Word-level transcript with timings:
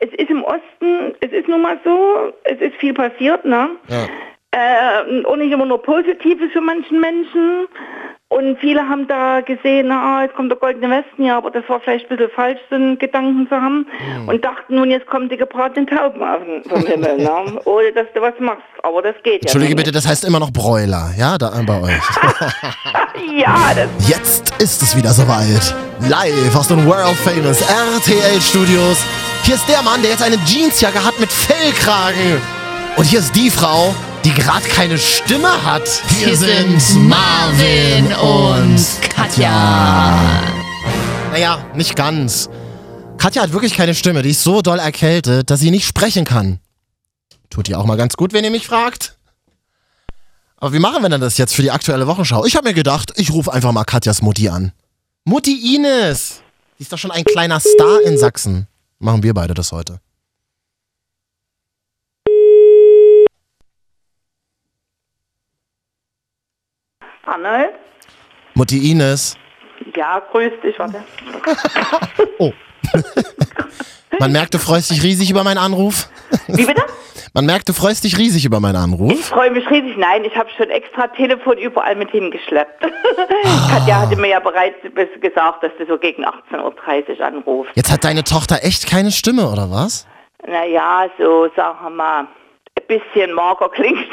äh, 0.00 0.06
es 0.06 0.12
ist 0.18 0.30
im 0.30 0.42
Osten, 0.44 1.14
es 1.20 1.32
ist 1.32 1.48
nun 1.48 1.62
mal 1.62 1.78
so, 1.84 2.32
es 2.44 2.60
ist 2.60 2.76
viel 2.76 2.94
passiert, 2.94 3.44
ne? 3.44 3.70
Ja. 3.88 4.06
Äh, 4.52 5.24
und 5.24 5.38
nicht 5.40 5.52
immer 5.52 5.66
nur 5.66 5.82
Positives 5.82 6.50
für 6.52 6.60
manchen 6.60 7.00
Menschen. 7.00 7.66
Und 8.28 8.58
viele 8.58 8.80
haben 8.88 9.06
da 9.06 9.40
gesehen, 9.40 9.92
ah, 9.92 10.22
jetzt 10.22 10.34
kommt 10.34 10.50
der 10.50 10.58
goldene 10.58 10.90
Westen, 10.90 11.24
ja, 11.24 11.36
aber 11.38 11.50
das 11.52 11.62
war 11.68 11.78
vielleicht 11.80 12.10
ein 12.10 12.16
bisschen 12.16 12.32
falsch, 12.34 12.58
so 12.70 12.74
einen 12.74 12.98
Gedanken 12.98 13.46
zu 13.48 13.54
haben. 13.54 13.86
Hm. 14.16 14.28
Und 14.28 14.44
dachten, 14.44 14.74
nun 14.74 14.90
jetzt 14.90 15.06
kommen 15.06 15.28
die 15.28 15.36
gebratenen 15.36 15.86
Tauben 15.86 16.22
auf 16.22 16.40
den- 16.44 16.64
vom 16.64 16.84
Himmel, 16.84 17.18
ne? 17.18 17.60
ohne 17.66 17.92
dass 17.92 18.06
du 18.14 18.20
was 18.20 18.34
machst. 18.40 18.64
Aber 18.82 19.00
das 19.02 19.14
geht 19.22 19.42
Entschuldige 19.42 19.72
ja 19.72 19.76
bitte, 19.76 19.92
das 19.92 20.08
heißt 20.08 20.24
immer 20.24 20.40
noch 20.40 20.50
Bräuler, 20.50 21.10
ja, 21.16 21.38
da 21.38 21.52
bei 21.66 21.80
euch. 21.82 22.02
Ja, 23.36 23.72
das 23.74 24.08
Jetzt 24.08 24.62
ist 24.62 24.82
es 24.82 24.96
wieder 24.96 25.10
soweit. 25.10 25.74
Live 26.08 26.54
aus 26.56 26.68
den 26.68 26.86
World 26.86 27.16
Famous 27.16 27.60
RTL 27.62 28.40
Studios. 28.40 29.04
Hier 29.46 29.54
ist 29.54 29.68
der 29.68 29.80
Mann, 29.80 30.02
der 30.02 30.10
jetzt 30.10 30.24
eine 30.24 30.38
Jeansjacke 30.44 31.04
hat 31.04 31.20
mit 31.20 31.30
Fellkragen. 31.30 32.40
Und 32.96 33.04
hier 33.04 33.20
ist 33.20 33.32
die 33.36 33.48
Frau, 33.48 33.94
die 34.24 34.34
gerade 34.34 34.66
keine 34.66 34.98
Stimme 34.98 35.64
hat. 35.64 35.88
Hier 36.18 36.36
sind 36.36 37.08
Marvin 37.08 38.12
und 38.14 38.84
Katja. 39.08 40.42
Naja, 41.30 41.64
nicht 41.76 41.94
ganz. 41.94 42.50
Katja 43.18 43.42
hat 43.42 43.52
wirklich 43.52 43.74
keine 43.74 43.94
Stimme. 43.94 44.22
Die 44.22 44.30
ist 44.30 44.42
so 44.42 44.62
doll 44.62 44.80
erkältet, 44.80 45.48
dass 45.48 45.60
sie 45.60 45.70
nicht 45.70 45.86
sprechen 45.86 46.24
kann. 46.24 46.58
Tut 47.48 47.68
ihr 47.68 47.78
auch 47.78 47.86
mal 47.86 47.96
ganz 47.96 48.16
gut, 48.16 48.32
wenn 48.32 48.42
ihr 48.42 48.50
mich 48.50 48.66
fragt. 48.66 49.16
Aber 50.56 50.72
wie 50.72 50.80
machen 50.80 51.02
wir 51.02 51.08
denn 51.08 51.20
das 51.20 51.38
jetzt 51.38 51.54
für 51.54 51.62
die 51.62 51.70
aktuelle 51.70 52.08
Wochenschau? 52.08 52.44
Ich 52.46 52.56
habe 52.56 52.66
mir 52.66 52.74
gedacht, 52.74 53.12
ich 53.14 53.30
rufe 53.30 53.52
einfach 53.52 53.70
mal 53.70 53.84
Katjas 53.84 54.22
Mutti 54.22 54.48
an. 54.48 54.72
Mutti 55.24 55.76
Ines! 55.76 56.40
Die 56.80 56.82
ist 56.82 56.92
doch 56.92 56.98
schon 56.98 57.12
ein 57.12 57.22
kleiner 57.22 57.60
Star 57.60 58.00
in 58.04 58.18
Sachsen. 58.18 58.66
Machen 58.98 59.22
wir 59.22 59.34
beide 59.34 59.54
das 59.54 59.72
heute. 59.72 60.00
Arnold? 67.26 67.74
Mutti 68.54 68.90
Ines. 68.90 69.36
Ja, 69.94 70.20
grüß 70.32 70.52
dich, 70.62 70.78
warte. 70.78 71.04
Oh. 72.38 72.52
Man 74.20 74.32
merkt, 74.32 74.54
du 74.54 74.58
freust 74.58 74.90
dich 74.90 75.02
riesig 75.02 75.30
über 75.30 75.42
meinen 75.44 75.58
Anruf. 75.58 76.08
Wie 76.48 76.64
bitte? 76.64 76.82
Man 77.36 77.44
merkt, 77.44 77.68
du 77.68 77.74
freust 77.74 78.02
dich 78.04 78.16
riesig 78.16 78.46
über 78.46 78.60
meinen 78.60 78.76
Ich 78.76 78.80
Anruf. 78.80 79.26
freue 79.26 79.50
mich 79.50 79.68
riesig. 79.68 79.98
Nein, 79.98 80.24
ich 80.24 80.34
habe 80.38 80.48
schon 80.56 80.70
extra 80.70 81.06
Telefon 81.08 81.58
überall 81.58 81.94
mit 81.94 82.10
hingeschleppt. 82.10 82.80
Katja 83.70 84.00
hatte 84.00 84.16
mir 84.16 84.28
ja 84.30 84.40
bereits 84.40 84.76
gesagt, 85.20 85.62
dass 85.62 85.70
du 85.78 85.84
so 85.86 85.98
gegen 85.98 86.24
18.30 86.24 87.18
Uhr 87.20 87.26
anrufst. 87.26 87.72
Jetzt 87.74 87.92
hat 87.92 88.04
deine 88.04 88.24
Tochter 88.24 88.60
echt 88.62 88.88
keine 88.88 89.12
Stimme, 89.12 89.50
oder 89.52 89.70
was? 89.70 90.06
Naja, 90.46 91.10
so 91.18 91.50
sagen 91.54 91.76
wir 91.82 91.90
mal, 91.90 92.26
bisschen 92.86 93.32
mager 93.32 93.68
klingt. 93.68 94.06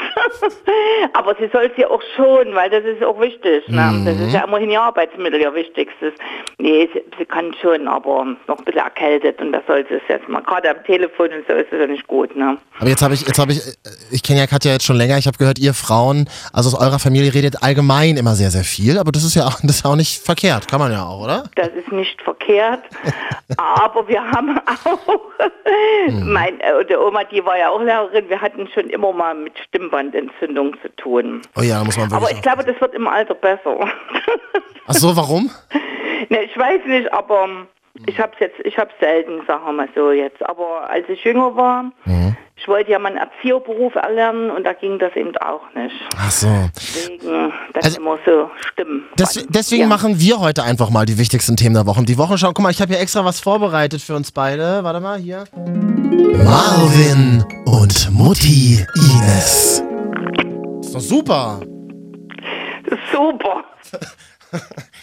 Aber 1.12 1.34
sie 1.38 1.48
soll 1.52 1.70
es 1.72 1.76
ja 1.76 1.88
auch 1.88 2.02
schon, 2.16 2.54
weil 2.54 2.70
das 2.70 2.84
ist 2.84 3.02
auch 3.02 3.20
wichtig. 3.20 3.68
Ne? 3.68 4.02
Das 4.04 4.18
ist 4.20 4.32
ja 4.32 4.44
immerhin 4.44 4.70
ihr 4.70 4.80
Arbeitsmittel, 4.80 5.40
ihr 5.40 5.54
wichtigstes. 5.54 6.12
Nee, 6.58 6.88
sie, 6.92 7.02
sie 7.18 7.24
kann 7.24 7.54
schon, 7.60 7.88
aber 7.88 8.24
noch 8.46 8.58
ein 8.58 8.64
bisschen 8.64 8.80
erkältet 8.80 9.40
und 9.40 9.52
das 9.52 9.62
soll 9.66 9.84
sie 9.88 9.94
es 9.94 10.02
jetzt 10.08 10.28
mal. 10.28 10.42
Gerade 10.42 10.70
am 10.70 10.84
Telefon 10.84 11.30
und 11.32 11.46
so 11.46 11.54
ist 11.54 11.72
es 11.72 11.78
ja 11.78 11.86
nicht 11.86 12.06
gut. 12.06 12.34
Ne? 12.36 12.58
Aber 12.78 12.88
jetzt 12.88 13.02
habe 13.02 13.14
ich, 13.14 13.26
jetzt 13.26 13.38
habe 13.38 13.52
ich, 13.52 13.60
ich 14.10 14.22
kenne 14.22 14.40
ja 14.40 14.46
Katja 14.46 14.72
jetzt 14.72 14.84
schon 14.84 14.96
länger. 14.96 15.18
Ich 15.18 15.26
habe 15.26 15.38
gehört, 15.38 15.58
ihr 15.58 15.74
Frauen, 15.74 16.28
also 16.52 16.76
aus 16.76 16.80
eurer 16.80 16.98
Familie 16.98 17.32
redet 17.34 17.62
allgemein 17.62 18.16
immer 18.16 18.34
sehr, 18.34 18.50
sehr 18.50 18.64
viel. 18.64 18.98
Aber 18.98 19.12
das 19.12 19.24
ist 19.24 19.34
ja 19.34 19.46
auch, 19.46 19.60
das 19.62 19.76
ist 19.76 19.86
auch 19.86 19.96
nicht 19.96 20.24
verkehrt, 20.24 20.68
kann 20.68 20.80
man 20.80 20.92
ja 20.92 21.04
auch, 21.04 21.22
oder? 21.22 21.44
Das 21.56 21.68
ist 21.68 21.90
nicht 21.92 22.20
verkehrt. 22.22 22.82
Aber 23.56 24.06
wir 24.08 24.22
haben 24.22 24.58
auch, 24.84 25.20
mein, 26.24 26.60
äh, 26.60 26.96
Oma, 26.96 27.24
die 27.24 27.44
war 27.44 27.58
ja 27.58 27.70
auch 27.70 27.80
Lehrerin, 27.80 28.28
wir 28.28 28.40
hatten 28.40 28.63
schon 28.68 28.88
immer 28.90 29.12
mal 29.12 29.34
mit 29.34 29.58
Stimmbandentzündung 29.58 30.74
zu 30.82 30.94
tun. 30.96 31.42
Oh 31.56 31.62
ja, 31.62 31.82
muss 31.84 31.96
man 31.96 32.12
Aber 32.12 32.30
ich 32.30 32.40
glaube, 32.42 32.64
das 32.64 32.80
wird 32.80 32.94
im 32.94 33.06
Alter 33.06 33.34
besser. 33.34 33.78
Ach 34.86 34.94
so, 34.94 35.16
warum? 35.16 35.50
ne, 36.28 36.42
ich 36.44 36.56
weiß 36.56 36.80
nicht, 36.86 37.12
aber 37.12 37.48
ich 38.06 38.18
habe 38.18 38.32
jetzt, 38.40 38.58
ich 38.64 38.76
habe 38.78 38.90
selten, 39.00 39.44
sagen 39.46 39.64
wir 39.66 39.72
mal 39.72 39.88
so 39.94 40.10
jetzt. 40.12 40.44
Aber 40.44 40.88
als 40.90 41.08
ich 41.08 41.22
jünger 41.24 41.54
war, 41.56 41.84
Mhm. 42.04 42.36
Ich 42.56 42.68
wollte 42.68 42.90
ja 42.92 42.98
mal 42.98 43.08
einen 43.08 43.18
Erzieherberuf 43.18 43.94
erlernen 43.96 44.50
und 44.50 44.64
da 44.64 44.72
ging 44.72 44.98
das 44.98 45.14
eben 45.16 45.36
auch 45.38 45.62
nicht. 45.74 45.94
Ach 46.16 46.30
so. 46.30 46.48
Deswegen, 46.76 47.52
das 47.72 47.84
Also- 47.84 48.00
immer 48.00 48.18
so 48.24 48.50
Stimmen. 48.72 49.04
Des, 49.18 49.46
deswegen 49.48 49.82
ja. 49.82 49.88
machen 49.88 50.18
wir 50.20 50.38
heute 50.40 50.62
einfach 50.62 50.88
mal 50.90 51.04
die 51.04 51.18
wichtigsten 51.18 51.56
Themen 51.56 51.74
der 51.74 51.86
Woche. 51.86 52.02
Die 52.04 52.16
Wochenschau, 52.16 52.48
guck 52.48 52.60
mal, 52.60 52.70
ich 52.70 52.80
habe 52.80 52.92
hier 52.92 53.00
extra 53.02 53.24
was 53.24 53.40
vorbereitet 53.40 54.00
für 54.02 54.14
uns 54.14 54.30
beide. 54.32 54.84
Warte 54.84 55.00
mal, 55.00 55.18
hier. 55.18 55.44
Marvin 55.56 57.44
und 57.66 58.10
Mutti 58.12 58.84
Ines. 58.94 59.82
Ist 60.80 60.94
doch 60.94 61.00
super. 61.00 61.60
Super. 63.12 63.64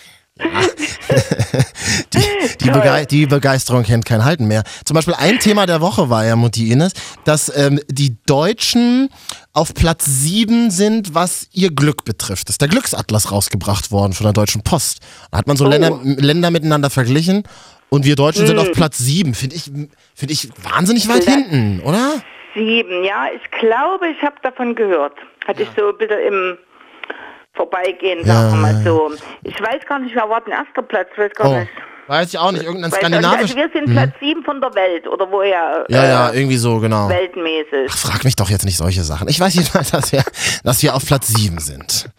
Die, 2.13 2.19
die, 2.65 2.69
Begei 2.69 3.05
die 3.05 3.25
Begeisterung 3.25 3.83
kennt 3.83 4.05
kein 4.05 4.23
Halten 4.23 4.47
mehr. 4.47 4.63
Zum 4.85 4.95
Beispiel 4.95 5.13
ein 5.13 5.39
Thema 5.39 5.65
der 5.65 5.81
Woche 5.81 6.09
war 6.09 6.25
ja, 6.25 6.35
Mutti 6.35 6.71
Ines, 6.71 6.93
dass 7.25 7.55
ähm, 7.55 7.79
die 7.87 8.15
Deutschen 8.25 9.09
auf 9.53 9.73
Platz 9.73 10.05
7 10.05 10.71
sind, 10.71 11.13
was 11.13 11.47
ihr 11.51 11.71
Glück 11.71 12.05
betrifft. 12.05 12.47
Das 12.49 12.53
ist 12.55 12.61
der 12.61 12.67
Glücksatlas 12.69 13.31
rausgebracht 13.31 13.91
worden 13.91 14.13
von 14.13 14.25
der 14.25 14.33
Deutschen 14.33 14.63
Post. 14.63 14.99
Da 15.31 15.37
hat 15.39 15.47
man 15.47 15.57
so 15.57 15.65
Oh. 15.65 15.69
Länder, 15.69 15.99
Länder 16.03 16.51
miteinander 16.51 16.89
verglichen 16.89 17.43
und 17.89 18.05
wir 18.05 18.15
Deutschen 18.15 18.47
sind 18.47 18.57
auf 18.59 18.71
Platz 18.71 18.97
7. 18.97 19.33
Finde 19.33 19.55
ich, 19.55 19.63
find 20.15 20.31
ich 20.31 20.49
wahnsinnig 20.63 21.07
weit 21.07 21.23
Vielleicht- 21.23 21.49
hinten, 21.49 21.81
oder? 21.81 22.13
Sieben, 22.53 23.03
ja, 23.05 23.27
ich 23.33 23.49
glaube, 23.59 24.07
ich 24.09 24.21
habe 24.23 24.35
davon 24.43 24.75
gehört. 24.75 25.13
Hatte 25.47 25.63
ich 25.63 25.69
so 25.77 25.87
ein 25.89 25.97
bisschen 25.97 26.19
im 26.27 26.57
Vorbeigehen, 27.53 28.19
Ja, 28.25 28.49
sagen 28.49 28.51
wir 28.53 28.57
mal 28.61 28.83
so. 28.83 29.11
Ich 29.43 29.59
weiß 29.59 29.85
gar 29.87 29.99
nicht, 29.99 30.15
wer 30.15 30.29
war 30.29 30.41
denn 30.41 30.53
erster 30.53 30.81
Platz, 30.81 31.09
weiß 31.17 31.31
gar 31.33 31.49
Oh, 31.49 31.59
nicht. 31.59 31.71
weiß 32.07 32.29
ich 32.33 32.39
auch 32.39 32.51
nicht. 32.51 32.63
Irgendein 32.63 32.91
skandinavisch. 32.91 33.41
Also 33.41 33.55
wir 33.57 33.69
sind 33.73 33.91
Platz 33.91 34.11
sieben 34.21 34.43
von 34.43 34.61
der 34.61 34.73
Welt, 34.73 35.05
oder 35.07 35.29
woher? 35.31 35.85
Ja, 35.89 36.03
äh, 36.03 36.07
ja, 36.09 36.33
irgendwie 36.33 36.57
so, 36.57 36.79
genau. 36.79 37.09
Weltmäßig. 37.09 37.89
Ach, 37.89 37.97
frag 37.97 38.23
mich 38.23 38.35
doch 38.37 38.49
jetzt 38.49 38.63
nicht 38.65 38.77
solche 38.77 39.03
Sachen. 39.03 39.27
Ich 39.27 39.39
weiß 39.39 39.53
jedenfalls, 39.55 39.91
dass 39.91 40.11
wir, 40.13 40.23
dass 40.63 40.81
wir 40.81 40.95
auf 40.95 41.05
Platz 41.05 41.27
7 41.27 41.59
sind. 41.59 42.09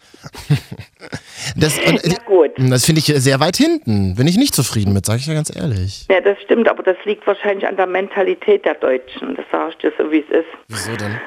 Das, 1.57 1.77
und, 1.77 2.25
gut. 2.25 2.51
das 2.57 2.85
finde 2.85 2.99
ich 2.99 3.05
sehr 3.07 3.39
weit 3.41 3.57
hinten. 3.57 4.15
Bin 4.15 4.25
ich 4.25 4.37
nicht 4.37 4.55
zufrieden 4.55 4.93
mit, 4.93 5.05
sage 5.05 5.19
ich 5.19 5.27
ja 5.27 5.33
ganz 5.33 5.53
ehrlich. 5.53 6.07
Ja, 6.09 6.21
das 6.21 6.37
stimmt, 6.41 6.69
aber 6.69 6.81
das 6.83 6.95
liegt 7.03 7.27
wahrscheinlich 7.27 7.67
an 7.67 7.75
der 7.75 7.85
Mentalität 7.87 8.63
der 8.63 8.75
Deutschen. 8.75 9.35
Das 9.35 9.45
sage 9.51 9.71
ich 9.71 9.77
dir 9.79 9.91
so, 9.97 10.09
wie 10.09 10.19
es 10.19 10.29
ist. 10.29 10.47
Wieso 10.69 10.95
denn? 10.95 11.19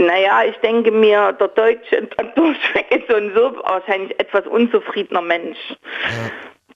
Naja, 0.00 0.44
ich 0.48 0.56
denke 0.60 0.90
mir, 0.90 1.32
der 1.32 1.48
Deutsche 1.48 1.96
ist 1.96 2.14
durchweg 2.34 2.86
ist 2.90 3.10
so 3.10 3.16
ein 3.16 3.32
so 3.34 3.54
wahrscheinlich 3.64 4.18
etwas 4.18 4.46
unzufriedener 4.46 5.20
Mensch. 5.20 5.58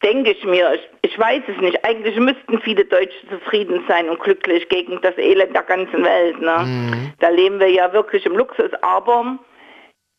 Denke 0.03 0.33
ich 0.33 0.45
mir. 0.45 0.75
Ich, 0.75 1.11
ich 1.11 1.19
weiß 1.19 1.43
es 1.49 1.57
nicht. 1.63 1.83
Eigentlich 1.87 2.17
müssten 2.17 2.61
viele 2.61 2.85
Deutsche 2.85 3.27
zufrieden 3.31 3.83
sein 3.89 4.11
und 4.11 4.21
glücklich 4.21 4.69
gegen 4.69 5.01
das 5.01 5.17
Elend 5.17 5.57
der 5.57 5.63
ganzen 5.63 6.05
Welt. 6.05 6.39
Ne? 6.39 7.13
Da 7.21 7.31
leben 7.31 7.61
wir 7.61 7.71
ja 7.71 7.91
wirklich 7.95 8.27
im 8.27 8.37
Luxus. 8.37 8.71
Aber 8.83 9.39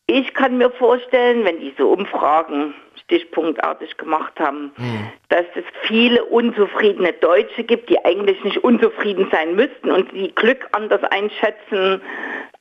ich 0.08 0.34
kann 0.34 0.58
mir 0.58 0.70
vorstellen, 0.72 1.44
wenn 1.44 1.60
diese 1.60 1.86
Umfragen 1.86 2.74
stichpunktartig 3.04 3.96
gemacht 3.98 4.32
haben, 4.40 4.72
dass 5.28 5.44
es 5.54 5.64
viele 5.82 6.24
unzufriedene 6.24 7.12
Deutsche 7.12 7.62
gibt, 7.62 7.88
die 7.88 8.04
eigentlich 8.04 8.42
nicht 8.42 8.64
unzufrieden 8.64 9.28
sein 9.30 9.54
müssten 9.54 9.92
und 9.92 10.10
die 10.10 10.34
Glück 10.34 10.66
anders 10.72 11.04
einschätzen 11.04 12.02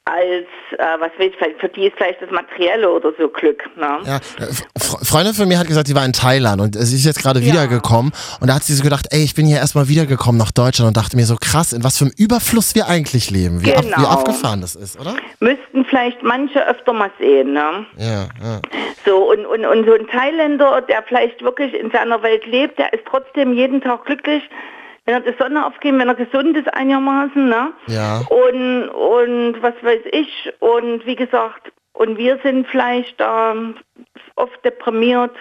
als, 0.08 0.46
äh, 0.78 0.84
was 1.00 1.10
weiß 1.18 1.30
ich, 1.30 1.36
vielleicht- 1.36 1.60
für 1.60 1.68
die 1.70 1.88
ist 1.88 1.96
vielleicht 1.98 2.22
das 2.22 2.30
Materielle 2.30 2.92
oder 2.92 3.12
so 3.18 3.28
Glück. 3.28 3.64
Ne? 3.76 3.88
Ja, 4.06 4.18
äh, 4.18 4.52
Fre- 4.80 5.04
Freundin 5.04 5.34
von 5.34 5.48
mir 5.48 5.58
hat 5.58 5.66
gesagt, 5.66 5.88
sie 5.88 5.96
war 5.96 6.06
in 6.06 6.14
Thailand 6.14 6.62
und 6.62 6.76
sie 6.76 6.96
ist 6.96 7.06
jetzt 7.06 7.20
gerade 7.24 7.40
Ja. 7.40 7.52
wiedergekommen 7.54 8.12
und 8.40 8.48
da 8.48 8.54
hat 8.56 8.64
sie 8.64 8.74
so 8.74 8.84
gedacht, 8.84 9.08
ey, 9.10 9.24
ich 9.24 9.34
bin 9.34 9.48
hier 9.48 9.58
erstmal 9.58 9.88
wiedergekommen 9.90 10.38
nach 10.38 10.52
Deutschland 10.52 10.90
und 10.90 10.98
dachte 10.98 11.16
mir 11.16 11.26
so 11.26 11.38
krass, 11.42 11.74
in 11.74 11.84
was 11.84 11.98
für 11.98 12.06
einem 12.06 12.14
Überfluss 12.20 12.76
wir 12.76 12.88
eigentlich 12.88 13.32
leben, 13.32 13.66
wie, 13.66 13.74
ab, 13.76 13.84
wie 13.84 13.90
Genau. 13.90 14.08
abgefahren 14.08 14.62
das 14.62 14.76
ist, 14.76 15.00
oder? 15.00 15.16
Müssten 15.40 15.86
vielleicht 15.86 16.22
manche 16.22 16.64
öfter 16.68 16.94
mal 16.94 17.10
sehen. 17.18 17.54
Ne? 17.54 17.86
Ja, 17.98 18.22
ja. 18.44 18.62
So, 19.08 19.32
und, 19.32 19.46
und, 19.48 19.66
und 19.66 19.86
so 19.88 19.94
ein 19.94 20.08
Thailänder, 20.08 20.82
der 20.82 21.02
vielleicht 21.02 21.42
wirklich 21.42 21.74
in 21.74 21.90
seiner 21.90 22.22
Welt 22.22 22.46
lebt, 22.46 22.78
der 22.78 22.94
ist 22.94 23.06
trotzdem 23.10 23.54
jeden 23.54 23.82
Tag 23.82 24.06
glücklich, 24.06 24.44
wenn 25.06 25.14
er 25.14 25.22
die 25.22 25.38
Sonne 25.38 25.66
aufgeht, 25.66 25.98
wenn 25.98 26.08
er 26.08 26.16
gesund 26.16 26.58
ist 26.58 26.74
einigermaßen, 26.74 27.48
ne? 27.48 27.74
Ja. 27.88 28.22
Und, 28.30 28.90
und 28.90 29.62
was 29.62 29.76
weiß 29.82 30.02
ich, 30.12 30.54
und 30.60 31.06
wie 31.06 31.16
gesagt, 31.16 31.72
und 31.94 32.18
wir 32.18 32.40
sind 32.44 32.68
vielleicht 32.68 33.16
ähm, 33.20 33.76
oft 34.36 34.66
deprimiert. 34.66 35.36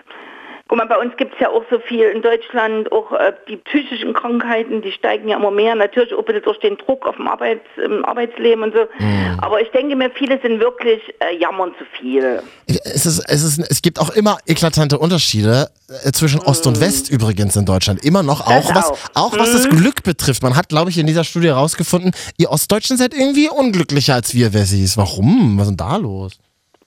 Guck 0.74 0.88
mal, 0.88 0.92
bei 0.92 1.00
uns 1.00 1.16
gibt 1.16 1.34
es 1.34 1.40
ja 1.40 1.50
auch 1.50 1.62
so 1.70 1.78
viel 1.78 2.02
in 2.02 2.20
Deutschland, 2.20 2.90
auch 2.90 3.12
äh, 3.12 3.32
die 3.48 3.58
psychischen 3.58 4.12
Krankheiten, 4.12 4.82
die 4.82 4.90
steigen 4.90 5.28
ja 5.28 5.36
immer 5.36 5.52
mehr, 5.52 5.76
natürlich 5.76 6.12
auch 6.12 6.18
ein 6.18 6.24
bisschen 6.24 6.42
durch 6.42 6.58
den 6.58 6.76
Druck 6.78 7.06
auf 7.06 7.14
dem 7.14 7.28
Arbeits, 7.28 7.62
im 7.76 8.04
Arbeitsleben 8.04 8.64
und 8.64 8.74
so. 8.74 8.80
Mhm. 8.98 9.38
Aber 9.40 9.60
ich 9.60 9.70
denke 9.70 9.94
mir, 9.94 10.10
viele 10.10 10.40
sind 10.40 10.58
wirklich 10.58 11.00
äh, 11.20 11.38
jammern 11.38 11.76
zu 11.78 11.84
viel. 11.96 12.42
Es, 12.66 13.06
ist, 13.06 13.20
es, 13.20 13.44
ist, 13.44 13.70
es 13.70 13.82
gibt 13.82 14.00
auch 14.00 14.10
immer 14.16 14.38
eklatante 14.46 14.98
Unterschiede 14.98 15.70
äh, 16.02 16.10
zwischen 16.10 16.40
Ost 16.40 16.66
und 16.66 16.80
West 16.80 17.08
übrigens 17.08 17.54
in 17.54 17.66
Deutschland. 17.66 18.04
Immer 18.04 18.24
noch, 18.24 18.44
Das 18.44 18.66
auch 18.66 18.74
was, 18.74 18.90
auch. 18.90 18.98
auch 19.14 19.38
was 19.38 19.52
das 19.52 19.68
Glück 19.68 20.02
betrifft. 20.02 20.42
Man 20.42 20.56
hat, 20.56 20.70
glaube 20.70 20.90
ich, 20.90 20.98
in 20.98 21.06
dieser 21.06 21.22
Studie 21.22 21.50
herausgefunden, 21.50 22.10
ihr 22.36 22.50
Ostdeutschen 22.50 22.96
seid 22.96 23.14
irgendwie 23.14 23.48
unglücklicher 23.48 24.14
als 24.14 24.34
wir 24.34 24.52
Wessis. 24.52 24.96
Warum? 24.96 25.56
Was 25.56 25.68
ist 25.68 25.70
denn 25.70 25.76
da 25.76 25.96
los? 25.98 26.32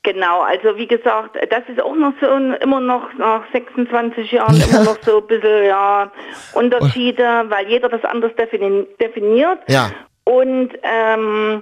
Genau, 0.07 0.39
also 0.39 0.77
wie 0.77 0.87
gesagt, 0.87 1.35
das 1.49 1.63
ist 1.67 1.81
auch 1.81 1.93
noch 1.93 2.13
so 2.21 2.27
immer 2.27 2.79
noch 2.79 3.13
nach 3.15 3.43
26 3.51 4.31
Jahren 4.31 4.55
immer 4.55 4.85
noch 4.85 4.97
so 5.01 5.17
ein 5.17 5.27
bisschen 5.27 5.65
ja, 5.65 6.09
Unterschiede, 6.53 7.43
weil 7.49 7.67
jeder 7.67 7.89
das 7.89 8.05
anders 8.05 8.31
defini 8.35 8.87
definiert. 9.01 9.59
Ja. 9.67 9.91
Und 10.23 10.69
ähm, 10.83 11.61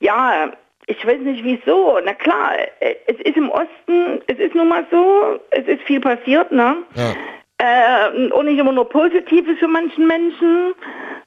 ja, 0.00 0.50
ich 0.88 1.06
weiß 1.06 1.20
nicht 1.20 1.44
wieso. 1.44 2.00
Na 2.04 2.14
klar, 2.14 2.54
äh, 2.80 2.96
es 3.06 3.20
ist 3.20 3.36
im 3.36 3.48
Osten, 3.50 4.20
es 4.26 4.40
ist 4.40 4.56
nun 4.56 4.70
mal 4.70 4.84
so, 4.90 5.38
es 5.50 5.64
ist 5.68 5.82
viel 5.82 6.00
passiert, 6.00 6.50
ne? 6.50 6.78
Ja. 6.96 7.14
Äh, 7.58 8.28
und 8.32 8.46
nicht 8.46 8.58
immer 8.58 8.72
nur 8.72 8.88
Positives 8.88 9.56
für 9.60 9.68
manchen 9.68 10.08
Menschen. 10.08 10.74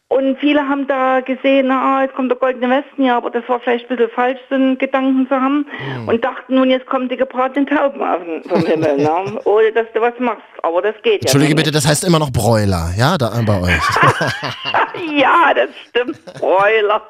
Und 0.09 0.39
viele 0.39 0.61
haben 0.61 0.87
da 0.87 1.19
gesehen, 1.19 1.69
ah, 1.69 2.01
jetzt 2.01 2.15
kommt 2.15 2.31
der 2.31 2.37
goldene 2.37 2.69
Westen, 2.69 3.03
ja, 3.03 3.17
aber 3.17 3.29
das 3.29 3.43
war 3.47 3.59
vielleicht 3.59 3.89
ein 3.89 3.97
bisschen 3.97 4.11
falsch, 4.11 4.39
so 4.49 4.55
einen 4.55 4.77
Gedanken 4.77 5.27
zu 5.27 5.35
haben. 5.35 5.65
Und 6.05 6.23
dachten, 6.23 6.55
nun, 6.55 6.69
jetzt 6.69 6.85
kommen 6.85 7.09
die 7.09 7.17
gebratenen 7.17 7.67
Tauben 7.67 8.01
auf 8.01 8.23
den, 8.23 8.41
vom 8.43 8.65
Himmel, 8.65 8.97
ne? 8.97 9.39
ohne 9.45 9.71
dass 9.73 9.85
du 9.93 9.99
was 9.99 10.13
machst. 10.19 10.43
Aber 10.63 10.81
das 10.81 10.95
geht 11.03 11.21
Entschuldige 11.21 11.51
ja 11.51 11.55
bitte, 11.57 11.71
das 11.71 11.85
heißt 11.85 12.05
immer 12.05 12.19
noch 12.19 12.31
Bräuler, 12.31 12.91
ja, 12.97 13.17
da 13.17 13.31
bei 13.45 13.61
euch. 13.61 13.73
Ja, 15.17 15.53
das 15.53 15.69
stimmt, 15.89 16.23
Bräuler. 16.39 17.01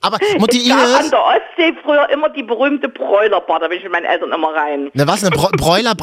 Aber 0.00 0.18
Mutti 0.38 0.58
Es 0.58 0.68
gab 0.68 0.78
an 0.78 0.90
Ines, 0.96 1.10
der 1.10 1.24
Ostsee 1.24 1.74
früher 1.82 2.08
immer 2.10 2.28
die 2.28 2.42
berühmte 2.42 2.88
Bräulerbar, 2.88 3.60
da 3.60 3.68
bin 3.68 3.78
ich 3.78 3.84
mit 3.84 3.92
meinen 3.92 4.04
Eltern 4.04 4.32
immer 4.32 4.54
rein. 4.54 4.90
ne, 4.92 5.06
was, 5.06 5.24
eine 5.24 5.34
Br 5.34 5.50
Bräuler 5.56 5.94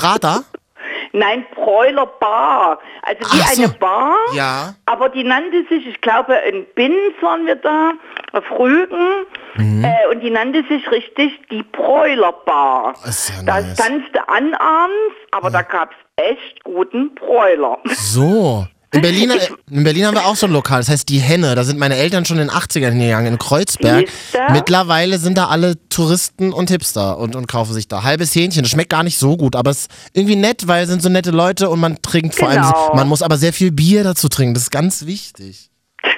Nein, 1.13 1.45
Bräulerbar. 1.53 2.79
Also 3.03 3.19
wie 3.33 3.41
Ach 3.43 3.47
so. 3.51 3.63
eine 3.63 3.71
Bar. 3.73 4.15
Ja. 4.33 4.75
Aber 4.85 5.09
die 5.09 5.23
nannte 5.23 5.63
sich, 5.69 5.85
ich 5.87 6.01
glaube, 6.01 6.35
in 6.49 6.65
Binz 6.75 6.95
waren 7.21 7.45
wir 7.45 7.55
da, 7.55 7.91
auf 8.33 8.43
Rügen. 8.57 9.25
Mhm. 9.55 9.83
Äh, 9.83 10.07
und 10.11 10.21
die 10.21 10.29
nannte 10.29 10.63
sich 10.67 10.89
richtig 10.91 11.31
die 11.49 11.63
Bräulerbar. 11.63 12.93
Das 13.03 13.29
ist 13.29 13.29
ja 13.37 13.43
Da 13.43 13.61
nice. 13.61 13.75
tanzte 13.77 14.27
an 14.29 14.53
abends, 14.53 15.15
aber 15.31 15.49
da 15.49 15.61
gab's 15.61 15.95
echt 16.17 16.63
guten 16.63 17.13
Bräuler. 17.15 17.77
So. 17.85 18.65
In 18.93 19.01
Berlin, 19.01 19.29
äh, 19.31 19.39
in 19.69 19.85
Berlin 19.85 20.05
haben 20.05 20.15
wir 20.15 20.25
auch 20.25 20.35
so 20.35 20.47
ein 20.47 20.51
Lokal, 20.51 20.79
das 20.81 20.89
heißt 20.89 21.07
Die 21.07 21.19
Henne. 21.19 21.55
Da 21.55 21.63
sind 21.63 21.79
meine 21.79 21.95
Eltern 21.95 22.25
schon 22.25 22.37
in 22.39 22.47
den 22.49 22.55
80ern 22.55 22.89
hingegangen, 22.89 23.33
in 23.33 23.39
Kreuzberg. 23.39 24.05
Mittlerweile 24.51 25.17
sind 25.17 25.37
da 25.37 25.47
alle 25.47 25.75
Touristen 25.87 26.51
und 26.51 26.69
Hipster 26.69 27.17
und, 27.17 27.37
und 27.37 27.47
kaufen 27.47 27.71
sich 27.73 27.87
da 27.87 28.03
halbes 28.03 28.35
Hähnchen. 28.35 28.63
Das 28.63 28.71
schmeckt 28.71 28.89
gar 28.89 29.03
nicht 29.03 29.17
so 29.17 29.37
gut, 29.37 29.55
aber 29.55 29.71
es 29.71 29.83
ist 29.83 29.91
irgendwie 30.11 30.35
nett, 30.35 30.67
weil 30.67 30.83
es 30.83 30.89
sind 30.89 31.01
so 31.01 31.07
nette 31.07 31.31
Leute 31.31 31.69
und 31.69 31.79
man 31.79 32.01
trinkt 32.01 32.35
vor 32.35 32.49
allem, 32.49 32.63
Genau. 32.63 32.91
man 32.95 33.07
muss 33.07 33.21
aber 33.21 33.37
sehr 33.37 33.53
viel 33.53 33.71
Bier 33.71 34.03
dazu 34.03 34.27
trinken. 34.27 34.53
Das 34.55 34.63
ist 34.63 34.71
ganz 34.71 35.05
wichtig. 35.05 35.69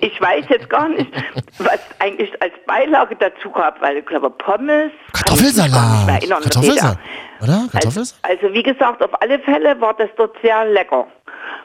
Ich 0.00 0.20
weiß 0.20 0.44
jetzt 0.50 0.68
gar 0.68 0.86
nicht, 0.90 1.10
was 1.56 1.78
eigentlich 1.98 2.30
als 2.42 2.52
Beilage 2.66 3.16
dazu 3.16 3.50
gab, 3.50 3.80
weil 3.80 3.96
ich 3.96 4.04
glaube 4.04 4.28
Pommes. 4.28 4.92
Kartoffelsalat. 5.14 6.06
erinnern, 6.10 6.42
Kartoffelsalat. 6.42 6.98
Oder? 7.40 7.52
Also, 7.54 7.68
Kartoffelsalat? 7.70 8.20
also 8.22 8.52
wie 8.52 8.62
gesagt, 8.62 9.02
auf 9.02 9.22
alle 9.22 9.38
Fälle 9.38 9.80
war 9.80 9.94
das 9.94 10.10
dort 10.18 10.36
sehr 10.42 10.66
lecker. 10.66 11.06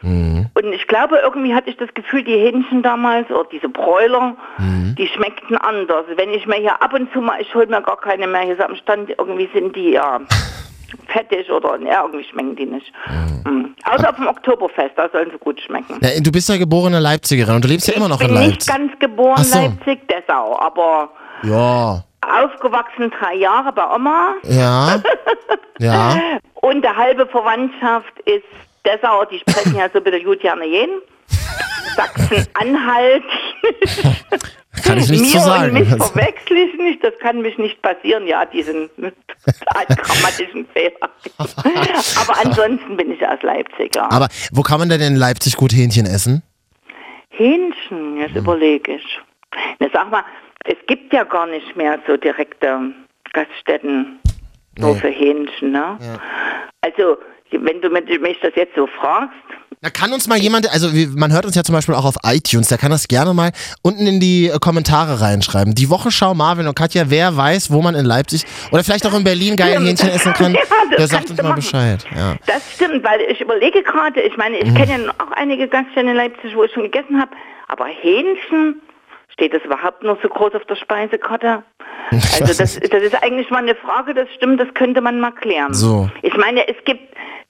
Mhm. 0.02 0.48
Und 0.54 0.74
ich 0.74 0.88
glaube, 0.88 1.18
irgendwie 1.24 1.54
hatte 1.54 1.70
ich 1.70 1.78
das 1.78 1.94
Gefühl, 1.94 2.24
die 2.24 2.36
Hähnchen 2.38 2.82
damals 2.82 3.30
oder 3.30 3.48
diese 3.52 3.70
Bräuler, 3.70 4.36
Mhm. 4.58 4.96
die 4.98 5.08
schmeckten 5.08 5.58
anders. 5.58 6.06
Wenn 6.16 6.32
ich 6.32 6.46
mir 6.48 6.56
hier 6.56 6.82
ab 6.82 6.94
und 6.94 7.12
zu 7.14 7.22
mal, 7.22 7.40
ich 7.42 7.54
hole 7.56 7.68
mir 7.68 7.82
gar 7.82 7.98
keine 7.98 8.28
mehr 8.28 8.42
hier 8.42 8.58
so 8.58 8.64
am 8.64 8.76
Stand, 8.76 9.10
irgendwie 9.12 9.50
sind 9.54 9.76
die 9.76 9.92
ja 9.92 10.20
fettig 11.08 11.50
oder 11.52 11.78
ja, 11.82 12.04
irgendwie 12.04 12.26
schmecken 12.26 12.56
die 12.56 12.66
nicht. 12.66 12.92
Mhm. 13.46 13.76
Außer 13.86 14.10
auf 14.10 14.16
dem 14.16 14.28
Oktoberfest, 14.28 14.92
da 14.98 15.08
sollen 15.12 15.30
sie 15.32 15.38
gut 15.38 15.60
schmecken. 15.62 15.98
Ja, 16.02 16.10
du 16.20 16.32
bist 16.32 16.50
ja 16.50 16.58
geborene 16.58 17.00
Leipzigerin 17.00 17.56
und 17.56 17.64
du 17.64 17.68
lebst 17.70 17.88
ja 17.88 17.94
immer 17.96 18.08
noch 18.10 18.20
ich 18.22 18.28
in 18.28 18.34
bin 18.34 18.44
nicht 18.48 18.68
Leipzig. 18.68 18.74
ganz 18.90 19.00
geboren 19.00 19.44
so. 19.44 19.58
Leipzig, 19.60 20.08
Dessau, 20.08 20.60
aber 20.60 21.10
Ja. 21.44 22.04
aufgewachsen 22.22 23.12
drei 23.20 23.36
Jahre 23.36 23.72
bei 23.72 23.84
Oma 23.96 24.34
Ja. 24.44 25.02
Ja. 25.80 26.16
und 26.56 26.82
der 26.84 26.96
halbe 26.96 27.26
Verwandtschaft 27.26 28.20
ist 28.26 28.44
Dessau, 28.86 29.26
die 29.26 29.40
sprechen 29.40 29.76
ja 29.76 29.90
so 29.90 30.00
ein 30.00 30.04
bisschen 30.04 30.26
gut 30.26 30.40
gerne 30.42 30.66
jeden. 30.66 31.02
Sachsen-Anhalt. 31.96 33.24
Kann 34.84 34.98
ich 34.98 35.10
nichts 35.10 35.34
Mir 35.34 35.40
zu 35.40 35.46
sagen. 35.46 35.66
und 35.66 35.74
mich 35.80 35.90
verwechsel 35.90 36.58
ich 36.58 36.74
nicht, 36.80 37.04
das 37.04 37.14
kann 37.20 37.42
mich 37.42 37.58
nicht 37.58 37.82
passieren, 37.82 38.26
ja, 38.26 38.46
diesen 38.46 38.90
grammatischen 38.96 40.66
Fehler. 40.74 41.10
Aber 41.38 42.38
ansonsten 42.44 42.98
bin 42.98 43.12
ich 43.12 43.26
aus 43.28 43.42
Leipzig, 43.44 43.94
ja. 43.96 44.10
Aber 44.10 44.28
wo 44.52 44.62
kann 44.62 44.80
man 44.80 44.90
denn 44.90 45.02
in 45.02 45.16
Leipzig 45.18 45.56
gut 45.58 45.74
Hähnchen 45.74 46.06
essen? 46.06 46.42
Hähnchen, 47.30 48.18
jetzt 48.18 48.36
überlege 48.36 48.96
ich. 48.96 49.20
Na, 49.80 49.88
sag 49.94 50.10
mal, 50.10 50.24
es 50.64 50.78
gibt 50.88 51.14
ja 51.14 51.26
gar 51.26 51.46
nicht 51.48 51.76
mehr 51.76 52.00
so 52.08 52.18
direkte 52.18 52.80
Gaststätten 53.34 54.20
nur 54.78 54.94
Nee. 54.94 55.00
für 55.00 55.10
Hähnchen, 55.10 55.72
ne? 55.72 55.98
Also, 56.82 57.18
wenn 57.52 57.82
du 57.82 57.90
mich 57.90 58.38
das 58.42 58.52
jetzt 58.56 58.76
so 58.76 58.88
fragst, 58.88 59.36
Da 59.82 59.90
kann 59.90 60.14
uns 60.14 60.28
mal 60.28 60.38
jemand, 60.38 60.72
also 60.72 60.90
man 61.18 61.32
hört 61.34 61.46
uns 61.46 61.56
ja 61.56 61.64
zum 61.64 61.74
Beispiel 61.74 61.96
auch 61.96 62.06
auf 62.06 62.16
iTunes, 62.24 62.68
der 62.70 62.78
kann 62.78 62.92
das 62.92 63.08
gerne 63.08 63.34
mal 63.34 63.52
unten 63.82 64.06
in 64.08 64.20
die 64.20 64.48
äh, 64.48 64.60
Kommentare 64.60 65.22
reinschreiben. 65.22 65.74
Die 65.74 65.90
Wochenschau 65.90 66.34
Marvin 66.34 66.68
und 66.68 66.76
Katja, 66.76 67.06
wer 67.08 67.36
weiß, 67.36 67.72
wo 67.72 67.82
man 67.82 67.96
in 67.96 68.06
Leipzig 68.06 68.46
oder 68.72 68.84
vielleicht 68.84 69.06
auch 69.08 69.14
in 69.18 69.24
Berlin 69.24 69.56
geil. 69.56 69.80
Hähnchen 69.80 70.10
essen 70.10 70.34
kann, 70.34 70.54
Ja, 70.92 70.98
der 70.98 71.08
sagt 71.08 71.30
uns 71.30 71.42
mal 71.42 71.50
machen. 71.50 71.56
Bescheid. 71.56 72.06
Ja. 72.16 72.36
das 72.46 72.62
stimmt, 72.76 73.04
weil 73.04 73.22
ich 73.22 73.42
überlege 73.42 73.82
gerade, 73.84 74.22
ich 74.22 74.38
meine, 74.38 74.58
Mhm. 74.58 74.64
ich 74.68 74.76
kenne 74.76 75.04
ja 75.06 75.12
auch 75.18 75.32
einige 75.32 75.68
Gaststätten 75.68 76.10
in 76.10 76.16
Leipzig, 76.16 76.56
wo 76.56 76.64
ich 76.64 76.72
schon 76.74 76.84
gegessen 76.84 77.20
habe, 77.20 77.32
aber 77.70 77.86
Hähnchen, 77.86 78.82
steht 79.34 79.54
das 79.54 79.64
überhaupt 79.64 80.04
noch 80.04 80.18
so 80.22 80.28
groß 80.30 80.54
auf 80.56 80.66
der 80.66 80.76
Speisekarte? 80.76 81.64
Also 82.12 82.44
das, 82.46 82.58
das 82.58 83.04
ist 83.04 83.24
eigentlich 83.24 83.50
mal 83.50 83.60
eine 83.60 83.74
Frage, 83.76 84.14
das 84.14 84.28
stimmt, 84.36 84.60
das 84.60 84.68
könnte 84.74 85.00
man 85.00 85.20
mal 85.22 85.32
klären. 85.32 85.74
So. 85.74 86.10
Ich 86.24 86.36
meine, 86.36 86.68
es 86.68 86.76
gibt 86.84 87.00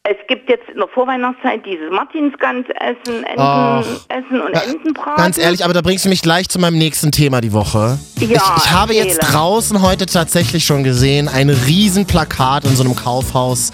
es 0.03 0.17
gibt 0.27 0.49
jetzt 0.49 0.67
in 0.69 0.77
der 0.77 0.87
Vorweihnachtszeit 0.87 1.63
dieses 1.65 1.91
Martinsgans-Essen. 1.91 3.23
Entenessen 3.23 4.41
und 4.41 4.53
Entenbraten. 4.53 5.15
Ganz 5.15 5.37
ehrlich, 5.37 5.63
aber 5.63 5.73
da 5.73 5.81
bringst 5.81 6.05
du 6.05 6.09
mich 6.09 6.23
gleich 6.23 6.49
zu 6.49 6.57
meinem 6.59 6.77
nächsten 6.79 7.11
Thema 7.11 7.39
die 7.39 7.53
Woche. 7.53 7.99
Ja, 8.19 8.25
ich, 8.25 8.63
ich 8.63 8.71
habe 8.71 8.93
jetzt 8.95 9.19
draußen 9.19 9.81
heute 9.83 10.07
tatsächlich 10.07 10.65
schon 10.65 10.83
gesehen, 10.83 11.27
ein 11.27 11.49
Riesenplakat 11.49 12.65
in 12.65 12.75
so 12.75 12.83
einem 12.83 12.95
Kaufhaus. 12.95 13.71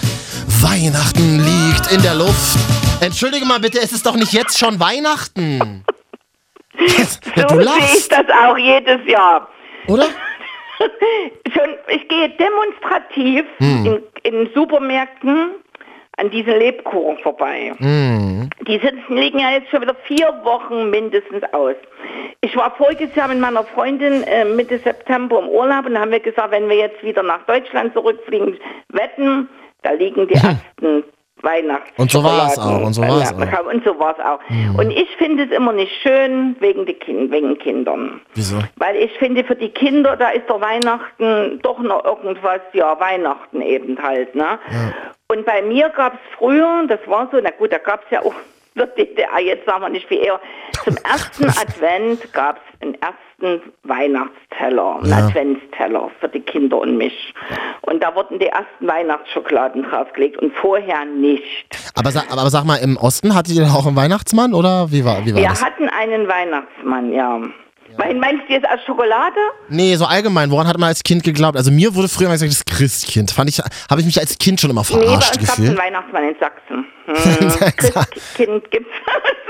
Weihnachten 0.62 1.38
liegt 1.39 1.91
in 1.94 2.01
der 2.01 2.15
Luft. 2.15 2.57
Entschuldige 3.00 3.45
mal 3.45 3.59
bitte, 3.59 3.80
es 3.81 3.94
ist 3.94 4.06
doch 4.06 4.15
nicht 4.15 4.33
jetzt 4.33 4.57
schon 4.59 4.80
Weihnachten. 4.81 5.83
Ja, 6.77 6.85
so 7.47 7.56
du 7.56 7.63
sehe 7.63 7.95
ich 7.95 8.09
das 8.09 8.25
auch 8.45 8.57
jedes 8.57 8.99
Jahr. 9.07 9.47
oder? 9.87 10.06
Schon, 11.51 11.69
ich 11.87 12.07
gehe 12.07 12.30
demonstrativ 12.37 13.45
Hm. 13.57 13.85
in, 14.23 14.31
in 14.31 14.49
Supermärkten 14.54 15.49
an 16.18 16.30
diesen 16.31 16.57
Lebkuchen 16.57 17.18
vorbei. 17.19 17.74
Hm. 17.78 18.50
Die 18.68 18.80
sitzen, 18.80 19.16
liegen 19.16 19.40
ja 19.40 19.52
jetzt 19.52 19.69
schon 19.69 19.81
wieder 19.81 19.95
vier 20.06 20.28
Wochen 20.44 20.90
mindestens 20.90 21.44
aus. 21.54 21.76
Ich 22.42 22.56
war 22.56 22.71
voriges 22.76 23.14
Jahr 23.16 23.28
mit 23.28 23.40
meiner 23.40 23.64
Freundin 23.64 24.24
äh, 24.24 24.45
Mitte 24.45 24.80
September 24.80 25.40
im 25.40 25.47
Urlaub 25.50 25.86
und 25.86 25.97
haben 26.00 26.12
wir 26.12 26.19
gesagt, 26.19 26.52
wenn 26.52 26.68
wir 26.69 26.76
jetzt 26.78 27.04
wieder 27.04 27.24
nach 27.24 27.44
Deutschland 27.45 27.94
zurückfliegen, 27.94 28.57
wetten, 28.90 29.47
da 29.83 29.92
liegen 29.92 30.28
die 30.28 30.33
ersten 30.36 31.04
Weihnachts 31.44 31.90
Hm. 31.95 32.02
Und 32.02 32.12
so 32.12 32.24
war's 32.24 32.57
Schokoladen- 32.57 32.81
auch, 32.81 32.86
und 32.88 32.94
so 32.94 33.02
war's 33.04 33.33
Ja, 33.40 33.59
auch. 33.62 33.71
Und 33.71 33.83
so 33.86 34.00
war 34.00 34.16
es 34.18 34.26
auch. 34.26 34.40
Und 34.80 34.90
ich 34.90 35.07
finde 35.18 35.44
es 35.44 35.52
immer 35.52 35.71
nicht 35.71 35.92
schön 36.02 36.56
wegen, 36.59 36.88
die 36.88 36.94
kind, 36.95 37.31
wegen 37.31 37.59
Kindern. 37.59 38.21
Wieso? 38.33 38.57
Weil 38.78 38.95
ich 38.95 39.12
finde, 39.19 39.44
für 39.44 39.56
die 39.56 39.69
Kinder, 39.69 40.18
da 40.18 40.30
ist 40.30 40.50
der 40.50 40.59
Weihnachten 40.59 41.59
doch 41.62 41.78
noch 41.78 42.04
irgendwas, 42.06 42.62
ja, 42.74 43.00
Weihnachten 43.00 43.62
eben 43.62 44.02
halt, 44.02 44.33
ne? 44.33 44.57
Und 45.29 45.45
bei 45.45 45.61
mir 45.61 45.89
gab 45.89 46.13
es 46.13 46.19
früher, 46.37 46.85
das 46.87 46.99
war 47.05 47.27
so, 47.31 47.39
na 47.41 47.49
gut, 47.51 47.71
da 47.73 47.77
gab 47.79 48.03
es 48.05 48.11
ja 48.11 48.21
auch 48.21 48.33
der 48.75 48.87
DDR, 48.87 49.39
jetzt 49.43 49.65
sagen 49.65 49.81
wir 49.81 49.89
nicht 49.89 50.09
wie 50.09 50.19
eher, 50.19 50.39
zum 50.85 50.95
ersten 50.97 51.45
Advent 51.49 52.31
gab 52.31 52.57
es 52.57 52.81
einen 52.81 52.95
ersten 53.01 53.73
Weihnachtsteller, 53.83 54.97
einen 54.97 55.09
Ja. 55.09 55.17
Adventsteller 55.27 56.11
für 56.19 56.29
die 56.29 56.39
Kinder 56.41 56.77
und 56.79 56.95
mich. 56.95 57.33
Und 57.81 58.03
da 58.03 58.13
wurden 58.15 58.39
die 58.39 58.47
ersten 58.47 58.87
Weihnachtsschokoladen 58.87 59.83
draufgelegt 59.83 60.37
und 60.37 60.53
vorher 60.55 61.05
nicht. 61.05 61.67
Aber, 61.95 62.11
sag- 62.11 62.31
aber 62.31 62.49
sag 62.49 62.65
mal, 62.65 62.77
im 62.77 62.97
Osten 62.97 63.35
hattet 63.35 63.55
ihr 63.55 63.63
auch 63.65 63.87
einen 63.87 63.95
Weihnachtsmann 63.95 64.53
oder 64.53 64.91
wie 64.91 65.03
war, 65.03 65.25
wie 65.25 65.33
war 65.33 65.41
Wir 65.41 65.49
das? 65.49 65.65
hatten 65.65 65.89
einen 65.89 66.27
Weihnachtsmann, 66.27 67.11
ja. 67.11 67.41
Mein, 67.97 68.19
meinst 68.19 68.44
du 68.47 68.54
jetzt 68.54 68.68
aus 68.68 68.80
Schokolade? 68.85 69.35
Nee, 69.69 69.95
so 69.95 70.06
allgemein, 70.06 70.51
woran 70.51 70.68
hat 70.68 70.77
man 70.77 70.89
als 70.89 71.01
Kind 71.04 71.23
geglaubt? 71.23 71.57
Also 71.57 71.71
mir 71.71 71.94
wurde 71.95 72.07
früher 72.07 72.27
mal 72.27 72.33
gesagt, 72.37 72.51
das 72.51 72.66
Christkind. 72.66 73.31
Fand 73.31 73.49
ich, 73.49 73.59
habe 73.59 73.99
ich 74.01 74.06
mich 74.06 74.19
als 74.19 74.37
Kind 74.37 74.61
schon 74.61 74.69
immer 74.69 74.83
Nee, 74.89 74.95
bei 74.95 75.04
verarscht 75.06 75.37
einen 75.37 75.45
gefühlt. 75.47 75.77
Weihnachtsmann 75.77 76.23
in 76.30 76.35
Sachsen. 76.39 76.85
Hm, 77.07 77.49
Christkind 77.77 78.69
gibt's. 78.69 78.89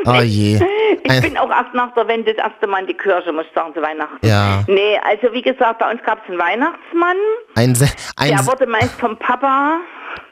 Oh 0.06 0.22
je. 0.22 0.60
Ich 1.04 1.12
Ein- 1.12 1.22
bin 1.22 1.38
auch 1.38 1.50
erst 1.50 1.74
nach 1.74 1.94
der 1.96 2.08
Wende 2.08 2.34
das 2.34 2.46
erste 2.51 2.68
Mal 2.68 2.80
in 2.82 2.88
die 2.88 2.94
Kirche, 2.94 3.32
muss 3.32 3.46
ich 3.48 3.54
sagen, 3.54 3.74
zu 3.74 3.82
Weihnachten. 3.82 4.25
Ja. 4.25 4.63
Nee, 4.68 4.98
also 5.04 5.34
wie 5.34 5.42
gesagt, 5.42 5.80
bei 5.80 5.89
uns 5.92 6.01
gab 6.04 6.24
es 6.24 6.30
einen 6.30 6.39
Weihnachtsmann. 6.39 7.16
Ein, 7.56 7.75
Se- 7.75 7.89
ein, 8.16 8.30
Der 8.30 8.46
wurde 8.46 8.68
meist 8.68 8.92
vom 9.00 9.18
Papa 9.18 9.80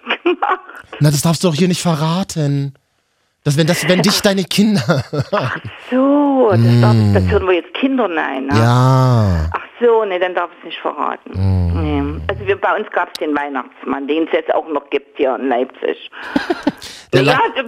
gemacht. 0.23 0.59
na, 0.99 1.11
das 1.11 1.21
darfst 1.21 1.43
du 1.43 1.47
doch 1.49 1.55
hier 1.55 1.67
nicht 1.67 1.81
verraten. 1.81 2.73
Das, 3.45 3.55
wenn, 3.57 3.67
das, 3.67 3.87
wenn 3.87 4.01
dich 4.01 4.21
deine 4.21 4.43
Kinder. 4.43 5.03
So, 5.91 6.49
das, 6.51 6.81
darf, 6.81 6.95
das 7.13 7.23
hören 7.29 7.45
wir 7.47 7.53
jetzt 7.53 7.73
Kinder 7.75 8.07
nein. 8.07 8.47
Ne? 8.47 8.53
Mm. 8.53 8.57
ja. 8.57 9.49
Ach 9.53 9.61
so, 9.79 10.03
nee, 10.05 10.17
dann 10.17 10.33
darf 10.33 10.49
ich 10.53 10.57
es 10.59 10.65
nicht 10.65 10.79
verraten. 10.79 11.29
Mm. 11.33 11.81
Nee. 12.15 12.21
Also 12.27 12.47
wir, 12.47 12.59
bei 12.59 12.75
uns 12.75 12.89
gab 12.91 13.09
es 13.09 13.19
den 13.19 13.35
Weihnachtsmann, 13.37 14.07
den 14.07 14.23
es 14.25 14.31
jetzt 14.33 14.51
auch 14.53 14.67
noch 14.67 14.89
gibt 14.89 15.15
hier 15.17 15.35
in 15.35 15.47
Leipzig. 15.47 16.09
Der 17.13 17.21
ja, 17.21 17.39
der, 17.55 17.63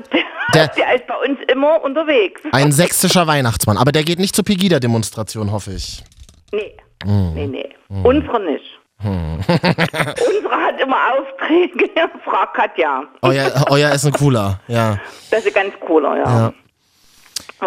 der- 0.53 0.67
der 0.69 0.95
ist 0.95 1.07
bei 1.07 1.15
uns 1.29 1.39
immer 1.49 1.81
unterwegs. 1.83 2.41
Ein 2.51 2.71
sächsischer 2.73 3.27
Weihnachtsmann. 3.27 3.77
Aber 3.77 3.91
der 3.93 4.03
geht 4.03 4.19
nicht 4.19 4.35
zur 4.35 4.43
Pegida-Demonstration, 4.43 5.51
hoffe 5.51 5.71
ich. 5.73 6.03
Nee, 6.51 6.75
Mm. 7.05 7.33
nee, 7.35 7.47
nee. 7.47 7.69
Unsere 8.03 8.41
nicht. 8.43 8.76
Unsere 9.03 10.55
hat 10.55 10.81
immer 10.81 10.97
Aufträge, 11.13 11.89
Frau 12.25 12.45
Katja. 12.53 13.03
Euer, 13.21 13.65
euer 13.69 13.91
ist 13.91 14.05
ein 14.05 14.11
cooler, 14.11 14.59
ja. 14.67 14.99
Das 15.29 15.45
ist 15.45 15.53
ganz 15.53 15.73
cooler, 15.85 16.17
ja. 16.17 16.23
ja. 16.23 16.53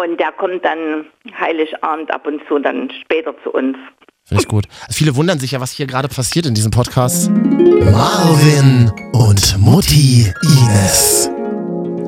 Und 0.01 0.19
der 0.19 0.31
kommt 0.33 0.63
dann 0.63 1.05
Heiligabend 1.39 2.13
ab 2.13 2.27
und 2.27 2.41
zu 2.47 2.59
dann 2.59 2.91
später 3.01 3.33
zu 3.43 3.51
uns. 3.51 3.77
Finde 4.25 4.43
ich 4.43 4.47
gut. 4.47 4.65
Viele 4.89 5.15
wundern 5.15 5.39
sich 5.39 5.51
ja, 5.51 5.61
was 5.61 5.71
hier 5.71 5.87
gerade 5.87 6.07
passiert 6.07 6.45
in 6.45 6.53
diesem 6.53 6.71
Podcast. 6.71 7.29
Marvin 7.29 8.91
und 9.13 9.57
Mutti 9.57 10.31
Ines. 10.43 11.29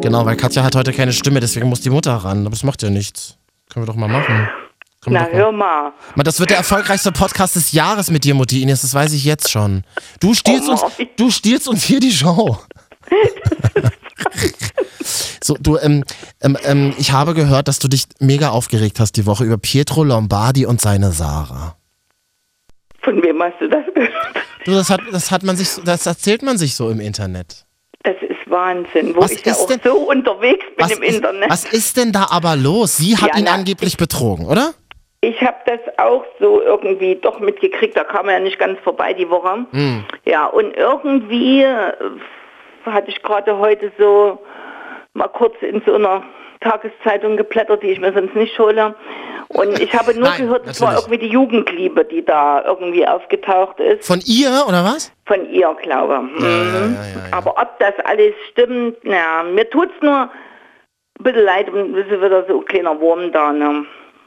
Genau, 0.01 0.25
weil 0.25 0.35
Katja 0.35 0.63
hat 0.63 0.75
heute 0.75 0.91
keine 0.93 1.13
Stimme, 1.13 1.39
deswegen 1.39 1.67
muss 1.69 1.81
die 1.81 1.89
Mutter 1.89 2.13
ran. 2.13 2.41
Aber 2.41 2.51
das 2.51 2.63
macht 2.63 2.81
ja 2.83 2.89
nichts. 2.89 3.37
Können 3.69 3.85
wir 3.85 3.87
doch 3.87 3.99
mal 3.99 4.07
machen. 4.07 4.49
Wir 5.05 5.13
Na, 5.13 5.19
mal. 5.21 5.31
hör 5.33 5.51
mal. 5.51 5.93
Das 6.23 6.39
wird 6.39 6.49
der 6.49 6.57
erfolgreichste 6.57 7.11
Podcast 7.11 7.55
des 7.55 7.71
Jahres 7.73 8.09
mit 8.09 8.23
dir, 8.23 8.33
Mutti 8.35 8.61
Ines. 8.61 8.81
Das 8.81 8.93
weiß 8.93 9.13
ich 9.13 9.25
jetzt 9.25 9.49
schon. 9.51 9.83
Du 10.19 10.33
stiehlst 10.33 10.67
Oh, 10.69 10.71
uns, 10.71 10.81
du 11.17 11.29
stiehlst 11.29 11.67
uns 11.67 11.83
hier 11.83 11.99
die 11.99 12.11
Show. 12.11 12.57
So, 15.43 15.57
du, 15.59 15.77
ähm, 15.77 16.05
ähm, 16.41 16.57
ähm, 16.63 16.93
ich 16.97 17.11
habe 17.11 17.33
gehört, 17.33 17.67
dass 17.67 17.77
du 17.79 17.89
dich 17.89 18.05
mega 18.19 18.49
aufgeregt 18.51 19.01
hast 19.01 19.17
die 19.17 19.25
Woche 19.25 19.43
über 19.43 19.57
Pietro 19.57 20.03
Lombardi 20.05 20.65
und 20.65 20.79
seine 20.79 21.11
Sarah. 21.11 21.75
Von 23.01 23.21
wem 23.21 23.43
hast 23.43 23.59
du 23.59 23.67
das 23.67 23.83
gehört? 23.93 24.13
Du, 24.63 24.71
das 24.71 24.89
hat, 24.89 25.01
das 25.11 25.31
hat 25.31 25.43
man 25.43 25.57
sich, 25.57 25.69
so- 25.69 25.81
das 25.83 26.05
erzählt 26.05 26.43
man 26.43 26.57
sich 26.57 26.75
so 26.75 26.89
im 26.89 27.01
Internet. 27.01 27.65
Das 28.03 28.15
ist 28.21 28.49
Wahnsinn, 28.49 29.13
wo 29.15 29.21
Was 29.21 29.31
ich 29.31 29.45
ja 29.45 29.51
ist 29.51 29.59
auch 29.61 29.67
denn- 29.67 29.81
so 29.83 29.95
unterwegs 30.09 30.63
bin 30.77 30.89
im 30.89 31.03
ist, 31.03 31.15
Internet. 31.15 31.49
was 31.49 31.65
ist 31.65 31.97
denn 31.97 32.13
da 32.13 32.27
aber 32.29 32.55
los? 32.55 32.95
Sie 32.95 33.17
hat 33.17 33.31
Ja, 33.33 33.37
ihn 33.39 33.45
na, 33.45 33.51
angeblich 33.53 33.97
betrogen, 33.97 34.45
oder? 34.45 34.73
Ich 35.23 35.39
habe 35.39 35.55
das 35.65 35.79
auch 35.99 36.25
so 36.37 36.61
irgendwie 36.61 37.15
doch 37.15 37.39
mitgekriegt, 37.39 37.95
da 37.95 38.03
kam 38.03 38.27
er 38.27 38.33
ja 38.33 38.39
nicht 38.41 38.59
ganz 38.59 38.77
vorbei 38.81 39.13
die 39.13 39.29
Woche. 39.29 39.65
Hm. 39.71 40.03
Ja, 40.25 40.47
und 40.47 40.75
irgendwie 40.75 41.63
äh, 41.63 41.93
hatte 42.85 43.09
ich 43.09 43.23
gerade 43.23 43.57
heute 43.57 43.89
so 43.97 44.37
mal 45.13 45.29
kurz 45.29 45.55
in 45.61 45.81
so 45.85 45.93
einer 45.93 46.23
Tageszeitung 46.59 47.37
geblättert, 47.37 47.83
die 47.83 47.91
ich 47.91 48.01
mir 48.01 48.11
sonst 48.11 48.35
nicht 48.35 48.59
hole. 48.59 48.95
Und 49.47 49.79
ich 49.79 49.93
habe 49.93 50.13
nur 50.13 50.23
Nein, 50.27 50.41
gehört, 50.41 50.67
es 50.67 50.81
war 50.81 50.95
irgendwie 50.95 51.19
die 51.19 51.29
Jugendliebe, 51.29 52.03
die 52.03 52.25
da 52.25 52.61
irgendwie 52.65 53.07
aufgetaucht 53.07 53.79
ist. 53.79 54.05
Von 54.05 54.19
ihr, 54.25 54.65
oder 54.67 54.83
was? 54.83 55.13
Von 55.25 55.49
ihr, 55.49 55.73
glaube 55.81 56.21
ich. 56.35 56.43
Mhm. 56.43 56.45
ja, 56.45 56.49
ja, 56.49 57.27
ja. 57.29 57.37
Aber 57.37 57.51
ob 57.51 57.79
das 57.79 57.93
alles 58.03 58.33
stimmt, 58.51 58.97
na, 59.03 59.43
mir 59.43 59.69
tut's 59.69 59.95
nur 60.01 60.23
ein 60.23 61.23
bisschen 61.23 61.45
leid, 61.45 61.69
und 61.69 61.95
es 61.95 62.07
ist 62.07 62.21
wieder 62.21 62.45
so 62.45 62.59
ein 62.59 62.65
kleiner 62.65 62.99
Wurm 62.99 63.31
da, 63.31 63.53
ne? 63.53 63.85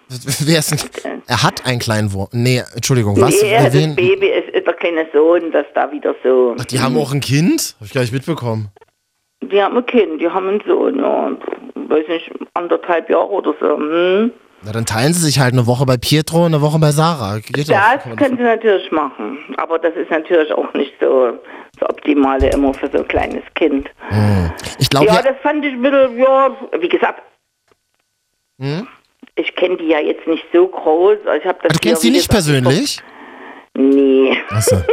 Wer 0.08 0.58
ist 0.60 0.70
denn? 0.70 1.20
Er 1.26 1.42
hat 1.42 1.66
einen 1.66 1.78
kleinen 1.80 2.12
Wurm. 2.12 2.28
Nee, 2.32 2.62
Entschuldigung, 2.74 3.20
was? 3.20 3.42
Nee, 3.42 3.56
das 3.56 3.72
Wen? 3.74 3.96
Baby 3.96 4.28
ist, 4.28 4.66
der 4.66 4.74
kleine 4.74 5.06
Sohn, 5.12 5.50
das 5.52 5.66
da 5.74 5.90
wieder 5.90 6.14
so. 6.22 6.54
Ach, 6.58 6.64
die 6.64 6.80
haben 6.80 6.96
auch 6.96 7.12
ein 7.12 7.20
Kind? 7.20 7.74
Hab 7.80 7.86
ich 7.86 7.92
gar 7.92 8.02
nicht 8.02 8.12
mitbekommen. 8.12 8.68
Die 9.42 9.60
haben 9.60 9.76
ein 9.76 9.86
Kind, 9.86 10.20
die 10.20 10.28
haben 10.28 10.48
einen 10.48 10.62
Sohn, 10.66 10.98
ja, 10.98 11.30
weiß 11.74 12.08
nicht, 12.08 12.30
anderthalb 12.54 13.10
Jahre 13.10 13.30
oder 13.30 13.54
so. 13.60 13.76
Hm? 13.76 14.32
Na, 14.62 14.72
dann 14.72 14.86
teilen 14.86 15.12
sie 15.12 15.24
sich 15.24 15.38
halt 15.38 15.52
eine 15.52 15.66
Woche 15.66 15.84
bei 15.86 15.96
Pietro 15.96 16.46
und 16.46 16.54
eine 16.54 16.62
Woche 16.62 16.78
bei 16.78 16.90
Sarah. 16.90 17.38
Geht 17.38 17.68
Das 17.68 18.02
können 18.16 18.36
sie 18.36 18.42
natürlich 18.42 18.90
machen, 18.90 19.38
aber 19.58 19.78
das 19.78 19.94
ist 19.94 20.10
natürlich 20.10 20.50
auch 20.52 20.72
nicht 20.74 20.94
so 21.00 21.38
das 21.78 21.88
Optimale 21.90 22.48
immer 22.50 22.72
für 22.74 22.88
so 22.90 22.98
ein 22.98 23.08
kleines 23.08 23.42
Kind. 23.54 23.88
Ich 24.78 24.88
glaube, 24.88 25.06
Ja, 25.06 25.16
ja, 25.16 25.22
das 25.22 25.36
fand 25.42 25.64
ich 25.64 25.72
ein 25.74 25.82
bisschen, 25.82 26.18
ja, 26.18 26.56
wie 26.80 26.88
gesagt, 26.88 27.22
Hm? 28.58 28.88
Ich 29.36 29.54
kenne 29.54 29.76
die 29.76 29.88
ja 29.88 30.00
jetzt 30.00 30.26
nicht 30.26 30.44
so 30.52 30.66
groß. 30.66 31.18
Also 31.26 31.40
ich 31.40 31.46
hab 31.46 31.62
das 31.62 31.72
du 31.72 31.78
kennst 31.78 32.02
sie 32.02 32.10
nicht 32.10 32.30
persönlich? 32.30 33.00
Nee. 33.74 34.36
Achso. 34.50 34.76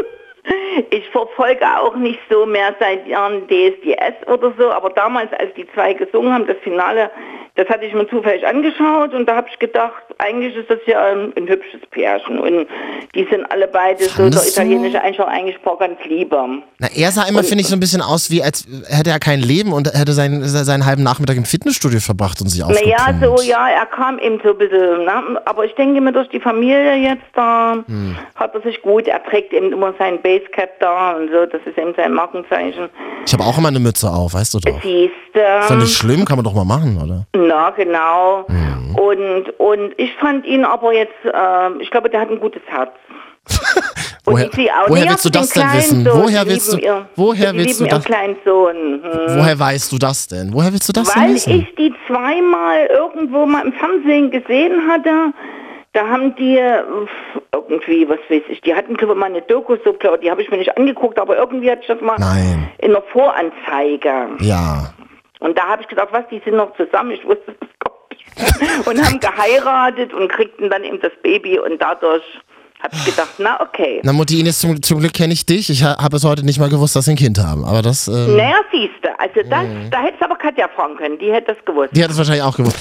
Ich 0.89 1.07
verfolge 1.09 1.65
auch 1.79 1.95
nicht 1.95 2.19
so 2.29 2.47
mehr 2.47 2.75
seit 2.79 3.07
Jahren 3.07 3.47
DSDS 3.47 4.27
oder 4.27 4.51
so, 4.57 4.71
aber 4.71 4.89
damals, 4.89 5.31
als 5.33 5.53
die 5.53 5.67
zwei 5.73 5.93
gesungen 5.93 6.33
haben, 6.33 6.47
das 6.47 6.57
Finale, 6.63 7.11
das 7.55 7.67
hatte 7.69 7.85
ich 7.85 7.93
mir 7.93 8.07
zufällig 8.09 8.45
angeschaut 8.47 9.13
und 9.13 9.27
da 9.27 9.35
habe 9.35 9.47
ich 9.51 9.59
gedacht, 9.59 10.01
eigentlich 10.17 10.55
ist 10.55 10.69
das 10.69 10.79
ja 10.87 11.03
ein, 11.05 11.33
ein 11.37 11.47
hübsches 11.47 11.81
Pärchen 11.91 12.39
und 12.39 12.67
die 13.13 13.27
sind 13.29 13.45
alle 13.51 13.67
beide 13.67 13.99
so, 14.05 14.07
der 14.07 14.15
Fandest 14.15 14.57
du? 14.57 14.61
italienische 14.61 15.01
Einschau 15.01 15.25
eigentlich 15.25 15.57
ganz 15.79 15.99
lieber. 16.05 16.47
Na, 16.79 16.87
er 16.95 17.11
sah 17.11 17.23
immer, 17.27 17.43
finde 17.43 17.61
ich, 17.61 17.67
so 17.67 17.75
ein 17.75 17.79
bisschen 17.79 18.01
aus, 18.01 18.31
wie 18.31 18.41
als 18.41 18.65
hätte 18.87 19.11
er 19.11 19.19
kein 19.19 19.39
Leben 19.39 19.71
und 19.73 19.87
hätte 19.93 20.13
seinen, 20.13 20.43
seinen 20.47 20.85
halben 20.85 21.03
Nachmittag 21.03 21.37
im 21.37 21.45
Fitnessstudio 21.45 21.99
verbracht 21.99 22.41
und 22.41 22.47
sich 22.47 22.63
aufgepumpt. 22.63 22.87
Naja, 22.97 23.35
so, 23.35 23.41
ja, 23.43 23.69
er 23.69 23.85
kam 23.85 24.17
eben 24.19 24.39
so 24.43 24.51
ein 24.51 24.57
bisschen, 24.57 25.05
ne? 25.05 25.41
aber 25.45 25.65
ich 25.65 25.75
denke 25.75 25.99
mir, 26.01 26.11
durch 26.11 26.29
die 26.29 26.39
Familie 26.39 26.95
jetzt 26.95 27.23
da 27.35 27.73
Hm. 27.87 28.17
hat 28.35 28.53
er 28.55 28.61
sich 28.61 28.81
gut, 28.81 29.07
er 29.07 29.23
trägt 29.23 29.51
eben 29.53 29.71
immer 29.71 29.93
sein 29.99 30.21
Basecap 30.21 30.79
da 30.79 31.13
und 31.13 31.29
so, 31.31 31.45
das 31.45 31.61
ist 31.65 31.77
eben 31.77 31.93
sein 31.95 32.13
Markenzeichen. 32.13 32.89
Ich 33.25 33.33
habe 33.33 33.43
auch 33.43 33.57
immer 33.57 33.69
eine 33.69 33.79
Mütze 33.79 34.09
auf, 34.09 34.33
weißt 34.33 34.53
du 34.55 34.59
doch. 34.59 34.81
Siehst 34.81 35.11
Ist 35.33 35.69
doch 35.69 35.75
du? 35.75 35.75
nicht 35.81 35.95
schlimm, 35.95 36.25
kann 36.25 36.37
man 36.37 36.43
doch 36.45 36.53
mal 36.53 36.65
machen, 36.65 36.99
oder? 37.01 37.25
Na, 37.47 37.69
genau. 37.71 38.45
Mhm. 38.47 38.95
Und, 38.95 39.49
und 39.59 39.93
ich 39.99 40.13
fand 40.15 40.45
ihn 40.45 40.65
aber 40.65 40.93
jetzt, 40.93 41.13
ähm, 41.25 41.79
ich 41.81 41.89
glaube, 41.91 42.09
der 42.09 42.21
hat 42.21 42.29
ein 42.29 42.39
gutes 42.39 42.61
Herz. 42.67 42.91
Und 44.25 44.35
Woher, 44.35 44.45
ich 44.47 44.53
sie 44.53 44.71
auch. 44.71 44.87
woher 44.89 45.09
willst 45.09 45.25
du 45.25 45.29
das 45.29 45.49
denn 45.49 45.73
wissen? 45.73 46.05
Sohn, 46.05 46.23
Woher 46.23 46.45
willst 46.47 46.71
du, 46.71 46.77
ihr- 46.77 47.05
woher 47.17 47.53
willst 47.53 47.81
du 47.81 47.85
das. 47.87 48.05
Hm. 48.05 49.01
woher 49.03 49.59
weißt 49.59 49.91
du 49.91 49.97
das 49.97 50.27
denn? 50.29 50.53
Woher 50.53 50.71
willst 50.71 50.87
du 50.87 50.93
das 50.93 51.11
denn 51.13 51.23
Weil 51.23 51.33
wissen? 51.33 51.51
ich 51.59 51.75
die 51.75 51.93
zweimal 52.07 52.85
irgendwo 52.85 53.45
mal 53.45 53.65
im 53.65 53.73
Fernsehen 53.73 54.31
gesehen 54.31 54.87
hatte. 54.89 55.33
Da 55.91 56.07
haben 56.07 56.33
die 56.37 56.57
äh, 56.57 56.83
irgendwie, 57.53 58.07
was 58.07 58.19
weiß 58.29 58.43
ich, 58.47 58.61
die 58.61 58.73
hatten 58.73 58.95
glaube 58.95 59.13
ich, 59.13 59.19
mal 59.19 59.25
eine 59.25 59.41
Doku 59.41 59.75
so 59.83 59.91
klar, 59.91 60.17
die 60.17 60.31
habe 60.31 60.41
ich 60.41 60.49
mir 60.49 60.57
nicht 60.57 60.77
angeguckt, 60.77 61.19
aber 61.19 61.35
irgendwie 61.37 61.69
hatte 61.69 61.81
ich 61.81 61.87
das 61.87 61.99
mal 61.99 62.15
Nein. 62.17 62.69
in 62.77 62.91
der 62.91 63.03
Voranzeige. 63.11 64.29
Ja. 64.39 64.93
Und 65.43 65.57
da 65.57 65.63
habe 65.67 65.81
ich 65.81 65.87
gedacht, 65.87 66.07
was, 66.11 66.23
die 66.31 66.41
sind 66.45 66.55
noch 66.55 66.75
zusammen, 66.77 67.11
ich 67.11 67.23
wusste 67.25 67.53
das 67.59 67.69
gar 67.79 67.93
nicht. 68.59 68.87
Und 68.87 69.05
haben 69.05 69.19
geheiratet 69.19 70.13
und 70.13 70.29
kriegten 70.31 70.69
dann 70.69 70.83
eben 70.83 70.99
das 71.01 71.11
Baby 71.21 71.59
und 71.59 71.81
dadurch 71.81 72.23
habe 72.81 72.95
ich 72.95 73.05
gedacht, 73.05 73.29
na 73.37 73.61
okay. 73.61 74.01
Na, 74.03 74.11
Mutti 74.13 74.39
Ines, 74.39 74.59
zum, 74.59 74.81
zum 74.81 74.99
Glück 74.99 75.13
kenne 75.13 75.31
ich 75.33 75.45
dich. 75.45 75.69
Ich 75.69 75.83
ha- 75.83 75.97
habe 76.01 76.17
es 76.17 76.23
heute 76.25 76.43
nicht 76.45 76.59
mal 76.59 76.69
gewusst, 76.69 76.95
dass 76.95 77.05
sie 77.05 77.11
ein 77.11 77.17
Kind 77.17 77.39
haben. 77.39 77.63
Aber 77.63 77.81
das, 77.81 78.07
ähm, 78.07 78.35
Naja, 78.35 78.55
siehste, 78.71 79.17
also 79.19 79.35
das, 79.49 79.65
da 79.89 80.01
hättest 80.01 80.21
aber 80.23 80.35
Katja 80.35 80.67
fragen 80.75 80.95
können, 80.97 81.17
die 81.19 81.31
hätte 81.31 81.53
das 81.55 81.65
gewusst. 81.65 81.89
die 81.93 82.03
hat 82.03 82.11
es 82.11 82.17
wahrscheinlich 82.17 82.43
auch 82.43 82.55
gewusst. 82.57 82.77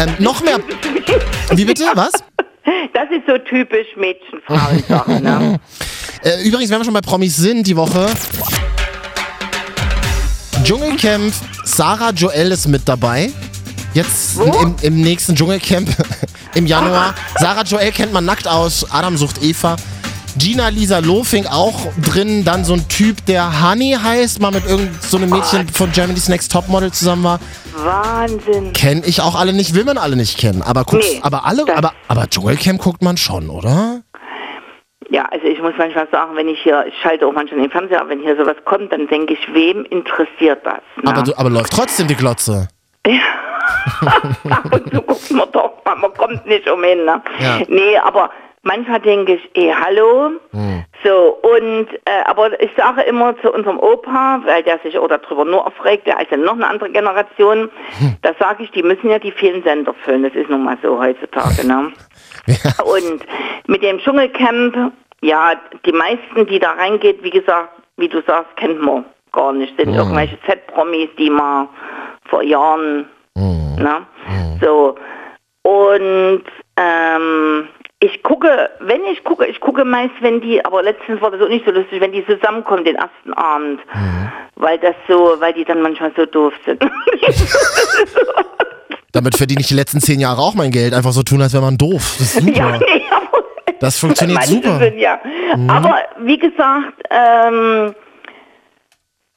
Ähm, 0.00 0.14
noch 0.18 0.40
mehr. 0.42 0.58
Wie 1.52 1.64
bitte? 1.64 1.84
Was? 1.94 2.12
Das 2.92 3.10
ist 3.10 3.26
so 3.26 3.36
typisch 3.38 3.88
Mädchen-Frauen-Sachen, 3.96 5.22
ne? 5.22 5.60
Äh, 6.24 6.48
übrigens, 6.48 6.70
wenn 6.70 6.78
wir 6.78 6.84
schon 6.86 6.94
bei 6.94 7.02
Promis 7.02 7.36
sind, 7.36 7.66
die 7.66 7.76
Woche. 7.76 8.06
Dschungelcamp, 10.64 11.34
Sarah 11.64 12.10
Joel 12.10 12.50
ist 12.50 12.68
mit 12.68 12.88
dabei. 12.88 13.30
Jetzt 13.92 14.38
im, 14.40 14.74
im 14.80 15.00
nächsten 15.02 15.36
Dschungelcamp 15.36 15.90
im 16.54 16.66
Januar. 16.66 17.14
Sarah 17.38 17.64
Joel 17.64 17.92
kennt 17.92 18.14
man 18.14 18.24
nackt 18.24 18.48
aus 18.48 18.90
Adam 18.90 19.18
sucht 19.18 19.42
Eva. 19.42 19.76
Gina 20.38 20.68
Lisa 20.68 21.00
Lofing 21.00 21.44
auch 21.46 21.74
drin. 22.00 22.44
Dann 22.44 22.64
so 22.64 22.72
ein 22.72 22.88
Typ, 22.88 23.26
der 23.26 23.62
Honey 23.62 23.94
heißt, 24.02 24.40
mal 24.40 24.52
mit 24.52 24.64
irgendeinem 24.64 24.98
so 25.06 25.18
einem 25.18 25.28
Mädchen 25.28 25.68
von 25.68 25.92
Germany's 25.92 26.28
Next 26.28 26.50
Topmodel 26.50 26.92
zusammen 26.92 27.24
war. 27.24 27.40
Wahnsinn. 27.76 28.72
Kenn 28.72 29.02
ich 29.04 29.20
auch 29.20 29.34
alle 29.34 29.52
nicht, 29.52 29.74
will 29.74 29.84
man 29.84 29.98
alle 29.98 30.16
nicht 30.16 30.38
kennen. 30.38 30.62
Aber 30.62 30.84
guckst, 30.84 31.08
Nee, 31.12 31.20
aber 31.22 31.44
alle, 31.44 31.64
aber, 31.76 31.92
aber 32.08 32.30
Dschungelcamp 32.30 32.80
guckt 32.80 33.02
man 33.02 33.18
schon, 33.18 33.50
oder? 33.50 34.00
Ja, 35.10 35.26
also 35.30 35.46
ich 35.46 35.60
muss 35.60 35.74
manchmal 35.76 36.08
sagen, 36.10 36.36
wenn 36.36 36.48
ich 36.48 36.60
hier, 36.62 36.86
ich 36.86 36.94
schalte 37.02 37.26
auch 37.26 37.32
manchmal 37.32 37.60
den 37.60 37.70
Fernseher, 37.70 38.00
ab, 38.00 38.08
wenn 38.08 38.20
hier 38.20 38.36
sowas 38.36 38.56
kommt, 38.64 38.92
dann 38.92 39.06
denke 39.06 39.34
ich, 39.34 39.54
wem 39.54 39.84
interessiert 39.86 40.64
das? 40.64 40.80
Ne? 41.02 41.10
Aber, 41.10 41.22
du, 41.22 41.32
aber 41.36 41.50
läuft 41.50 41.72
trotzdem 41.72 42.06
die 42.08 42.16
Glotze. 42.16 42.68
Ab 44.50 44.72
und 44.72 44.90
zu 44.90 45.02
guckt 45.02 45.30
man 45.30 45.50
doch, 45.52 45.72
mal, 45.84 45.96
man 45.96 46.14
kommt 46.14 46.46
nicht 46.46 46.68
umhin. 46.68 47.04
Ne? 47.04 47.22
Ja. 47.38 47.60
Nee, 47.68 47.98
aber 47.98 48.30
manchmal 48.62 49.00
denke 49.00 49.34
ich, 49.34 49.56
eh, 49.56 49.72
hallo. 49.72 50.32
So, 51.04 51.38
und, 51.42 51.88
äh, 52.06 52.24
aber 52.24 52.60
ich 52.62 52.70
sage 52.76 53.02
immer 53.02 53.36
zu 53.42 53.52
unserem 53.52 53.78
Opa, 53.78 54.40
weil 54.44 54.62
der 54.62 54.78
sich 54.78 54.98
auch 54.98 55.08
darüber 55.08 55.44
nur 55.44 55.66
aufregt, 55.66 56.06
der 56.06 56.18
ist 56.20 56.30
ja 56.30 56.38
noch 56.38 56.54
eine 56.54 56.66
andere 56.66 56.90
Generation, 56.90 57.70
da 58.22 58.32
sage 58.38 58.64
ich, 58.64 58.70
die 58.70 58.82
müssen 58.82 59.10
ja 59.10 59.18
die 59.18 59.32
vielen 59.32 59.62
Sender 59.62 59.94
füllen. 60.04 60.22
Das 60.22 60.32
ist 60.34 60.48
nun 60.48 60.64
mal 60.64 60.78
so 60.82 60.98
heutzutage, 60.98 61.66
ne? 61.66 61.92
Und 62.84 63.24
mit 63.66 63.82
dem 63.82 63.98
Dschungelcamp, 63.98 64.92
ja, 65.22 65.52
die 65.86 65.92
meisten, 65.92 66.46
die 66.46 66.58
da 66.58 66.72
reingeht, 66.72 67.22
wie 67.22 67.30
gesagt, 67.30 67.70
wie 67.96 68.08
du 68.08 68.22
sagst, 68.26 68.56
kennt 68.56 68.80
man 68.80 69.04
gar 69.32 69.52
nicht. 69.52 69.76
Sind 69.78 69.94
irgendwelche 69.94 70.38
Z-Promis, 70.46 71.08
die 71.18 71.30
man 71.30 71.68
vor 72.26 72.42
Jahren, 72.42 73.06
ne? 73.78 74.06
So. 74.60 74.96
Und 75.62 76.44
ähm, 76.76 77.68
ich 78.00 78.22
gucke, 78.22 78.70
wenn 78.80 79.04
ich 79.06 79.24
gucke, 79.24 79.46
ich 79.46 79.60
gucke 79.60 79.84
meist, 79.84 80.14
wenn 80.20 80.40
die, 80.40 80.64
aber 80.64 80.82
letztens 80.82 81.20
war 81.22 81.30
das 81.30 81.40
auch 81.40 81.48
nicht 81.48 81.64
so 81.64 81.72
lustig, 81.72 82.00
wenn 82.00 82.12
die 82.12 82.26
zusammenkommen 82.26 82.84
den 82.84 82.96
ersten 82.96 83.32
Abend. 83.32 83.80
Weil 84.56 84.78
das 84.78 84.94
so, 85.08 85.36
weil 85.40 85.54
die 85.54 85.64
dann 85.64 85.82
manchmal 85.82 86.12
so 86.16 86.26
doof 86.26 86.52
sind. 86.64 86.82
Damit 89.14 89.36
verdiene 89.36 89.60
ich 89.60 89.68
die 89.68 89.74
letzten 89.74 90.00
zehn 90.00 90.18
Jahre 90.18 90.42
auch 90.42 90.54
mein 90.54 90.72
Geld. 90.72 90.92
Einfach 90.92 91.12
so 91.12 91.22
tun, 91.22 91.40
als 91.40 91.52
wäre 91.52 91.62
man 91.62 91.78
doof. 91.78 92.16
Das 92.18 92.34
ist 92.34 92.40
super. 92.42 92.52
ja, 92.52 92.66
aber 93.12 93.44
Das 93.78 93.98
funktioniert 93.98 94.40
Manche 94.40 94.54
super. 94.54 94.78
Sind, 94.80 94.98
ja. 94.98 95.20
Aber 95.68 95.98
wie 96.20 96.36
gesagt, 96.36 97.00
ähm, 97.10 97.94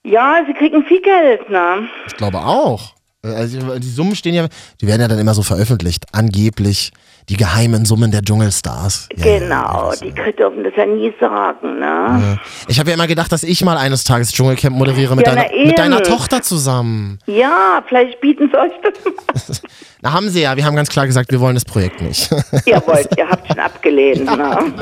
ja, 0.04 0.42
sie 0.48 0.54
kriegen 0.54 0.84
viel 0.84 1.02
Geld, 1.02 1.48
ne? 1.52 1.88
Ich 2.08 2.18
glaube 2.18 2.40
auch. 2.40 2.96
Also 3.36 3.80
die 3.80 3.90
Summen 3.90 4.16
stehen 4.16 4.34
ja, 4.34 4.48
die 4.82 4.88
werden 4.88 5.02
ja 5.02 5.08
dann 5.08 5.20
immer 5.20 5.34
so 5.34 5.44
veröffentlicht. 5.44 6.06
Angeblich 6.12 6.92
die 7.30 7.36
geheimen 7.36 7.84
Summen 7.84 8.10
der 8.12 8.22
Dschungelstars. 8.22 9.10
Ja, 9.18 9.26
ja, 9.26 9.40
genau, 9.40 9.90
das, 9.90 10.00
die 10.00 10.12
dürfen 10.14 10.64
das 10.64 10.74
ja 10.78 10.86
nie 10.86 11.14
sagen, 11.20 11.80
ne? 11.80 12.40
Ich 12.70 12.80
habe 12.80 12.90
ja 12.90 12.96
immer 12.96 13.08
gedacht, 13.08 13.32
dass 13.32 13.44
ich 13.44 13.64
mal 13.66 13.78
eines 13.78 14.06
Tages 14.06 14.32
Dschungelcamp 14.32 14.78
moderiere 14.78 15.14
mit, 15.16 15.28
Ja, 15.28 15.36
deiner, 15.36 15.66
mit 15.66 15.78
deiner. 15.78 16.04
Tochter 16.04 16.42
zusammen. 16.42 17.20
Ja, 17.26 17.84
vielleicht 17.86 18.22
bieten 18.22 18.50
sie 18.50 18.58
euch 18.58 18.72
das. 19.34 19.62
Na, 20.02 20.14
haben 20.14 20.30
sie 20.30 20.42
ja. 20.42 20.56
Wir 20.56 20.64
haben 20.64 20.76
ganz 20.76 20.90
klar 20.90 21.06
gesagt, 21.06 21.32
wir 21.32 21.42
wollen 21.42 21.56
das 21.56 21.66
Projekt 21.66 22.02
nicht. 22.02 22.30
ihr 22.66 22.82
wollt, 22.86 23.10
ihr 23.18 23.28
habt 23.28 23.48
schon 23.48 23.60
abgelehnt, 23.60 24.24
ne? 24.24 24.74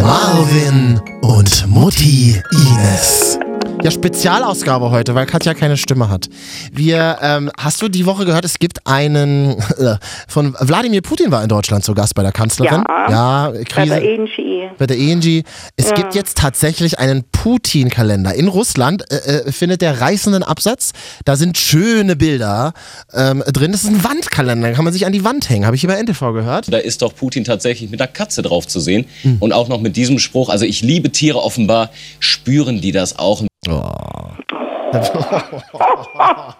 Marvin 0.00 1.00
und 1.20 1.66
Mutti 1.68 2.40
Ines. 2.52 3.38
Ja, 3.82 3.90
Spezialausgabe 3.90 4.90
heute, 4.90 5.14
weil 5.14 5.26
Katja 5.26 5.54
keine 5.54 5.76
Stimme 5.76 6.08
hat. 6.10 6.28
Wir, 6.72 7.18
ähm, 7.22 7.50
hast 7.58 7.80
du 7.80 7.88
die 7.88 8.04
Woche 8.06 8.24
gehört, 8.26 8.44
es 8.44 8.58
gibt 8.58 8.86
einen, 8.86 9.58
äh, 9.78 9.96
von 10.28 10.54
Wladimir 10.58 11.00
Putin 11.02 11.30
war 11.30 11.42
in 11.42 11.48
Deutschland 11.48 11.84
zu 11.84 11.94
Gast 11.94 12.14
bei 12.14 12.22
der 12.22 12.32
Kanzlerin. 12.32 12.84
Ja. 12.88 13.10
Ja, 13.10 13.50
Bei 13.50 13.64
Krise. 13.64 13.86
der 14.00 14.02
ENGI. 14.02 14.70
bei 14.78 14.86
der 14.86 14.98
ENG. 14.98 15.42
Es 15.76 15.94
gibt 15.94 16.14
jetzt 16.14 16.36
tatsächlich 16.36 16.98
einen 16.98 17.24
Putin-Kalender. 17.32 18.34
In 18.34 18.48
Russland 18.48 19.04
äh, 19.10 19.16
äh, 19.46 19.52
findet 19.52 19.80
der 19.82 20.00
reißenden 20.00 20.42
Absatz. 20.42 20.92
Da 21.24 21.36
sind 21.36 21.56
schöne 21.58 22.16
Bilder 22.16 22.72
ähm, 23.14 23.42
drin. 23.46 23.72
Das 23.72 23.84
ist 23.84 23.90
ein 23.90 24.04
Wandkalender, 24.04 24.68
da 24.68 24.74
kann 24.74 24.84
man 24.84 24.92
sich 24.92 25.06
an 25.06 25.12
die 25.12 25.24
Wand 25.24 25.48
hängen. 25.48 25.64
Habe 25.66 25.76
ich 25.76 25.80
hier 25.80 25.90
bei 25.90 26.00
NTV 26.00 26.32
gehört. 26.32 26.72
Da 26.72 26.78
ist 26.78 27.02
doch 27.02 27.14
Putin 27.14 27.44
tatsächlich 27.44 27.90
mit 27.90 28.00
einer 28.00 28.08
Katze 28.08 28.42
drauf 28.42 28.66
zu 28.66 28.80
sehen. 28.80 29.06
Und 29.40 29.52
auch 29.52 29.68
noch 29.68 29.80
mit 29.80 29.96
diesem 29.96 30.18
Spruch, 30.18 30.48
also 30.50 30.64
ich 30.64 30.82
liebe 30.82 31.10
Tiere 31.10 31.38
offenbar, 31.42 31.90
spüren 32.18 32.80
die 32.80 32.92
das 32.92 33.18
auch. 33.18 33.42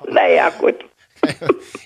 Naja, 0.09 0.51
gut. 0.59 0.75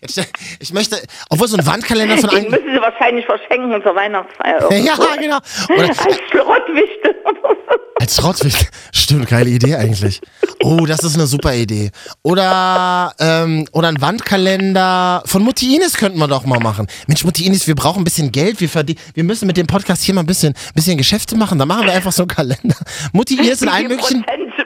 Jetzt, 0.01 0.21
ich 0.61 0.73
möchte, 0.73 0.97
obwohl 1.29 1.49
so 1.49 1.57
ein 1.57 1.67
Wandkalender 1.67 2.19
von 2.19 2.31
Den 2.31 2.39
einem. 2.39 2.51
müssen 2.51 2.73
sie 2.73 2.81
wahrscheinlich 2.81 3.27
verschenken 3.27 3.83
zur 3.83 3.95
Weihnachtsfeier. 3.95 4.73
Ja, 4.73 4.95
genau. 5.19 5.39
Oder 5.77 5.89
Als 5.89 5.97
Schrottwichte. 6.31 7.15
als 8.01 8.17
Schrottwicht. 8.17 8.69
Stimmt, 8.93 9.29
geile 9.29 9.51
Idee 9.51 9.77
eigentlich. 9.77 10.21
Oh, 10.63 10.85
das 10.87 11.03
ist 11.05 11.15
eine 11.15 11.27
super 11.27 11.55
Idee. 11.55 11.91
Oder, 12.23 13.13
ähm, 13.19 13.67
oder 13.73 13.89
ein 13.89 14.01
Wandkalender 14.01 15.23
von 15.27 15.43
Mutti 15.43 15.75
Ines 15.75 15.97
könnten 15.97 16.19
wir 16.19 16.29
doch 16.29 16.45
mal 16.45 16.61
machen. 16.61 16.87
Mensch, 17.07 17.25
Mutti 17.25 17.47
Ines, 17.47 17.67
wir 17.67 17.75
brauchen 17.75 18.03
ein 18.03 18.05
bisschen 18.05 18.31
Geld. 18.31 18.61
Wir, 18.61 18.69
wir 19.15 19.25
müssen 19.25 19.47
mit 19.47 19.57
dem 19.57 19.67
Podcast 19.67 20.03
hier 20.03 20.15
mal 20.15 20.21
ein 20.23 20.27
bisschen, 20.27 20.55
bisschen 20.75 20.99
Geschäfte 20.99 21.37
machen. 21.37 21.59
Da 21.59 21.67
machen 21.67 21.87
wir 21.87 21.93
einfach 21.93 22.13
so 22.13 22.23
einen 22.23 22.29
Kalender. 22.29 22.77
Mutti 23.13 23.37
Ines 23.37 23.63
in 23.63 23.69
allen 23.69 23.89
möglichen. 23.89 24.23
Prozent, 24.23 24.44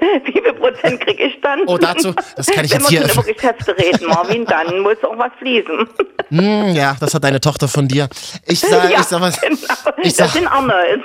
wie 0.24 0.32
viel 0.32 0.52
Prozent 0.54 1.00
kriege 1.00 1.24
ich 1.24 1.40
dann? 1.40 1.60
Oh, 1.66 1.78
dazu- 1.78 2.14
das 2.36 2.46
kann 2.46 2.64
ich 2.64 2.72
Wenn 2.72 2.80
jetzt 2.80 2.88
hier- 2.90 3.00
wir 3.02 3.08
schon 3.08 3.24
über 3.24 3.32
Geschäfte 3.34 3.76
reden, 3.78 4.06
Marvin, 4.08 4.44
dann 4.46 4.80
muss 4.80 4.96
auch 5.04 5.16
was 5.18 5.32
fließen. 5.38 5.88
Hm, 6.30 6.74
ja, 6.74 6.96
das 7.00 7.14
hat 7.14 7.24
deine 7.24 7.40
Tochter 7.40 7.68
von 7.68 7.86
dir. 7.88 8.08
Ich 8.46 8.60
sag, 8.60 8.84
ja, 8.90 9.00
ich 9.00 9.06
sag 9.06 9.20
was. 9.20 9.40
genau. 9.40 9.56
Ich 10.02 10.14
das 10.16 10.16
sag, 10.16 10.28
sind 10.30 10.46
Arnolds. 10.46 11.04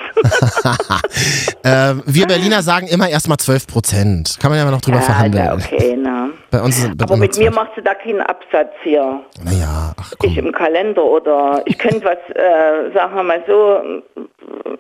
äh, 1.64 1.96
wir 2.06 2.28
Berliner 2.28 2.62
sagen 2.62 2.88
immer 2.88 3.10
erstmal 3.10 3.38
12 3.38 3.68
Prozent. 3.68 4.38
Kann 4.40 4.52
man 4.52 4.58
ja 4.60 4.66
mal 4.66 4.72
noch 4.72 4.82
drüber 4.82 4.98
ja, 4.98 5.04
verhandeln. 5.04 5.46
ja, 5.46 5.54
okay, 5.54 5.96
ne. 5.96 6.32
Bei 6.52 6.62
uns 6.62 6.82
sind 6.82 7.02
Aber 7.02 7.16
mit 7.18 7.38
mir 7.38 7.52
machst 7.52 7.74
du 7.76 7.82
da 7.82 7.94
keinen 7.94 8.22
Absatz 8.22 8.72
hier. 8.84 9.22
Naja, 9.44 9.94
ach 9.98 10.12
Ich 10.24 10.36
komm. 10.36 10.48
im 10.48 10.52
Kalender 10.52 11.04
oder 11.04 11.62
ich 11.66 11.78
könnte 11.78 12.04
was, 12.06 12.18
äh, 12.36 12.92
sagen 12.94 13.16
wir 13.16 13.24
mal 13.24 13.44
so, 13.48 13.82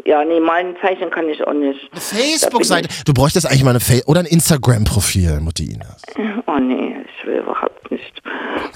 ja, 0.06 0.24
nee, 0.26 0.40
malen, 0.40 0.76
zeichnen 0.82 1.12
kann 1.12 1.30
ich 1.30 1.46
auch 1.46 1.54
nicht. 1.54 1.80
Eine 1.92 2.02
Facebook-Seite. 2.02 2.90
Du 3.06 3.14
bräuchtest 3.14 3.46
eigentlich 3.46 3.64
mal 3.64 3.70
eine 3.72 3.80
Fa 3.90 3.96
oder 4.06 4.20
ein 4.20 4.26
Instagram-Profil, 4.28 5.40
Mutti 5.40 5.74
Ines. 5.74 6.04
Oh 6.46 6.60
nee, 6.60 6.96
ich 7.20 7.26
will 7.26 7.38
überhaupt 7.38 7.90
nicht. 7.90 8.22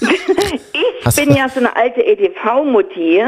ich 0.00 1.06
Hast- 1.06 1.16
bin 1.16 1.34
ja 1.34 1.48
so 1.48 1.60
eine 1.60 1.74
alte 1.76 2.04
EDV-Mutti, 2.04 3.22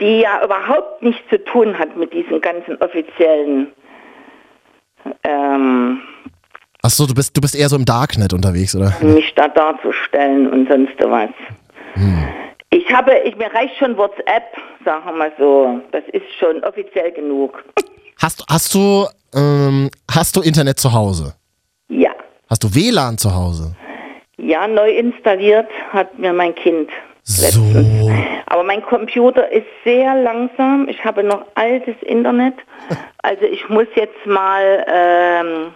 die 0.00 0.20
ja 0.20 0.44
überhaupt 0.44 1.02
nichts 1.02 1.22
zu 1.28 1.42
tun 1.44 1.76
hat 1.76 1.96
mit 1.96 2.12
diesen 2.12 2.40
ganzen 2.40 2.76
offiziellen. 2.80 3.72
Ähm, 5.24 6.00
Ach 6.82 6.90
so, 6.90 7.06
du 7.06 7.14
bist, 7.14 7.36
du 7.36 7.40
bist 7.40 7.56
eher 7.56 7.68
so 7.68 7.74
im 7.76 7.84
Darknet 7.84 8.32
unterwegs, 8.32 8.76
oder? 8.76 8.92
mich 9.02 9.34
da 9.34 9.48
darzustellen 9.48 10.48
und 10.50 10.68
sonst 10.68 10.94
was. 11.00 11.30
Ich 12.70 12.92
habe, 12.92 13.12
ich, 13.24 13.36
mir 13.36 13.52
reicht 13.52 13.76
schon 13.78 13.96
WhatsApp, 13.96 14.44
sagen 14.84 15.04
wir 15.06 15.12
mal 15.12 15.32
so. 15.38 15.80
Das 15.90 16.04
ist 16.12 16.26
schon 16.38 16.62
offiziell 16.62 17.10
genug. 17.10 17.64
Hast, 18.22 18.44
hast 18.48 18.72
du, 18.74 19.06
ähm, 19.36 19.90
hast 20.10 20.36
du 20.36 20.40
Internet 20.40 20.80
zu 20.80 20.92
Hause? 20.92 21.34
Ja. 21.88 22.10
Hast 22.48 22.64
du 22.64 22.74
WLAN 22.74 23.18
zu 23.18 23.34
Hause? 23.34 23.74
Ja, 24.38 24.66
neu 24.68 24.90
installiert 24.90 25.68
hat 25.92 26.18
mir 26.18 26.32
mein 26.32 26.54
Kind. 26.54 26.90
So. 27.24 27.60
Aber 28.46 28.62
mein 28.62 28.82
Computer 28.82 29.50
ist 29.50 29.66
sehr 29.84 30.14
langsam. 30.14 30.88
Ich 30.88 31.04
habe 31.04 31.24
noch 31.24 31.44
altes 31.54 31.96
Internet. 32.02 32.54
Also 33.22 33.42
ich 33.42 33.68
muss 33.68 33.88
jetzt 33.96 34.24
mal, 34.24 34.86
ähm, 34.86 35.74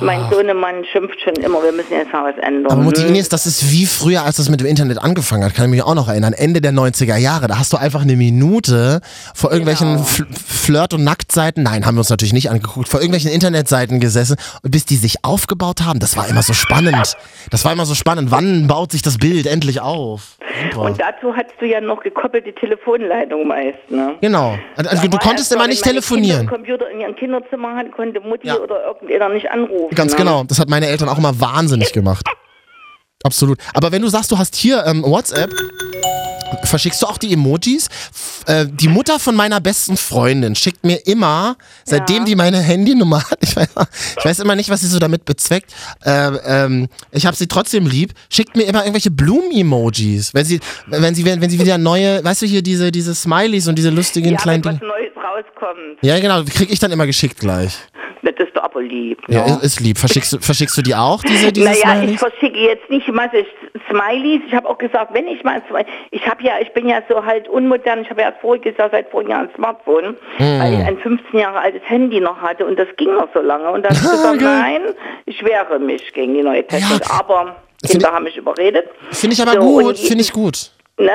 mein 0.00 0.30
Sohnemann 0.30 0.84
schimpft 0.84 1.20
schon 1.20 1.34
immer, 1.34 1.62
wir 1.62 1.72
müssen 1.72 1.92
jetzt 1.92 2.12
mal 2.12 2.32
was 2.32 2.38
ändern. 2.42 2.72
Aber 2.72 2.82
Mutti. 2.82 3.06
Ines, 3.06 3.28
das 3.28 3.46
ist 3.46 3.70
wie 3.70 3.86
früher, 3.86 4.24
als 4.24 4.36
das 4.36 4.48
mit 4.48 4.60
dem 4.60 4.66
Internet 4.66 4.98
angefangen 4.98 5.44
hat, 5.44 5.54
kann 5.54 5.66
ich 5.66 5.70
mich 5.72 5.82
auch 5.82 5.94
noch 5.94 6.08
erinnern. 6.08 6.32
Ende 6.32 6.60
der 6.60 6.72
90er 6.72 7.16
Jahre, 7.16 7.48
da 7.48 7.58
hast 7.58 7.72
du 7.72 7.76
einfach 7.76 8.02
eine 8.02 8.16
Minute 8.16 9.00
vor 9.34 9.50
irgendwelchen 9.50 9.96
Genau. 9.96 10.02
Fl 10.04 10.26
Flirt- 10.60 10.94
und 10.94 11.02
Nacktseiten, 11.02 11.62
nein, 11.64 11.84
haben 11.86 11.96
wir 11.96 12.00
uns 12.00 12.10
natürlich 12.10 12.32
nicht 12.34 12.50
angeguckt, 12.50 12.88
vor 12.88 13.00
irgendwelchen 13.00 13.30
Internetseiten 13.32 13.98
gesessen, 13.98 14.36
und 14.62 14.70
bis 14.70 14.84
die 14.84 14.96
sich 14.96 15.24
aufgebaut 15.24 15.80
haben. 15.82 15.98
Das 15.98 16.16
war 16.16 16.28
immer 16.28 16.42
so 16.42 16.52
spannend. 16.52 17.16
Das 17.50 17.64
war 17.64 17.72
immer 17.72 17.86
so 17.86 17.94
spannend. 17.94 18.30
Wann 18.30 18.66
baut 18.68 18.92
sich 18.92 19.02
das 19.02 19.18
Bild 19.18 19.46
endlich 19.46 19.80
auf? 19.80 20.36
Super. 20.70 20.82
Und 20.82 21.00
dazu 21.00 21.34
hattest 21.34 21.60
du 21.60 21.66
ja 21.66 21.80
noch 21.80 22.02
gekoppelte 22.02 22.54
Telefonleitung 22.54 23.48
meist, 23.48 23.78
ne? 23.90 24.14
Genau. 24.20 24.58
Also, 24.76 25.08
du 25.08 25.18
konntest 25.18 25.52
immer 25.52 25.66
nicht 25.66 25.84
wenn 25.84 25.92
telefonieren. 25.92 26.40
Einen 26.40 26.48
Computer 26.48 26.88
in 26.90 27.00
ihrem 27.00 27.16
Kinderzimmer 27.16 27.74
hatten, 27.74 27.90
konnte 27.90 28.20
Mutti 28.20 28.46
Ja. 28.48 28.58
oder 28.58 28.84
irgendjemand 28.86 29.34
nicht 29.34 29.50
anrufen. 29.50 29.79
Ganz 29.94 30.12
ne? 30.12 30.18
genau. 30.18 30.44
Das 30.44 30.58
hat 30.58 30.68
meine 30.68 30.86
Eltern 30.86 31.08
auch 31.08 31.18
immer 31.18 31.38
wahnsinnig 31.40 31.92
gemacht. 31.92 32.26
Absolut. 33.22 33.58
Aber 33.74 33.92
wenn 33.92 34.02
du 34.02 34.08
sagst, 34.08 34.30
du 34.30 34.38
hast 34.38 34.56
hier 34.56 34.84
ähm, 34.86 35.02
WhatsApp, 35.02 35.50
verschickst 36.64 37.02
du 37.02 37.06
auch 37.06 37.18
die 37.18 37.32
Emojis? 37.34 37.88
F 38.12 38.44
äh, 38.46 38.66
die 38.70 38.88
Mutter 38.88 39.18
von 39.18 39.36
meiner 39.36 39.60
besten 39.60 39.96
Freundin 39.98 40.54
schickt 40.54 40.84
mir 40.84 41.06
immer, 41.06 41.56
seitdem 41.84 42.18
Ja. 42.20 42.24
die 42.24 42.34
meine 42.34 42.58
Handynummer 42.60 43.22
hat, 43.30 43.38
ich 43.42 43.54
weiß, 43.54 43.68
ich 44.18 44.24
weiß 44.24 44.38
immer 44.40 44.56
nicht, 44.56 44.70
was 44.70 44.80
sie 44.80 44.86
so 44.86 44.98
damit 44.98 45.26
bezweckt, 45.26 45.72
äh, 46.04 46.10
ähm, 46.46 46.88
ich 47.12 47.26
habe 47.26 47.36
sie 47.36 47.46
trotzdem 47.46 47.86
lieb, 47.86 48.14
schickt 48.30 48.56
mir 48.56 48.62
immer 48.62 48.80
irgendwelche 48.80 49.10
Blumen-Emojis. 49.10 50.32
Wenn 50.32 50.46
sie, 50.46 50.60
wenn 50.86 51.14
sie, 51.14 51.24
wenn, 51.26 51.42
wenn 51.42 51.50
sie 51.50 51.58
wieder 51.60 51.76
neue, 51.76 52.24
weißt 52.24 52.40
du 52.42 52.46
hier, 52.46 52.62
diese, 52.62 52.90
diese 52.90 53.14
Smileys 53.14 53.68
und 53.68 53.76
diese 53.76 53.90
lustigen 53.90 54.30
Ja, 54.32 54.36
kleinen 54.38 54.62
Dinge. 54.62 54.80
Neues 54.80 55.12
rauskommt, 55.16 55.98
Ja, 56.02 56.18
genau, 56.20 56.42
die 56.42 56.50
krieg 56.52 56.72
ich 56.72 56.78
dann 56.78 56.90
immer 56.90 57.06
geschickt 57.06 57.38
gleich. 57.38 57.72
Das 58.22 58.34
ist 58.38 58.56
doch 58.56 58.62
aber 58.64 58.82
lieb. 58.82 59.18
Ja, 59.28 59.46
ne? 59.46 59.52
ist- 59.56 59.62
ist 59.64 59.80
lieb. 59.80 59.98
Verschickst 59.98 60.32
du, 60.32 60.38
verschickst 60.40 60.76
du 60.78 60.82
die 60.82 60.94
auch, 60.94 61.22
diese, 61.22 61.52
diese 61.52 61.66
naja, 61.68 61.80
Smileys? 61.96 62.10
ich 62.12 62.18
verschicke 62.18 62.58
jetzt 62.58 62.90
nicht 62.90 63.08
immer 63.08 63.28
Smileys. 63.88 64.42
Ich 64.46 64.54
habe 64.54 64.68
auch 64.68 64.78
gesagt, 64.78 65.12
wenn 65.14 65.26
ich 65.28 65.42
mal 65.44 65.62
zwei, 65.68 65.84
ich 66.10 66.26
habe 66.26 66.42
ja, 66.42 66.54
ich 66.60 66.72
bin 66.72 66.88
ja 66.88 67.02
so 67.08 67.24
halt 67.24 67.48
unmodern. 67.48 68.02
Ich 68.02 68.10
habe 68.10 68.20
ja 68.22 68.32
voriges 68.40 68.76
Jahr 68.76 68.90
seit 68.90 69.10
vorigen 69.10 69.30
Jahr 69.30 69.40
ein 69.42 69.50
Smartphone, 69.54 70.16
weil 70.38 70.74
ich 70.74 70.84
ein 70.86 70.98
15 70.98 71.38
Jahre 71.40 71.60
altes 71.60 71.82
Handy 71.84 72.20
noch 72.20 72.40
hatte 72.40 72.66
und 72.66 72.78
das 72.78 72.88
ging 72.96 73.14
noch 73.14 73.28
so 73.34 73.40
lange. 73.40 73.70
Und 73.70 73.84
dann 73.84 73.94
habe 73.96 74.04
ich 74.06 74.10
gesagt, 74.22 74.40
nein, 74.40 74.82
ich 75.26 75.44
wehre 75.44 75.78
mich 75.78 76.12
gegen 76.12 76.34
die 76.34 76.42
neue 76.42 76.66
Technik. 76.66 77.00
Ja. 77.08 77.20
Aber 77.20 77.56
Kinder 77.86 78.08
ich- 78.08 78.14
haben 78.14 78.24
mich 78.24 78.36
überredet. 78.36 78.86
Finde 79.10 79.34
ich 79.34 79.42
aber 79.42 79.52
So, 79.52 79.60
gut, 79.60 79.98
finde 79.98 80.22
ich 80.22 80.32
gut. 80.32 80.70
Ne? 80.98 81.12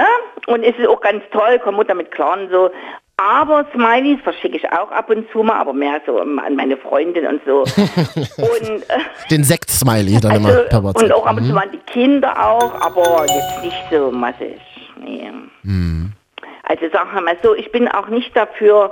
Und 0.47 0.63
es 0.63 0.75
ist 0.79 0.87
auch 0.87 0.99
ganz 1.01 1.21
toll, 1.31 1.59
komm 1.63 1.75
Mutter 1.75 1.93
mit 1.93 2.11
klar 2.11 2.39
und 2.39 2.49
so. 2.51 2.71
Aber 3.17 3.65
Smileys 3.73 4.19
verschicke 4.21 4.57
ich 4.57 4.69
auch 4.73 4.91
ab 4.91 5.09
und 5.09 5.29
zu 5.31 5.41
mal, 5.41 5.57
aber 5.57 5.71
mehr 5.71 6.01
so 6.05 6.19
an 6.19 6.55
meine 6.55 6.75
Freundin 6.75 7.25
und 7.25 7.41
so. 7.45 7.61
und, 7.61 8.89
äh, 8.89 8.99
Den 9.31 9.43
Sekt-Smiley 9.43 10.19
dann 10.19 10.35
immer 10.35 10.49
per 10.49 10.79
also, 10.79 10.83
WhatsApp. 10.83 11.03
und 11.03 11.11
auch 11.13 11.25
ab 11.25 11.37
und 11.37 11.45
zu 11.45 11.53
mal 11.53 11.69
die 11.69 11.77
Kinder 11.91 12.37
auch, 12.37 12.73
aber 12.81 13.25
jetzt 13.27 13.63
nicht 13.63 13.83
so 13.89 14.11
massig. 14.11 14.59
Nee. 14.99 15.31
Mhm. 15.63 16.11
Also 16.63 16.89
sagen 16.89 17.09
wir 17.13 17.21
mal 17.21 17.37
so, 17.41 17.55
ich 17.55 17.71
bin 17.71 17.87
auch 17.87 18.07
nicht 18.07 18.35
dafür, 18.35 18.91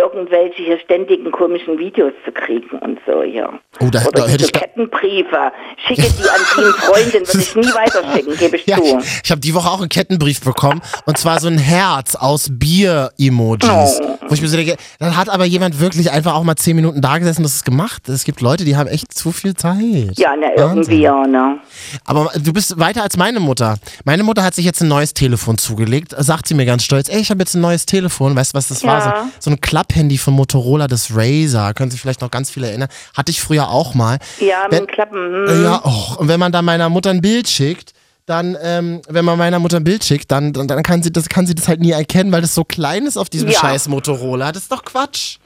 irgendwelche 0.00 0.62
hier 0.62 0.78
ständigen 0.80 1.30
komischen 1.30 1.78
Videos 1.78 2.12
zu 2.24 2.32
kriegen 2.32 2.78
und 2.78 2.98
so, 3.06 3.22
ja. 3.22 3.48
Oh, 3.80 3.88
da- 3.90 4.02
Oder 4.06 4.10
da 4.22 4.26
hätte 4.28 4.44
ich 4.44 4.52
Kettenbriefe. 4.52 5.52
Schicke 5.86 6.02
die 6.18 6.28
an 6.28 6.40
die 6.56 6.80
Freundin, 6.82 7.26
würde 7.26 7.38
ich 7.40 7.54
nie 7.56 7.62
weiterschicken, 7.74 8.36
gebe 8.36 8.56
ich 8.56 8.66
Ja, 8.66 8.76
zu. 8.76 8.98
ich, 8.98 9.20
ich 9.24 9.30
habe 9.30 9.40
die 9.40 9.54
Woche 9.54 9.68
auch 9.68 9.80
einen 9.80 9.88
Kettenbrief 9.88 10.40
bekommen 10.40 10.80
und 11.06 11.18
zwar 11.18 11.40
so 11.40 11.48
ein 11.48 11.58
Herz 11.58 12.14
aus 12.14 12.48
Bier-Emojis. 12.50 14.00
Oh. 14.00 14.18
Wo 14.28 14.34
ich 14.34 14.42
mir 14.42 14.48
so 14.48 14.56
denke, 14.56 14.76
dann 14.98 15.16
hat 15.16 15.28
aber 15.28 15.44
jemand 15.44 15.80
wirklich 15.80 16.10
einfach 16.10 16.34
auch 16.34 16.42
mal 16.44 16.56
zehn 16.56 16.76
Minuten 16.76 17.00
da 17.00 17.18
gesessen 17.18 17.40
und 17.40 17.44
das 17.44 17.54
ist 17.56 17.64
gemacht. 17.64 18.08
Es 18.08 18.24
gibt 18.24 18.40
Leute, 18.40 18.64
die 18.64 18.76
haben 18.76 18.86
echt 18.88 19.12
zu 19.14 19.32
viel 19.32 19.54
Zeit. 19.54 19.78
Ja, 20.18 20.36
ne, 20.36 20.52
irgendwie 20.56 21.00
ja, 21.00 21.26
ne. 21.26 21.58
Aber 22.04 22.30
du 22.36 22.52
bist 22.52 22.78
weiter 22.78 23.02
als 23.02 23.16
meine 23.16 23.40
Mutter. 23.40 23.76
Meine 24.04 24.22
Mutter 24.22 24.42
hat 24.44 24.54
sich 24.54 24.64
jetzt 24.64 24.80
ein 24.82 24.88
neues 24.88 25.14
Telefon 25.14 25.58
zugelegt, 25.58 26.14
sagt 26.18 26.46
sie 26.48 26.54
mir 26.54 26.66
ganz 26.66 26.84
stolz, 26.84 27.08
ey, 27.08 27.20
ich 27.20 27.30
habe 27.30 27.40
jetzt 27.40 27.54
ein 27.54 27.60
neues 27.62 27.86
Telefon. 27.86 28.36
Weißt 28.36 28.52
du, 28.52 28.56
was 28.58 28.68
das 28.68 28.84
war? 28.84 29.00
So, 29.02 29.08
Ja. 29.08 29.28
so 29.40 29.50
ein 29.50 29.60
Klapphandy 29.88 30.18
von 30.18 30.34
Motorola, 30.34 30.86
das 30.86 31.10
Razer. 31.14 31.72
Können 31.74 31.90
sich 31.90 32.00
vielleicht 32.00 32.20
noch 32.20 32.30
ganz 32.30 32.50
viele 32.50 32.68
erinnern. 32.68 32.88
Hatte 33.16 33.30
ich 33.30 33.40
früher 33.40 33.68
auch 33.68 33.94
mal. 33.94 34.18
Ja, 34.38 34.64
mit 34.70 34.72
Wenn- 34.80 34.86
Klappen. 34.86 35.46
Hm. 35.48 35.62
Ja, 35.64 35.80
och, 35.84 36.18
und 36.20 36.28
wenn 36.28 36.38
man 36.40 36.52
dann 36.52 36.64
meiner 36.64 36.88
Mutter 36.88 37.10
ein 37.10 37.20
Bild 37.20 37.48
schickt, 37.48 37.92
dann, 38.26 38.56
ähm, 38.62 39.00
wenn 39.08 39.24
man 39.24 39.38
meiner 39.38 39.58
Mutter 39.58 39.78
ein 39.78 39.84
Bild 39.84 40.04
schickt, 40.04 40.30
dann, 40.30 40.52
dann, 40.52 40.68
dann 40.68 40.82
kann, 40.82 41.02
sie 41.02 41.10
das, 41.10 41.28
kann 41.28 41.46
sie 41.46 41.54
das 41.54 41.66
halt 41.66 41.80
nie 41.80 41.92
erkennen, 41.92 42.30
weil 42.30 42.42
das 42.42 42.54
so 42.54 42.64
klein 42.64 43.06
ist 43.06 43.16
auf 43.16 43.30
diesem 43.30 43.48
Ja. 43.48 43.58
scheiß 43.58 43.88
Motorola. 43.88 44.52
Das 44.52 44.62
ist 44.64 44.72
doch 44.72 44.84
Quatsch. 44.84 45.38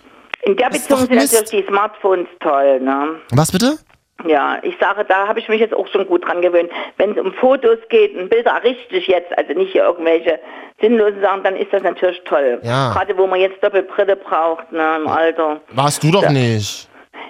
In 0.45 0.57
der 0.57 0.71
Beziehung 0.71 0.99
sind 1.07 1.15
natürlich 1.15 1.51
die 1.51 1.65
Smartphones 1.69 2.27
toll, 2.41 2.81
ne? 2.81 3.15
Was 3.31 3.53
bitte? 3.53 3.79
Ja, 4.27 4.59
ich 4.63 4.75
sage, 4.79 5.05
da 5.05 5.27
habe 5.27 5.41
ich 5.41 5.49
mich 5.49 5.61
jetzt 5.61 5.75
auch 5.75 5.87
schon 5.89 6.07
gut 6.07 6.25
dran 6.27 6.43
gewöhnt. 6.43 6.71
Wenn 6.97 7.13
es 7.13 7.19
um 7.19 7.33
Fotos 7.35 7.79
geht 7.89 8.17
und 8.17 8.31
Bilder 8.31 8.63
richtig 8.63 9.09
jetzt, 9.09 9.37
also 9.37 9.53
nicht 9.55 9.73
hier 9.73 9.83
irgendwelche 9.85 10.39
sinnlosen 10.81 11.21
Sachen, 11.21 11.43
dann 11.43 11.57
ist 11.57 11.73
das 11.73 11.83
natürlich 11.83 12.21
toll. 12.25 12.61
Ja. 12.63 12.93
Gerade 12.93 13.17
wo 13.19 13.27
man 13.27 13.41
jetzt 13.41 13.63
Doppelbrille 13.63 14.17
braucht, 14.17 14.71
ne, 14.71 14.97
im 14.97 15.09
Alter. 15.09 15.61
Warst 15.73 16.05
du 16.05 16.11
doch 16.11 16.29
nicht. 16.29 16.89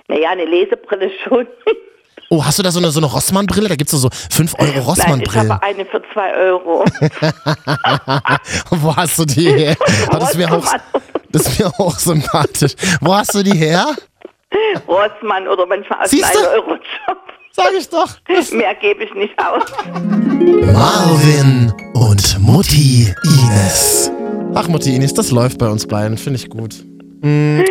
Naja, 0.08 0.30
eine 0.30 0.44
Lesebrille 0.44 1.10
schon. 1.24 1.46
Oh, 2.28 2.42
hast 2.42 2.58
du 2.58 2.62
da 2.62 2.70
so 2.70 2.78
eine, 2.78 2.90
so 2.90 3.00
eine 3.00 3.06
Rossmann-Brille? 3.06 3.68
Da 3.68 3.76
gibt's 3.76 3.92
so, 3.92 3.98
so 3.98 4.08
5 4.30 4.54
Euro 4.58 4.94
Nein, 4.96 5.22
ich 5.22 5.36
habe 5.36 5.62
eine 5.62 5.84
für 5.84 6.02
zwei 6.14 6.34
Euro. 6.34 6.84
Wo 8.70 8.96
hast 8.96 9.18
du 9.18 9.24
die 9.26 9.50
her? 9.52 9.76
Oh, 10.10 10.16
das 10.18 10.34
mir 10.34 10.50
auch, 10.50 10.56
Rossmann. 10.56 10.80
das 11.30 11.46
ist 11.46 11.58
mir 11.58 11.66
auch 11.78 11.98
sympathisch. 11.98 12.72
Wo 13.02 13.14
hast 13.14 13.34
du 13.34 13.42
die 13.42 13.56
her? 13.56 13.86
Rossmann 14.88 15.48
oder 15.48 15.66
manchmal 15.66 16.02
aus 16.04 16.10
Siehste? 16.10 16.38
einem 16.38 16.60
Euro-Shop. 16.60 17.18
Sag 17.54 17.70
ich 17.78 17.88
doch. 17.88 18.08
Mehr 18.52 18.74
gebe 18.76 19.04
ich 19.04 19.14
nicht 19.14 19.34
aus. 19.38 19.62
Marvin 20.72 21.72
und 21.94 22.38
Mutti 22.40 23.12
Ines. 23.24 24.10
Ach, 24.54 24.68
Mutti 24.68 24.94
Ines, 24.94 25.12
das 25.14 25.30
läuft 25.30 25.58
bei 25.58 25.68
uns 25.68 25.86
beiden. 25.86 26.16
Finde 26.16 26.38
ich 26.38 26.48
gut. 26.48 26.76
Ne? 27.22 27.64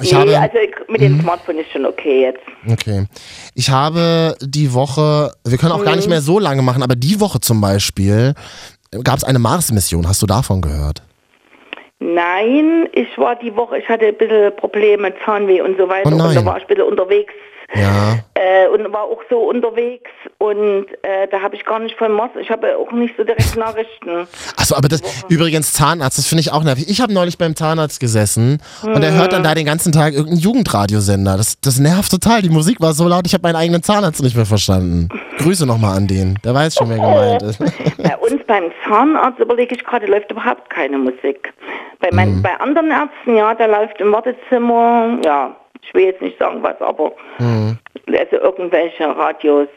Ich 0.00 0.10
nee, 0.12 0.18
habe- 0.18 0.30
Mhm. 0.30 0.36
also 0.36 0.56
mit 0.88 1.00
dem 1.02 1.20
Smartphone 1.20 1.58
ist 1.58 1.70
schon 1.70 1.84
okay 1.84 2.22
jetzt. 2.22 2.40
Okay. 2.70 3.06
Ich 3.54 3.68
habe 3.70 4.36
die 4.40 4.72
Woche, 4.72 5.32
wir 5.44 5.58
können 5.58 5.72
auch 5.72 5.84
gar 5.84 5.96
nicht 5.96 6.08
mehr 6.08 6.22
so 6.22 6.38
lange 6.38 6.62
machen, 6.62 6.82
aber 6.82 6.96
die 6.96 7.20
Woche 7.20 7.40
zum 7.40 7.60
Beispiel 7.60 8.34
gab 9.04 9.18
es 9.18 9.24
eine 9.24 9.38
Mars-Mission. 9.38 10.08
Hast 10.08 10.22
du 10.22 10.26
davon 10.26 10.60
gehört? 10.62 11.02
Nein, 12.02 12.88
ich 12.92 13.16
war 13.16 13.36
die 13.36 13.54
Woche, 13.54 13.78
ich 13.78 13.88
hatte 13.88 14.06
ein 14.06 14.16
bisschen 14.16 14.54
Probleme, 14.56 15.14
Zahnweh 15.24 15.60
und 15.60 15.78
so 15.78 15.88
weiter. 15.88 16.08
Oh 16.08 16.12
und 16.12 16.18
da 16.18 16.44
war 16.44 16.56
ich 16.56 16.64
ein 16.64 16.66
bisschen 16.66 16.84
unterwegs 16.84 17.32
Ja. 17.74 18.18
äh, 18.34 18.68
und 18.68 18.92
war 18.92 19.02
auch 19.04 19.22
so 19.30 19.38
unterwegs 19.38 20.10
und 20.38 20.86
äh, 21.02 21.26
da 21.30 21.40
habe 21.40 21.56
ich 21.56 21.64
gar 21.64 21.78
nicht 21.78 21.96
von 21.96 22.12
Mars, 22.12 22.30
ich 22.40 22.50
habe 22.50 22.76
auch 22.76 22.92
nicht 22.92 23.14
so 23.16 23.24
direkt 23.24 23.56
Nachrichten. 23.56 24.26
Achso, 24.56 24.74
aber 24.74 24.88
das, 24.88 25.00
übrigens 25.28 25.72
Zahnarzt, 25.72 26.18
das 26.18 26.26
finde 26.26 26.40
ich 26.40 26.52
auch 26.52 26.62
nervig. 26.64 26.88
Ich 26.88 27.00
habe 27.00 27.12
neulich 27.12 27.38
beim 27.38 27.56
Zahnarzt 27.56 28.00
gesessen 28.00 28.60
und 28.82 29.02
er 29.02 29.12
hört 29.14 29.32
dann 29.32 29.42
da 29.42 29.54
den 29.54 29.66
ganzen 29.66 29.92
Tag 29.92 30.12
irgendeinen 30.12 30.40
Jugendradiosender. 30.40 31.36
Das, 31.36 31.60
das 31.60 31.78
nervt 31.78 32.10
total. 32.10 32.42
Die 32.42 32.50
Musik 32.50 32.80
war 32.80 32.92
so 32.92 33.08
laut, 33.08 33.26
ich 33.26 33.34
habe 33.34 33.42
meinen 33.42 33.56
eigenen 33.56 33.82
Zahnarzt 33.82 34.22
nicht 34.22 34.36
mehr 34.36 34.46
verstanden. 34.46 35.08
Grüße 35.38 35.66
nochmal 35.66 35.96
an 35.96 36.06
den. 36.06 36.38
Der 36.44 36.54
weiß 36.54 36.74
schon, 36.76 36.88
wer 36.90 36.96
gemeint 36.96 37.42
ist. 37.42 37.58
Bei 38.02 38.16
uns 38.18 38.42
beim 38.46 38.64
Zahnarzt 38.86 39.38
überlege 39.40 39.74
ich 39.74 39.84
gerade, 39.84 40.06
läuft 40.06 40.30
überhaupt 40.30 40.68
keine 40.70 40.98
Musik. 40.98 41.52
Bei, 42.00 42.08
mein, 42.12 42.36
Mhm. 42.36 42.42
bei 42.42 42.58
anderen 42.60 42.90
Ärzten, 42.90 43.36
ja, 43.36 43.54
da 43.54 43.66
läuft 43.66 44.00
im 44.00 44.12
Wartezimmer, 44.12 45.18
ja, 45.24 45.54
ich 45.82 45.94
will 45.94 46.04
jetzt 46.04 46.22
nicht 46.22 46.38
sagen 46.38 46.62
was, 46.62 46.80
aber 46.80 47.12
Mhm. 47.38 47.78
also 48.08 48.36
irgendwelche 48.36 49.04
Radios, 49.04 49.68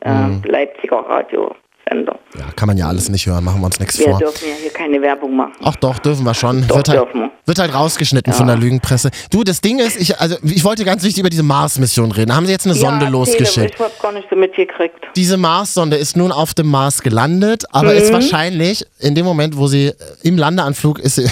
äh, 0.00 0.48
Leipziger 0.48 0.98
Radiosender. 0.98 2.18
Ja, 2.38 2.44
kann 2.56 2.68
man 2.68 2.76
ja 2.76 2.86
alles 2.88 3.08
nicht 3.08 3.26
hören, 3.26 3.42
machen 3.44 3.60
wir 3.60 3.66
uns 3.66 3.80
nichts 3.80 3.98
Wir 3.98 4.10
vor. 4.10 4.18
dürfen 4.18 4.48
ja 4.48 4.54
hier 4.60 4.70
keine 4.72 5.00
Werbung 5.02 5.34
machen. 5.36 5.52
Ach 5.64 5.74
doch, 5.76 5.98
dürfen 5.98 6.24
wir 6.24 6.34
schon. 6.34 6.66
Doch, 6.68 6.76
wird, 6.76 6.88
halt, 6.88 6.98
dürfen 7.00 7.20
wir. 7.22 7.30
wird 7.46 7.58
halt 7.58 7.74
rausgeschnitten 7.74 8.32
von 8.32 8.46
der 8.46 8.56
Lügenpresse. 8.56 9.10
Du, 9.30 9.42
das 9.42 9.60
Ding 9.60 9.78
ist, 9.80 10.00
ich, 10.00 10.18
also, 10.20 10.36
ich 10.44 10.64
wollte 10.64 10.84
ganz 10.84 11.02
wichtig 11.02 11.20
über 11.20 11.30
diese 11.30 11.42
Mars-Mission 11.42 12.12
reden. 12.12 12.28
Da 12.28 12.36
haben 12.36 12.46
sie 12.46 12.52
jetzt 12.52 12.66
eine 12.66 12.74
Sonde 12.74 13.06
ja, 13.06 13.10
losgeschickt. 13.10 13.74
Ich 13.74 13.80
habe 13.80 13.92
gar 14.00 14.12
nicht 14.12 14.28
so 14.30 14.36
mitgekriegt. 14.36 14.94
Diese 15.16 15.36
Mars-Sonde 15.36 15.96
ist 15.96 16.16
nun 16.16 16.30
auf 16.32 16.54
dem 16.54 16.68
Mars 16.68 17.02
gelandet, 17.02 17.64
aber 17.72 17.92
ist 17.94 18.12
wahrscheinlich 18.12 18.84
in 19.00 19.14
dem 19.16 19.24
Moment, 19.26 19.56
wo 19.56 19.66
sie 19.66 19.88
äh, 19.88 19.94
im 20.22 20.38
Landeanflug 20.38 21.00
ist, 21.00 21.16
sie- 21.16 21.28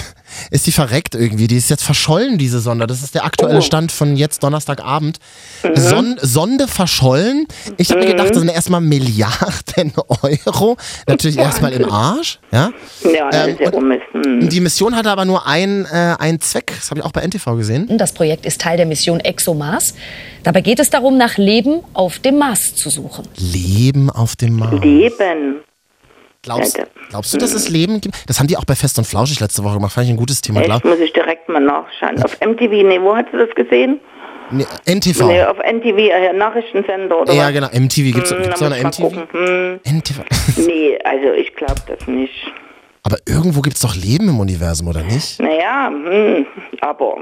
ist 0.51 0.65
sie 0.65 0.71
verreckt 0.71 1.15
irgendwie. 1.15 1.47
Die 1.47 1.57
ist 1.57 1.69
jetzt 1.69 1.83
verschollen, 1.83 2.37
diese 2.37 2.59
Sonde. 2.59 2.87
Das 2.87 3.03
ist 3.03 3.15
der 3.15 3.25
aktuelle 3.25 3.59
Oh. 3.59 3.61
Stand 3.61 3.91
von 3.91 4.15
jetzt 4.15 4.43
Donnerstagabend. 4.43 5.19
Son 5.75 6.17
Sonde 6.21 6.67
verschollen. 6.67 7.45
Ich 7.77 7.89
habe 7.91 8.01
mir 8.01 8.07
gedacht, 8.07 8.29
das 8.31 8.39
sind 8.39 8.49
erstmal 8.49 8.81
Milliarden 8.81 9.93
Euro. 10.21 10.77
Natürlich 11.07 11.37
erstmal 11.37 11.73
im 11.73 11.89
Arsch. 11.91 12.39
Ja? 12.51 12.71
Ja, 13.03 13.29
das 13.31 13.47
Ähm, 13.47 13.53
ist 13.53 13.59
ja 13.59 13.67
und- 13.67 13.73
Ummist. 13.75 14.01
Hm. 14.13 14.49
Die 14.49 14.59
Mission 14.59 14.95
hatte 14.95 15.09
aber 15.11 15.25
nur 15.25 15.47
ein, 15.47 15.85
äh, 15.85 16.15
einen 16.19 16.39
Zweck. 16.41 16.73
Das 16.75 16.89
habe 16.89 16.99
ich 17.01 17.05
auch 17.05 17.11
bei 17.11 17.21
NTV 17.21 17.55
gesehen. 17.55 17.97
Das 17.97 18.11
Projekt 18.13 18.45
ist 18.45 18.61
Teil 18.61 18.77
der 18.77 18.85
Mission 18.85 19.19
ExoMars. 19.19 19.93
Dabei 20.43 20.61
geht 20.61 20.79
es 20.79 20.89
darum, 20.89 21.17
nach 21.17 21.37
Leben 21.37 21.81
auf 21.93 22.19
dem 22.19 22.37
Mars 22.37 22.75
zu 22.75 22.89
suchen. 22.89 23.25
Leben 23.37 24.09
auf 24.09 24.35
dem 24.35 24.57
Mars. 24.57 24.81
Leben. 24.83 25.61
Glaubst, 26.41 26.79
glaubst 27.09 27.33
du, 27.33 27.37
dass 27.37 27.53
es 27.53 27.67
Leben 27.67 27.99
gibt? 27.99 28.15
Das 28.27 28.39
haben 28.39 28.47
die 28.47 28.55
auch 28.55 28.63
bei 28.63 28.75
Fest 28.75 28.97
und 28.97 29.05
Flauschig 29.05 29.39
letzte 29.41 29.63
Woche 29.63 29.73
gemacht. 29.75 29.91
Fand 29.91 30.05
ich 30.05 30.13
ein 30.13 30.17
gutes 30.17 30.41
Thema. 30.41 30.61
Echt, 30.61 30.85
muss 30.85 30.99
ich 30.99 31.11
direkt 31.11 31.49
mal 31.49 31.59
nachschauen. 31.59 32.23
Auf 32.23 32.39
MTV, 32.39 32.71
nee, 32.87 33.01
wo 33.01 33.15
hast 33.15 33.27
du 33.33 33.45
das 33.45 33.53
gesehen? 33.55 33.99
nee, 34.51 34.65
NTV. 34.85 35.27
Nee, 35.27 35.43
auf 35.43 35.57
NTV, 35.57 35.97
äh, 35.97 36.33
Nachrichtensender 36.33 37.21
oder 37.21 37.33
ja, 37.33 37.47
was? 37.47 37.53
genau. 37.53 37.67
MTV. 37.67 38.13
Gibt's, 38.13 38.31
Hm, 38.31 38.41
gibt's 38.43 38.61
eine 38.61 38.83
MTV? 38.83 39.11
Hm, 39.31 39.79
NTV. 39.83 40.19
nee, 40.65 40.97
also 41.03 41.33
ich 41.33 41.53
glaube 41.55 41.81
das 41.87 42.07
nicht. 42.07 42.51
Aber 43.03 43.17
irgendwo 43.27 43.61
gibt 43.61 43.75
es 43.75 43.81
doch 43.81 43.95
Leben 43.95 44.29
im 44.29 44.39
Universum, 44.39 44.87
oder 44.87 45.01
nicht? 45.03 45.39
Naja, 45.41 45.87
hm, 45.89 46.45
aber 46.81 47.17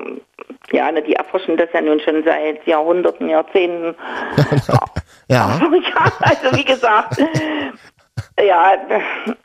ja, 0.72 0.92
na, 0.92 1.02
die 1.02 1.14
erforschen 1.14 1.58
das 1.58 1.70
ja 1.74 1.82
nun 1.82 2.00
schon 2.00 2.24
seit 2.24 2.66
Jahrhunderten, 2.68 3.30
Jahrzehnten. 3.30 3.96
Ja. 5.30 5.60
ja, 5.60 6.12
also 6.22 6.56
wie 6.58 6.64
gesagt, 6.64 7.22
ja, 8.46 8.74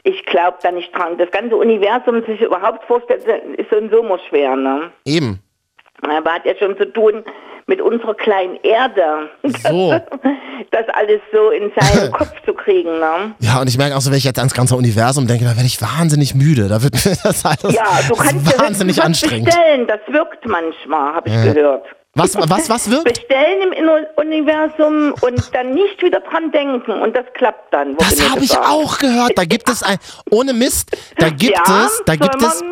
ich 0.05 0.25
glaube 0.27 0.59
da 0.63 0.71
nicht 0.71 0.97
dran. 0.97 1.17
Das 1.19 1.31
ganze 1.31 1.57
Universum 1.57 2.25
sich 2.27 2.41
überhaupt 2.41 2.85
vorstellen, 2.87 3.55
ist 3.57 3.71
so 3.71 3.77
und 3.77 3.91
so 3.91 4.01
immer 4.01 4.19
schwer, 4.29 4.57
ne? 4.57 4.91
Eben. 5.05 5.41
Aber 6.03 6.33
hat 6.35 6.45
ja 6.45 6.55
schon 6.59 6.77
zu 6.77 6.87
tun 6.93 7.25
mit 7.67 7.81
unserer 7.81 8.15
kleinen 8.15 8.57
Erde. 8.65 9.31
So. 9.63 9.93
Das 10.73 10.89
alles 10.95 11.21
so 11.33 11.51
in 11.51 11.71
seinen 11.77 12.11
Kopf 12.13 12.33
zu 12.45 12.55
kriegen, 12.55 12.99
ne? 12.99 13.35
Ja, 13.41 13.61
und 13.61 13.69
ich 13.69 13.79
merke 13.79 13.97
auch 13.97 14.01
so, 14.01 14.11
wenn 14.11 14.19
ich 14.19 14.25
jetzt 14.25 14.39
ans 14.39 14.53
ganze 14.55 14.75
Universum 14.77 15.27
denke, 15.27 15.45
da 15.45 15.51
werde 15.51 15.67
ich 15.67 15.81
wahnsinnig 15.81 16.35
müde. 16.35 16.69
Da 16.69 16.83
wird 16.83 16.95
mir 16.95 17.17
das 17.23 17.45
alles 17.45 17.73
Ja, 17.75 17.85
du 18.09 18.15
kannst 18.15 18.53
ja 18.53 18.65
wahnsinnig 18.65 18.99
was 18.99 19.05
anstrengend. 19.07 19.47
bestellen. 19.47 19.87
Das 19.87 20.01
wirkt 20.09 20.45
manchmal, 20.47 21.15
habe 21.15 21.29
ich 21.29 21.35
gehört. 21.55 21.87
Was, 22.15 22.35
was, 22.37 22.69
was 22.69 22.91
wirkt? 22.91 23.05
Bestellen 23.05 23.73
im 23.73 23.89
Universum 24.17 25.15
und 25.23 25.55
dann 25.55 25.73
nicht 25.73 26.03
wieder 26.03 26.21
dran 26.21 26.51
denken. 26.53 26.93
Und 26.93 27.17
das 27.17 27.25
klappt 27.35 27.73
dann. 27.73 27.97
Das 27.97 28.31
habe 28.31 28.45
ich 28.45 28.57
auch 28.57 28.99
gehört. 28.99 29.33
Da 29.37 29.45
gibt 29.45 29.69
es 29.71 29.83
ein, 29.83 29.97
ohne 30.31 30.53
Mist, 30.53 30.95
da 31.17 31.29
gibt 31.31 31.57
ja, 31.67 31.87
es, 31.87 32.03
da 32.05 32.17
gibt 32.17 32.43
es, 32.43 32.63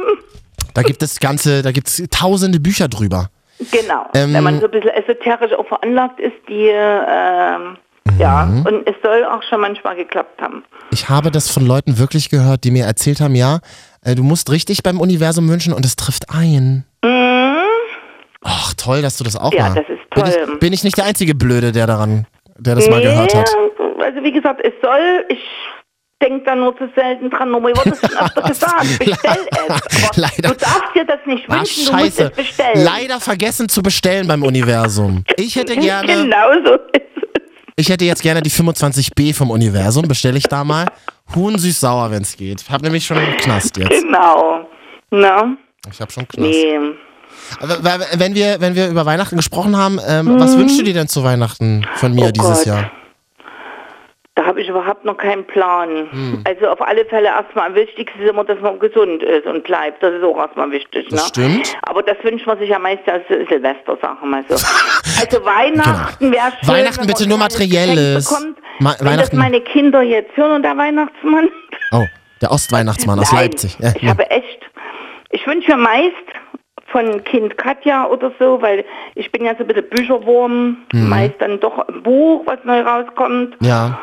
da 0.74 0.83
gibt 0.83 1.03
es 1.03 1.18
ganze, 1.20 1.62
da 1.62 1.72
gibt 1.72 1.88
es 1.88 2.03
tausende 2.11 2.61
Bücher 2.61 2.88
drüber. 2.88 3.31
Genau. 3.72 4.07
Ähm, 4.14 4.35
Wenn 4.35 4.44
man 4.44 4.61
so 4.61 4.66
ein 4.66 4.70
bisschen 4.72 4.90
esoterisch 4.90 5.53
auch 5.53 5.66
veranlagt 5.66 6.20
ist, 6.20 6.37
die, 6.48 6.68
ähm, 6.68 7.76
ja, 8.18 8.44
Mhm. 8.46 8.66
und 8.66 8.87
es 8.88 8.94
soll 9.03 9.24
auch 9.24 9.42
schon 9.48 9.61
manchmal 9.61 9.96
geklappt 9.96 10.40
haben. 10.42 10.64
Ich 10.90 11.09
habe 11.09 11.31
das 11.31 11.50
von 11.50 11.64
Leuten 11.66 11.98
wirklich 11.98 12.29
gehört, 12.29 12.64
die 12.64 12.70
mir 12.70 12.85
erzählt 12.85 13.20
haben, 13.20 13.35
ja, 13.35 13.61
äh, 14.03 14.14
du 14.14 14.22
musst 14.22 14.50
richtig 14.50 14.83
beim 14.83 15.00
Universum 15.00 15.48
wünschen 15.48 15.72
und 15.72 15.85
es 15.87 15.96
trifft 15.96 16.31
ein. 16.31 16.85
Ach, 18.42 18.72
toll, 18.74 19.03
dass 19.03 19.16
du 19.18 19.24
das 19.24 19.37
auch. 19.37 19.53
Ja, 19.53 19.68
mal. 19.70 19.74
das 19.74 19.85
ist 19.88 20.11
Bin 20.11 20.24
toll. 20.24 20.48
ich, 20.55 20.59
bin 20.61 20.72
ich 20.72 20.85
nicht 20.85 20.96
der 20.96 21.05
einzige 21.05 21.35
Blöde, 21.35 21.72
der 21.72 21.87
daran, 21.87 22.26
der 22.59 22.74
das 22.74 22.88
mal 22.88 23.03
gehört 23.03 23.35
hat? 23.35 23.48
Also 23.48 24.00
also 24.03 24.22
wie 24.24 24.33
gesagt, 24.33 24.61
es 24.64 24.72
soll, 24.83 25.24
ich 25.29 25.38
denke 26.22 26.44
da 26.46 26.55
nur 26.55 26.74
zu 26.76 26.88
selten 26.96 27.29
dran, 27.31 27.50
nur 27.50 27.61
mir 27.61 27.76
wurde 27.76 27.90
es 27.90 28.00
schon 28.00 28.18
öfter 28.18 28.42
gesagt, 28.42 28.98
bestell 28.98 29.46
es. 29.50 29.59
Aber 29.70 29.81
Leider. 30.16 30.48
Du 30.48 30.55
darfst 30.55 30.94
dir 30.94 31.05
das 31.05 31.18
nicht 31.26 31.44
Ach, 31.48 31.59
wünschen, 31.61 31.85
du 31.87 31.92
musst 31.92 32.03
scheiße. 32.18 32.24
es 32.24 32.31
bestellen. 32.37 32.83
Leider 32.85 33.20
vergessen 33.20 33.68
zu 33.68 33.83
bestellen 33.83 34.26
beim 34.26 34.42
Universum. 34.42 35.22
Ich 35.37 35.55
hätte 35.57 35.76
gerne, 35.76 36.07
Genau 36.24 36.48
so 36.64 36.74
ist 36.74 36.81
es. 36.94 37.42
ich 37.76 37.88
hätte 37.90 38.07
jetzt 38.07 38.22
gerne 38.22 38.40
die 38.42 38.50
25b 38.50 39.35
vom 39.35 39.50
Universum. 39.50 40.09
Bestelle 40.09 40.38
ich 40.38 40.44
da 40.48 40.64
mal. 40.64 40.87
Huhn 41.35 41.57
süß-sauer, 41.59 42.11
wenn 42.11 42.22
es 42.22 42.37
geht. 42.37 42.64
Hab 42.70 42.81
nämlich 42.83 43.05
schon 43.05 43.18
einen 43.18 43.37
Knast 43.37 43.76
jetzt. 43.76 43.90
Genau. 43.90 44.66
Na, 45.11 45.57
Ich 45.92 46.00
hab 46.00 46.11
schon 46.11 46.22
einen 46.22 46.29
Knast. 46.29 46.48
nee. 46.50 46.79
Wenn 48.18 48.35
wir, 48.35 48.61
wenn 48.61 48.74
wir 48.74 48.88
über 48.88 49.07
Weihnachten 49.07 49.37
gesprochen 49.37 49.76
haben, 49.76 49.98
ähm, 50.07 50.38
was 50.40 50.57
wünschst 50.57 50.79
du 50.81 50.85
dir 50.85 50.94
denn 50.94 51.09
zu 51.09 51.24
Weihnachten 51.24 51.87
von 51.94 52.12
mir 52.14 52.22
Mhm. 52.24 52.29
Oh 52.29 52.33
dieses 52.33 52.59
Gott. 52.59 52.66
Jahr? 52.66 52.90
Da 54.37 54.46
habe 54.46 54.62
ich 54.62 54.68
überhaupt 54.68 55.05
noch 55.05 55.18
keinen 55.18 55.46
Plan. 55.46 56.09
Hm. 56.11 56.44
Also 56.46 56.68
auf 56.68 56.81
alle 56.81 57.05
Fälle 57.05 57.26
erstmal 57.29 57.66
am 57.66 57.74
wichtigsten 57.74 58.22
ist 58.22 58.31
immer, 58.31 58.44
dass 58.44 58.59
man 58.61 58.79
gesund 58.79 59.22
ist 59.22 59.44
und 59.44 59.64
bleibt. 59.64 60.03
Das 60.03 60.14
ist 60.14 60.22
auch 60.24 60.38
erstmal 60.38 60.70
wichtig. 60.70 61.09
Das 61.11 61.20
ne? 61.22 61.29
stimmt. 61.29 61.76
Aber 61.83 62.03
das 62.03 62.16
wünscht 62.22 62.46
man 62.46 62.59
sich 62.59 62.70
ja 62.70 62.79
meist 62.79 63.07
als 63.07 63.24
Silvester, 63.29 63.98
sagen 64.00 64.31
wir 64.31 64.44
so. 64.48 64.55
Also 65.20 65.44
Weihnachten 65.44 66.33
wäre 66.33 66.44
schön. 66.53 66.59
Genau. 66.62 66.72
Weihnachten 66.72 67.07
bitte 67.07 67.29
nur 67.29 67.37
Materielles. 67.37 68.26
Bekommt. 68.31 68.57
Ma- 68.79 68.94
wenn 69.00 69.07
das 69.07 69.07
Weihnachten- 69.18 69.37
meine 69.37 69.61
Kinder 69.61 70.00
jetzt 70.00 70.35
hören 70.35 70.53
und 70.53 70.62
der 70.62 70.79
Weihnachtsmann. 70.79 71.48
Oh, 71.92 72.07
der 72.40 72.50
Ostweihnachtsmann 72.50 73.18
aus 73.20 73.31
Leipzig. 73.33 73.76
Ja, 73.79 73.92
ich 73.94 74.00
ja. 74.03 74.09
habe 74.11 74.31
echt, 74.31 74.61
ich 75.31 75.46
wünsche 75.46 75.72
mir 75.72 75.76
meist 75.83 76.14
von 76.90 77.22
Kind 77.24 77.57
Katja 77.57 78.07
oder 78.07 78.33
so, 78.38 78.61
weil 78.62 78.85
ich 79.14 79.31
bin 79.33 79.44
ja 79.44 79.53
so 79.57 79.64
ein 79.64 79.66
bisschen 79.68 79.88
Bücherwurm, 79.88 80.79
Mhm. 80.92 81.09
meist 81.09 81.35
dann 81.38 81.59
doch 81.61 81.79
ein 81.88 82.03
Buch, 82.03 82.42
was 82.46 82.59
neu 82.64 82.81
rauskommt. 82.83 83.57
ja. 83.61 83.98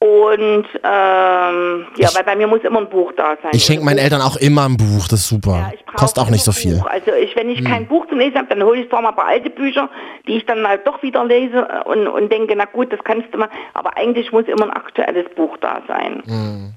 Und 0.00 0.64
ähm, 0.84 1.86
ja, 1.96 2.08
weil 2.14 2.22
bei 2.24 2.36
mir 2.36 2.46
muss 2.46 2.60
immer 2.62 2.78
ein 2.78 2.88
Buch 2.88 3.12
da 3.16 3.36
sein. 3.42 3.50
Ich 3.52 3.64
schenke 3.64 3.84
meinen 3.84 3.98
Eltern 3.98 4.20
auch 4.20 4.36
immer 4.36 4.64
ein 4.68 4.76
Buch, 4.76 5.08
das 5.10 5.14
ist 5.22 5.28
super. 5.28 5.50
Ja, 5.56 5.72
ich 5.74 5.84
Kostet 5.86 6.22
auch 6.22 6.30
nicht 6.30 6.44
so 6.44 6.52
viel. 6.52 6.74
Hm. 6.74 6.78
Buch. 6.82 6.86
Also 6.88 7.12
ich, 7.14 7.34
wenn 7.34 7.50
ich 7.50 7.64
kein 7.64 7.84
Buch 7.88 8.06
zum 8.06 8.18
Lesen 8.20 8.36
habe, 8.38 8.46
dann 8.48 8.62
hole 8.62 8.80
ich 8.82 8.88
zwar 8.88 9.02
mal 9.02 9.08
ein 9.08 9.16
paar 9.16 9.26
alte 9.26 9.50
Bücher, 9.50 9.90
die 10.28 10.36
ich 10.36 10.46
dann 10.46 10.62
mal 10.62 10.78
doch 10.78 11.02
wieder 11.02 11.24
lese 11.24 11.66
und, 11.86 12.06
und 12.06 12.30
denke, 12.30 12.54
na 12.56 12.66
gut, 12.66 12.92
das 12.92 13.00
kannst 13.02 13.34
du 13.34 13.38
mal. 13.38 13.48
Aber 13.74 13.96
eigentlich 13.96 14.30
muss 14.30 14.44
immer 14.46 14.66
ein 14.66 14.70
aktuelles 14.70 15.28
Buch 15.34 15.56
da 15.60 15.82
sein. 15.88 16.22
Hm. 16.26 16.74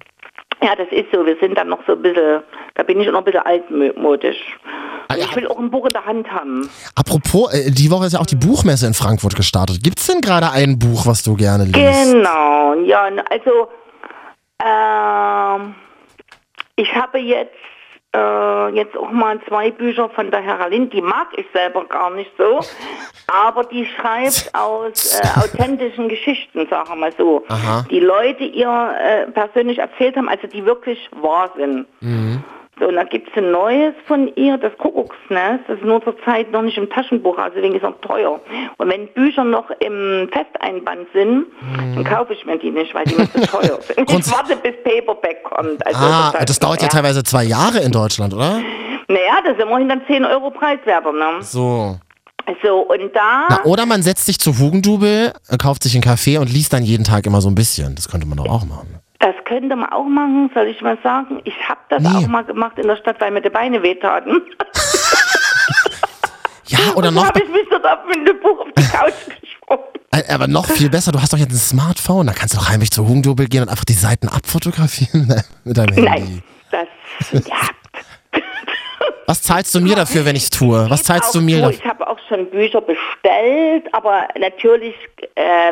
Ja, 0.64 0.76
das 0.76 0.88
ist 0.90 1.12
so. 1.14 1.24
Wir 1.24 1.38
sind 1.40 1.56
dann 1.60 1.70
noch 1.70 1.86
so 1.86 1.94
ein 1.94 2.02
bisschen, 2.02 2.42
da 2.74 2.82
bin 2.82 3.00
ich 3.02 3.08
noch 3.08 3.20
ein 3.20 3.24
bisschen 3.24 3.46
altmodisch. 3.46 4.58
Ja. 5.22 5.28
ich 5.30 5.36
will 5.36 5.48
auch 5.48 5.58
ein 5.60 5.72
Buch 5.72 5.86
in 5.86 5.94
der 5.94 6.06
Hand 6.06 6.32
haben. 6.32 6.70
Apropos, 6.96 7.54
äh, 7.54 7.72
die 7.72 7.90
Woche 7.92 8.06
ist 8.06 8.14
ja 8.14 8.20
auch 8.20 8.26
die 8.26 8.36
Buchmesse 8.36 8.88
in 8.88 8.94
Frankfurt 8.94 9.36
gestartet. 9.36 9.84
Gibt's 9.84 10.08
denn 10.08 10.22
gerade 10.22 10.52
ein 10.52 10.80
Buch, 10.80 11.06
was 11.06 11.24
du 11.24 11.36
gerne 11.36 11.66
liest? 11.66 11.76
Genau, 11.76 12.74
ja, 12.86 13.10
also 13.30 13.70
ähm, 14.64 15.76
ich 16.76 16.94
habe 16.96 17.20
jetzt 17.20 17.56
äh, 18.14 18.76
jetzt 18.76 18.98
auch 18.98 19.12
mal 19.12 19.40
zwei 19.48 19.72
Bücher 19.72 20.10
von 20.10 20.32
der 20.32 20.42
Heralin, 20.42 20.90
die 20.90 21.02
mag 21.02 21.28
ich 21.38 21.46
selber 21.54 21.86
gar 21.86 22.12
nicht 22.12 22.32
so, 22.38 22.60
aber 23.28 23.64
die 23.64 23.86
schreibt 23.86 24.52
aus 24.54 25.20
äh, 25.20 25.28
authentischen 25.40 26.10
Geschichten, 26.10 26.68
sagen 26.70 26.90
wir 26.90 26.96
mal 26.96 27.14
so, 27.18 27.46
Aha. 27.48 27.86
die 27.90 28.00
Leute 28.00 28.44
ihr 28.44 28.96
äh, 29.00 29.32
persönlich 29.32 29.80
erzählt 29.80 30.18
haben, 30.18 30.28
also 30.28 30.48
die 30.48 30.66
wirklich 30.66 31.10
wahr 31.22 31.52
sind. 31.56 31.88
So, 32.82 32.88
und 32.88 32.96
da 32.96 33.04
gibt 33.04 33.30
es 33.30 33.38
ein 33.38 33.52
neues 33.52 33.94
von 34.08 34.28
ihr, 34.36 34.58
das 34.58 34.76
Kuckucksnest. 34.80 35.66
Das 35.68 35.78
ist 35.78 35.86
nur 35.86 36.04
zur 36.04 36.16
Zeit 36.26 36.52
noch 36.52 36.64
nicht 36.64 36.80
im 36.80 36.90
Taschenbuch, 36.90 37.38
also 37.38 37.54
deswegen 37.56 37.76
ist 37.76 37.84
es 37.84 37.90
noch 37.90 38.02
teuer. 38.02 38.40
Und 38.78 38.90
wenn 38.90 39.08
Bücher 39.14 39.44
noch 39.44 39.70
im 39.80 40.28
Festeinband 40.34 41.08
sind, 41.14 41.46
dann 41.94 42.04
kaufe 42.04 42.34
ich 42.34 42.44
mir 42.44 42.58
die 42.58 42.72
nicht, 42.72 42.96
weil 42.96 43.06
die 43.06 43.14
mir 43.16 43.32
zu 43.32 43.40
teuer 43.48 43.80
sind. 43.82 44.10
Ich 44.12 44.32
warte, 44.32 44.56
bis 44.56 44.74
Paperback 44.84 45.44
kommt. 45.44 45.86
Also 45.86 46.00
Ah, 46.04 46.34
heißt 46.34 46.50
das 46.50 46.58
dauert 46.58 46.82
ja 46.82 46.88
noch, 46.88 46.94
teilweise 46.94 47.22
zwei 47.24 47.44
Jahre 47.44 47.82
in 47.82 47.92
Deutschland, 47.92 48.34
oder? 48.34 48.60
Naja, 49.08 49.42
das 49.46 49.58
ist 49.58 49.62
immerhin 49.62 49.88
dann 49.88 50.02
10 50.08 50.26
Euro 50.26 50.50
preiswerter, 50.50 51.12
ne? 51.12 51.42
So. 51.42 52.00
So, 52.64 52.80
und 52.80 53.16
da... 53.16 53.46
Na, 53.48 53.64
oder 53.66 53.86
man 53.86 54.02
setzt 54.02 54.26
sich 54.26 54.40
zu 54.40 54.58
Hugendubel, 54.58 55.34
kauft 55.60 55.84
sich 55.84 55.94
einen 55.94 56.04
Kaffee 56.04 56.40
und 56.40 56.52
liest 56.52 56.74
dann 56.74 56.82
jeden 56.82 57.04
Tag 57.04 57.28
immer 57.28 57.42
so 57.42 57.50
ein 57.50 57.54
bisschen. 57.56 57.94
Das 57.94 58.10
könnte 58.10 58.26
man 58.26 58.40
doch 58.40 58.50
auch 58.50 58.66
machen. 58.66 58.96
Das 59.22 59.36
könnte 59.46 59.76
man 59.76 59.90
auch 59.92 60.06
machen, 60.06 60.50
soll 60.54 60.66
ich 60.68 60.82
mal 60.82 60.98
sagen. 61.04 61.42
Ich 61.44 61.54
habe 61.70 61.80
das 61.90 62.02
Nee. 62.02 62.10
auch 62.10 62.28
mal 62.28 62.44
gemacht 62.44 62.78
in 62.80 62.88
der 62.88 62.96
Stadt, 62.98 63.22
weil 63.22 63.32
mir 63.32 63.42
die 63.42 63.50
Beine 63.52 63.82
wehtaten. 63.84 64.42
Ja, 66.66 66.80
oder 66.96 67.12
noch, 67.12 67.26
habe 67.28 67.40
ich 67.42 67.50
mich 67.50 67.68
dort 67.70 67.86
auf 67.86 68.00
mit 68.08 68.28
dem 68.28 68.40
Buch 68.40 68.60
auf 68.62 68.68
die 68.76 68.84
Couch 68.84 69.14
geschoben. 69.42 69.84
äh, 70.12 70.34
aber 70.34 70.48
noch 70.48 70.66
viel 70.66 70.90
besser, 70.90 71.12
du 71.12 71.22
hast 71.22 71.34
doch 71.34 71.38
jetzt 71.38 71.52
ein 71.52 71.58
Smartphone, 71.58 72.28
da 72.28 72.34
kannst 72.34 72.56
du 72.56 72.60
doch 72.60 72.70
heimlich 72.70 72.92
zu 72.92 73.08
Hugendubel 73.08 73.48
gehen 73.48 73.62
und 73.64 73.70
einfach 73.70 73.86
die 73.86 73.94
Seiten 73.94 74.28
abfotografieren 74.28 75.28
mit 75.64 75.78
deinem 75.78 75.94
Handy. 75.94 76.10
Nein, 76.10 76.44
das, 76.72 76.88
ja. 77.46 77.56
Was 79.28 79.44
zahlst 79.44 79.74
du 79.76 79.80
mir 79.82 79.96
dafür, 79.96 80.26
wenn 80.26 80.36
ich 80.36 80.44
es 80.44 80.50
tue? 80.50 80.90
Was 80.90 81.04
zahlst 81.04 81.34
du 81.36 81.42
mir 81.42 81.62
dafür? 81.62 81.78
Ich 81.78 81.86
habe 81.86 82.08
auch 82.08 82.18
schon 82.28 82.50
Bücher 82.50 82.82
bestellt, 82.82 83.88
aber 83.94 84.28
natürlich 84.38 84.96
äh, 85.36 85.72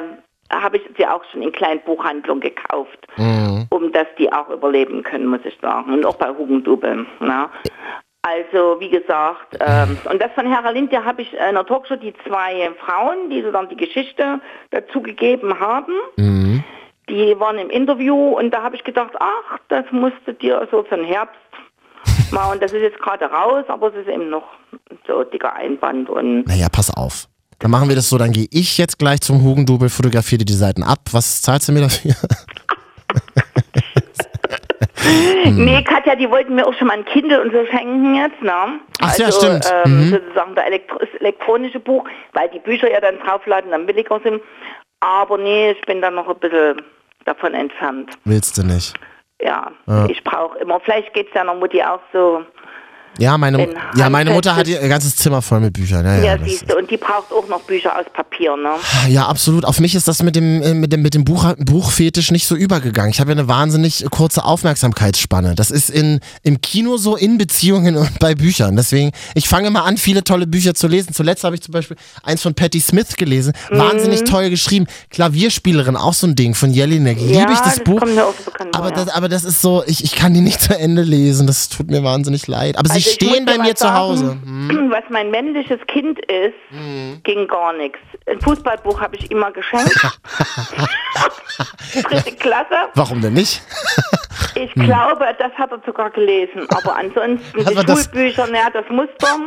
habe 0.51 0.77
ich 0.77 0.83
sie 0.97 1.05
auch 1.05 1.23
schon 1.31 1.41
in 1.41 1.51
kleinen 1.51 1.81
Buchhandlungen 1.81 2.41
gekauft, 2.41 2.99
Mhm. 3.17 3.67
um 3.69 3.91
dass 3.91 4.07
die 4.17 4.31
auch 4.31 4.49
überleben 4.49 5.03
können, 5.03 5.27
muss 5.27 5.41
ich 5.43 5.57
sagen. 5.61 5.93
Und 5.93 6.05
auch 6.05 6.15
bei 6.15 6.29
Hugendubel. 6.29 7.05
Ne? 7.19 7.49
Also, 8.21 8.79
wie 8.79 8.89
gesagt, 8.89 9.57
ähm, 9.59 9.97
und 10.11 10.21
das 10.21 10.31
von 10.33 10.45
Herr 10.51 10.71
Lind, 10.71 10.91
da 10.91 11.03
habe 11.03 11.21
ich 11.21 11.33
in 11.33 11.55
der 11.55 11.65
Talkshow 11.65 11.95
die 11.95 12.13
zwei 12.27 12.69
Frauen, 12.79 13.29
die 13.29 13.41
so 13.41 13.51
dann 13.51 13.69
die 13.69 13.77
Geschichte 13.77 14.41
dazu 14.71 15.01
gegeben 15.01 15.59
haben. 15.59 15.93
Mhm. 16.17 16.63
Die 17.09 17.39
waren 17.39 17.57
im 17.57 17.69
Interview 17.69 18.15
und 18.37 18.51
da 18.51 18.61
habe 18.61 18.75
ich 18.75 18.83
gedacht, 18.83 19.13
ach, 19.19 19.57
das 19.69 19.85
musste 19.91 20.33
dir 20.33 20.67
so 20.69 20.83
für 20.83 20.95
den 20.95 21.05
Herbst 21.05 21.35
mal, 22.31 22.51
und 22.51 22.61
das 22.61 22.71
ist 22.73 22.81
jetzt 22.81 22.99
gerade 22.99 23.25
raus, 23.25 23.65
aber 23.67 23.87
es 23.87 23.95
ist 23.95 24.07
eben 24.07 24.29
noch 24.29 24.43
so 25.07 25.23
dicker 25.23 25.53
Einband 25.53 26.09
und 26.09 26.43
Naja, 26.47 26.67
pass 26.71 26.95
auf. 26.95 27.25
Dann 27.59 27.71
machen 27.71 27.89
wir 27.89 27.95
das 27.95 28.09
so, 28.09 28.17
dann 28.17 28.31
gehe 28.31 28.47
ich 28.51 28.77
jetzt 28.77 28.97
gleich 28.99 29.19
zum 29.21 29.43
Hugendubel, 29.43 29.89
fotografiere 29.89 30.39
dir 30.39 30.45
die 30.45 30.53
Seiten 30.53 30.81
ab. 30.83 30.99
Was 31.11 31.41
zahlst 31.41 31.67
du 31.67 31.73
mir 31.73 31.81
dafür? 31.81 32.15
Hm. 35.01 35.65
Nee, 35.65 35.81
Katja, 35.83 36.15
die 36.15 36.29
wollten 36.29 36.55
mir 36.55 36.67
auch 36.67 36.73
schon 36.73 36.87
mal 36.87 36.97
ein 36.97 37.05
Kindle 37.05 37.41
und 37.41 37.51
so 37.51 37.65
schenken 37.71 38.15
jetzt, 38.15 38.41
ne? 38.41 38.79
Ach 39.01 39.13
so, 39.13 39.21
ja, 39.23 39.27
also, 39.27 39.39
stimmt. 39.39 39.73
Ähm, 39.85 39.97
Mhm. 40.05 40.09
Sozusagen 40.11 40.55
das 40.55 40.65
Elektro 40.65 40.99
elektronische 41.19 41.79
Buch, 41.79 42.07
weil 42.33 42.49
die 42.49 42.59
Bücher 42.59 42.91
ja 42.91 42.99
dann 42.99 43.17
draufladen, 43.19 43.71
dann 43.71 43.85
billiger 43.85 44.19
sind. 44.23 44.41
Aber 44.99 45.37
nee, 45.37 45.71
ich 45.71 45.81
bin 45.81 46.01
dann 46.01 46.15
noch 46.15 46.27
ein 46.27 46.37
bisschen 46.39 46.81
davon 47.25 47.53
entfernt. 47.53 48.11
Willst 48.25 48.57
du 48.57 48.63
nicht? 48.63 48.93
Ja, 49.41 49.71
Ja. 49.87 50.05
ich 50.09 50.23
brauche 50.23 50.57
immer, 50.59 50.79
vielleicht 50.81 51.13
geht's 51.13 51.31
ja 51.33 51.43
noch 51.45 51.55
Mutti 51.55 51.81
auch 51.81 52.01
so. 52.13 52.43
Ja, 53.17 53.37
meine, 53.37 53.67
ja, 53.97 54.09
meine 54.09 54.31
Mutter 54.31 54.55
hat 54.55 54.67
ihr 54.67 54.79
ganzes 54.87 55.15
Zimmer 55.17 55.41
voll 55.41 55.59
mit 55.59 55.73
Büchern. 55.73 56.05
Ja, 56.05 56.17
Ja, 56.17 56.23
ja, 56.23 56.37
siehst 56.43 56.69
du, 56.69 56.77
und 56.77 56.89
die 56.89 56.97
braucht 56.97 57.31
auch 57.33 57.47
noch 57.49 57.61
Bücher 57.61 57.97
aus 57.97 58.05
Papier, 58.13 58.55
ne? 58.55 58.71
ja, 59.09 59.27
absolut. 59.27 59.65
Auf 59.65 59.79
mich 59.79 59.95
ist 59.95 60.07
das 60.07 60.23
mit 60.23 60.35
dem, 60.35 60.61
äh, 60.61 60.73
mit 60.73 60.93
dem, 60.93 61.01
mit 61.01 61.13
dem 61.13 61.25
Buch, 61.25 61.53
Buchfetisch 61.57 62.31
nicht 62.31 62.47
so 62.47 62.55
übergegangen. 62.55 63.11
Ich 63.11 63.19
habe 63.19 63.31
ja 63.31 63.37
eine 63.37 63.47
wahnsinnig 63.47 64.05
kurze 64.09 64.45
Aufmerksamkeitsspanne. 64.45 65.55
Das 65.55 65.71
ist 65.71 65.89
in, 65.89 66.19
im 66.43 66.61
Kino 66.61 66.97
so, 66.97 67.15
in 67.15 67.37
Beziehungen 67.37 67.97
und 67.97 68.19
bei 68.19 68.35
Büchern. 68.35 68.75
Deswegen, 68.75 69.11
ich 69.35 69.49
fange 69.49 69.69
mal 69.69 69.81
an, 69.81 69.97
viele 69.97 70.23
tolle 70.23 70.47
Bücher 70.47 70.73
zu 70.73 70.87
lesen. 70.87 71.13
Zuletzt 71.13 71.43
habe 71.43 71.55
ich 71.55 71.61
zum 71.61 71.73
Beispiel 71.73 71.97
eins 72.23 72.41
von 72.41 72.53
Patti 72.53 72.79
Smith 72.79 73.17
gelesen. 73.17 73.53
Mhm. 73.69 73.77
Wahnsinnig 73.79 74.23
toll 74.23 74.49
geschrieben. 74.49 74.87
Klavierspielerin, 75.09 75.97
auch 75.97 76.13
so 76.13 76.27
ein 76.27 76.35
Ding 76.35 76.55
von 76.55 76.71
Jelinek. 76.71 77.19
Liebe 77.19 77.51
ich 77.51 77.59
das, 77.59 77.75
das 77.75 77.83
Buch. 77.83 77.99
kommt 77.99 78.15
mir 78.15 78.25
auch 78.25 78.33
so 78.37 78.45
bekannt 78.45 78.73
Aber 78.73 78.89
vor, 78.89 78.97
ja. 78.97 79.05
das, 79.05 79.13
aber 79.13 79.29
das 79.29 79.43
ist 79.43 79.61
so, 79.61 79.83
ich, 79.85 80.03
ich 80.03 80.13
kann 80.13 80.33
die 80.33 80.41
nicht 80.41 80.61
zu 80.61 80.77
Ende 80.77 81.01
lesen. 81.01 81.47
Das 81.47 81.69
tut 81.69 81.89
mir 81.89 82.03
wahnsinnig 82.03 82.47
leid. 82.47 82.77
Aber 82.77 82.89
Also 82.89 82.99
sie 82.99 83.08
stehen 83.13 83.45
bei 83.45 83.57
mir 83.57 83.75
zu 83.75 83.93
Hause. 83.93 84.27
sagen, 84.27 84.69
Was 84.91 85.03
mein 85.09 85.31
männliches 85.31 85.79
Kind 85.87 86.19
ist, 86.25 86.53
Mhm. 86.71 87.21
ging 87.23 87.47
gar 87.47 87.73
nichts. 87.73 87.97
Ein 88.27 88.39
Fußballbuch 88.41 88.99
habe 89.01 89.15
ich 89.15 89.29
immer 89.31 89.51
geschenkt. 89.51 89.93
Dritte 92.03 92.31
Klasse. 92.35 92.89
Warum 92.95 93.21
denn 93.21 93.33
nicht? 93.33 93.61
Ich 94.55 94.73
glaube, 94.73 95.25
das 95.39 95.51
hat 95.53 95.71
er 95.71 95.81
sogar 95.85 96.09
gelesen. 96.11 96.67
Aber 96.69 96.95
ansonsten 96.95 97.59
Hat 97.65 97.71
die 97.71 97.75
man 97.75 97.85
das- 97.85 98.03
Schulbücher, 98.05 98.47
naja, 98.47 98.69
das 98.71 98.85
Muster. 98.89 99.37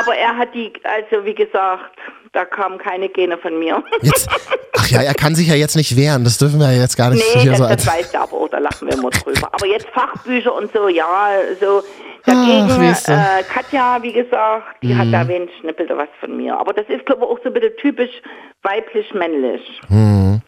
Aber 0.00 0.16
er 0.16 0.36
hat 0.36 0.54
die, 0.54 0.72
also 0.82 1.24
wie 1.24 1.34
gesagt, 1.34 1.98
da 2.32 2.44
kamen 2.44 2.78
keine 2.78 3.08
Gene 3.08 3.38
von 3.38 3.58
mir. 3.58 3.82
Jetzt, 4.02 4.28
ach 4.76 4.88
ja, 4.88 5.02
er 5.02 5.14
kann 5.14 5.34
sich 5.34 5.48
ja 5.48 5.54
jetzt 5.54 5.76
nicht 5.76 5.96
wehren. 5.96 6.24
Das 6.24 6.38
dürfen 6.38 6.58
wir 6.58 6.72
ja 6.72 6.80
jetzt 6.80 6.96
gar 6.96 7.10
nicht 7.10 7.24
Nee, 7.36 7.46
das, 7.48 7.58
so 7.58 7.68
das 7.68 7.86
weiß 7.86 8.12
er 8.12 8.22
aber 8.22 8.36
auch, 8.36 8.48
da 8.48 8.58
lachen 8.58 8.88
wir 8.88 8.94
immer 8.94 9.10
drüber. 9.10 9.48
Aber 9.52 9.66
jetzt 9.66 9.86
Fachbücher 9.88 10.54
und 10.54 10.72
so, 10.72 10.88
ja, 10.88 11.28
so. 11.60 11.82
Dagegen, 12.26 12.70
Ach, 12.70 13.08
äh, 13.08 13.42
Katja, 13.42 14.02
wie 14.02 14.12
gesagt, 14.14 14.82
die 14.82 14.96
hat 14.96 15.12
da 15.12 15.28
wenig 15.28 15.50
ein 15.62 15.74
bisschen 15.74 15.98
was 15.98 16.08
von 16.20 16.34
mir. 16.34 16.58
Aber 16.58 16.72
das 16.72 16.86
ist, 16.88 17.04
glaube 17.04 17.22
ich, 17.22 17.28
auch 17.28 17.38
so 17.42 17.50
ein 17.50 17.52
bisschen 17.52 17.76
typisch 17.76 18.22
weiblich-männlich. 18.62 19.60
Mhm. 19.90 20.40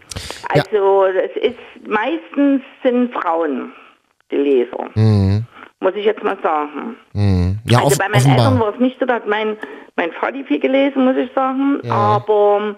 Also, 0.49 1.05
es 1.05 1.37
ist, 1.37 1.59
meistens 1.87 2.63
sind 2.83 3.13
Frauen 3.13 3.73
die 4.31 4.37
Leser. 4.37 4.91
Muss 5.81 5.93
ich 5.95 6.05
jetzt 6.07 6.23
mal 6.23 6.39
sagen. 6.43 6.97
Mhm. 7.13 7.59
Ja, 7.67 7.79
also 7.79 7.89
off- 7.89 7.99
bei 7.99 8.09
meinen 8.09 8.27
Eltern 8.31 8.47
offenbar. 8.47 8.61
war 8.69 8.75
es 8.75 8.81
nicht 8.81 8.99
so, 8.99 9.07
da 9.07 9.15
hat 9.15 9.27
mein, 9.27 9.57
mein 9.97 10.11
Vati 10.21 10.43
viel 10.45 10.59
gelesen, 10.61 11.05
muss 11.05 11.17
ich 11.17 11.31
sagen. 11.35 11.81
Aber 11.91 12.75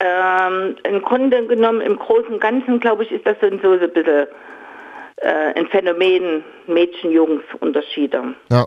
Ähm, 0.00 0.76
Im 0.84 1.02
Grunde 1.02 1.44
genommen, 1.48 1.80
im 1.80 1.96
Großen 1.98 2.28
und 2.34 2.40
Ganzen, 2.40 2.78
glaube 2.78 3.02
ich, 3.02 3.10
ist 3.10 3.26
das 3.26 3.36
so, 3.40 3.48
so 3.50 3.72
ein 3.72 3.80
bisschen 3.92 4.26
äh, 5.16 5.58
ein 5.58 5.66
Phänomen 5.66 6.44
Mädchen-Jungs-Unterschiede. 6.68 8.22
Ja. 8.50 8.64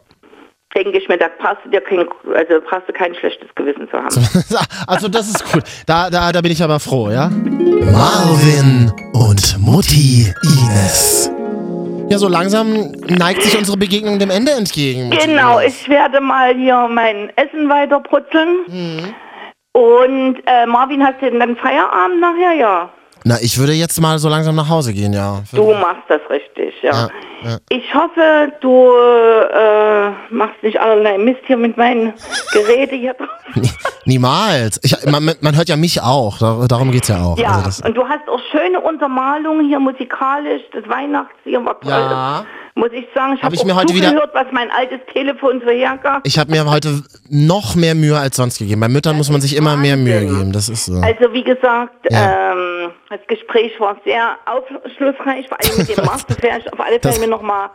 Denke 0.75 0.97
ich 0.97 1.07
mir, 1.07 1.17
da 1.17 1.27
brauchst 1.39 1.63
du 1.63 1.69
dir 1.69 1.79
kein, 1.79 1.99
also 2.35 2.59
brauchst 2.69 2.89
du 2.89 2.93
kein 2.93 3.15
schlechtes 3.15 3.47
Gewissen 3.55 3.87
zu 3.89 3.93
haben. 3.97 4.09
Also 4.87 5.07
das 5.07 5.29
ist 5.29 5.49
gut. 5.53 5.63
Da, 5.87 6.09
da, 6.09 6.33
da 6.33 6.41
bin 6.41 6.51
ich 6.51 6.61
aber 6.61 6.81
froh, 6.81 7.09
ja? 7.09 7.29
Marvin 7.29 8.91
und 9.13 9.57
Mutti 9.59 10.33
Ines. 10.43 11.31
Ja, 12.11 12.17
so 12.17 12.27
langsam 12.27 12.91
neigt 13.07 13.41
sich 13.41 13.57
unsere 13.57 13.77
Begegnung 13.77 14.19
dem 14.19 14.31
Ende 14.31 14.51
entgegen. 14.51 15.11
Genau, 15.11 15.61
ich 15.61 15.87
werde 15.87 16.19
mal 16.19 16.53
hier 16.53 16.89
mein 16.91 17.31
Essen 17.37 17.69
weiter 17.69 18.01
brutzeln. 18.01 18.65
Mhm. 18.67 19.13
Und 19.71 20.43
äh, 20.45 20.65
Marvin, 20.65 21.01
hast 21.05 21.21
du 21.21 21.29
denn 21.29 21.39
dann 21.39 21.55
Feierabend 21.55 22.19
nachher? 22.19 22.53
Ja. 22.53 22.89
Na, 23.23 23.35
ich 23.41 23.57
würde 23.59 23.73
jetzt 23.73 23.99
mal 24.01 24.17
so 24.19 24.29
langsam 24.29 24.55
nach 24.55 24.67
Hause 24.69 24.93
gehen, 24.93 25.13
ja. 25.13 25.43
Du 25.53 25.73
machst 25.73 26.03
das 26.07 26.21
richtig, 26.29 26.73
ja. 26.81 26.91
Ja, 26.91 27.09
ja. 27.51 27.57
Ich 27.69 27.93
hoffe, 27.93 28.51
du 28.61 28.89
äh, 29.53 30.09
machst 30.33 30.61
nicht 30.63 30.79
allerlei 30.79 31.17
Mist 31.17 31.41
hier 31.45 31.57
mit 31.57 31.77
meinen 31.77 32.13
Geräten 32.53 32.97
hier 32.99 33.13
drauf. 33.13 33.29
Niemals. 34.05 34.79
Ich, 34.83 34.95
man, 35.05 35.31
man 35.39 35.55
hört 35.55 35.69
ja 35.69 35.75
mich 35.75 36.01
auch. 36.01 36.39
Dar- 36.39 36.67
Darum 36.67 36.91
geht's 36.91 37.09
ja 37.09 37.21
auch. 37.23 37.37
Ja, 37.37 37.61
Also 37.63 37.85
und 37.85 37.95
du 37.95 38.03
hast 38.07 38.27
auch 38.27 38.39
schöne 38.51 38.79
Untermalungen 38.79 39.67
hier 39.67 39.79
musikalisch. 39.79 40.63
Das 40.73 40.87
Weihnachtsjahr 40.89 41.63
war 41.63 41.79
toll. 41.79 41.91
Ja. 41.91 42.45
Muss 42.75 42.89
ich 42.93 43.05
sagen, 43.13 43.33
ich 43.33 43.39
Hab 43.39 43.45
habe 43.45 43.55
ich 43.55 43.61
auch 43.61 43.65
mir 43.65 43.75
heute 43.75 43.93
wieder- 43.93 44.07
zugehört, 44.09 44.31
was 44.33 44.47
mein 44.51 44.71
altes 44.71 44.99
Telefon 45.13 45.61
so 45.65 45.69
hergab. 45.71 46.21
ich 46.25 46.39
habe 46.39 46.51
mir 46.51 46.65
heute 46.69 47.03
noch 47.29 47.75
mehr 47.75 47.95
Mühe 47.95 48.17
als 48.17 48.37
sonst 48.37 48.59
gegeben. 48.59 48.79
Bei 48.81 48.87
Müttern 48.87 49.17
muss 49.17 49.29
man 49.29 49.41
sich 49.41 49.55
immer 49.57 49.75
mehr 49.75 49.97
Mühe 49.97 50.21
geben. 50.21 50.51
Das 50.53 50.69
ist 50.69 50.85
so. 50.85 50.93
Also 50.93 51.33
wie 51.33 51.43
gesagt, 51.43 51.93
Ja. 52.09 52.53
ähm, 52.53 52.91
das 53.09 53.19
Gespräch 53.27 53.77
war 53.79 53.97
sehr 54.05 54.37
aufschlussreich, 54.45 55.47
vor 55.49 55.57
allem 55.61 55.77
mit 55.79 55.89
dem. 55.89 56.05
Das 56.05 56.41
werde 56.41 56.59
ich 56.59 56.73
auf 56.73 56.79
alle 56.79 56.99
Das- 56.99 57.15
Fälle 57.17 57.27
mir 57.27 57.31
nochmal 57.35 57.69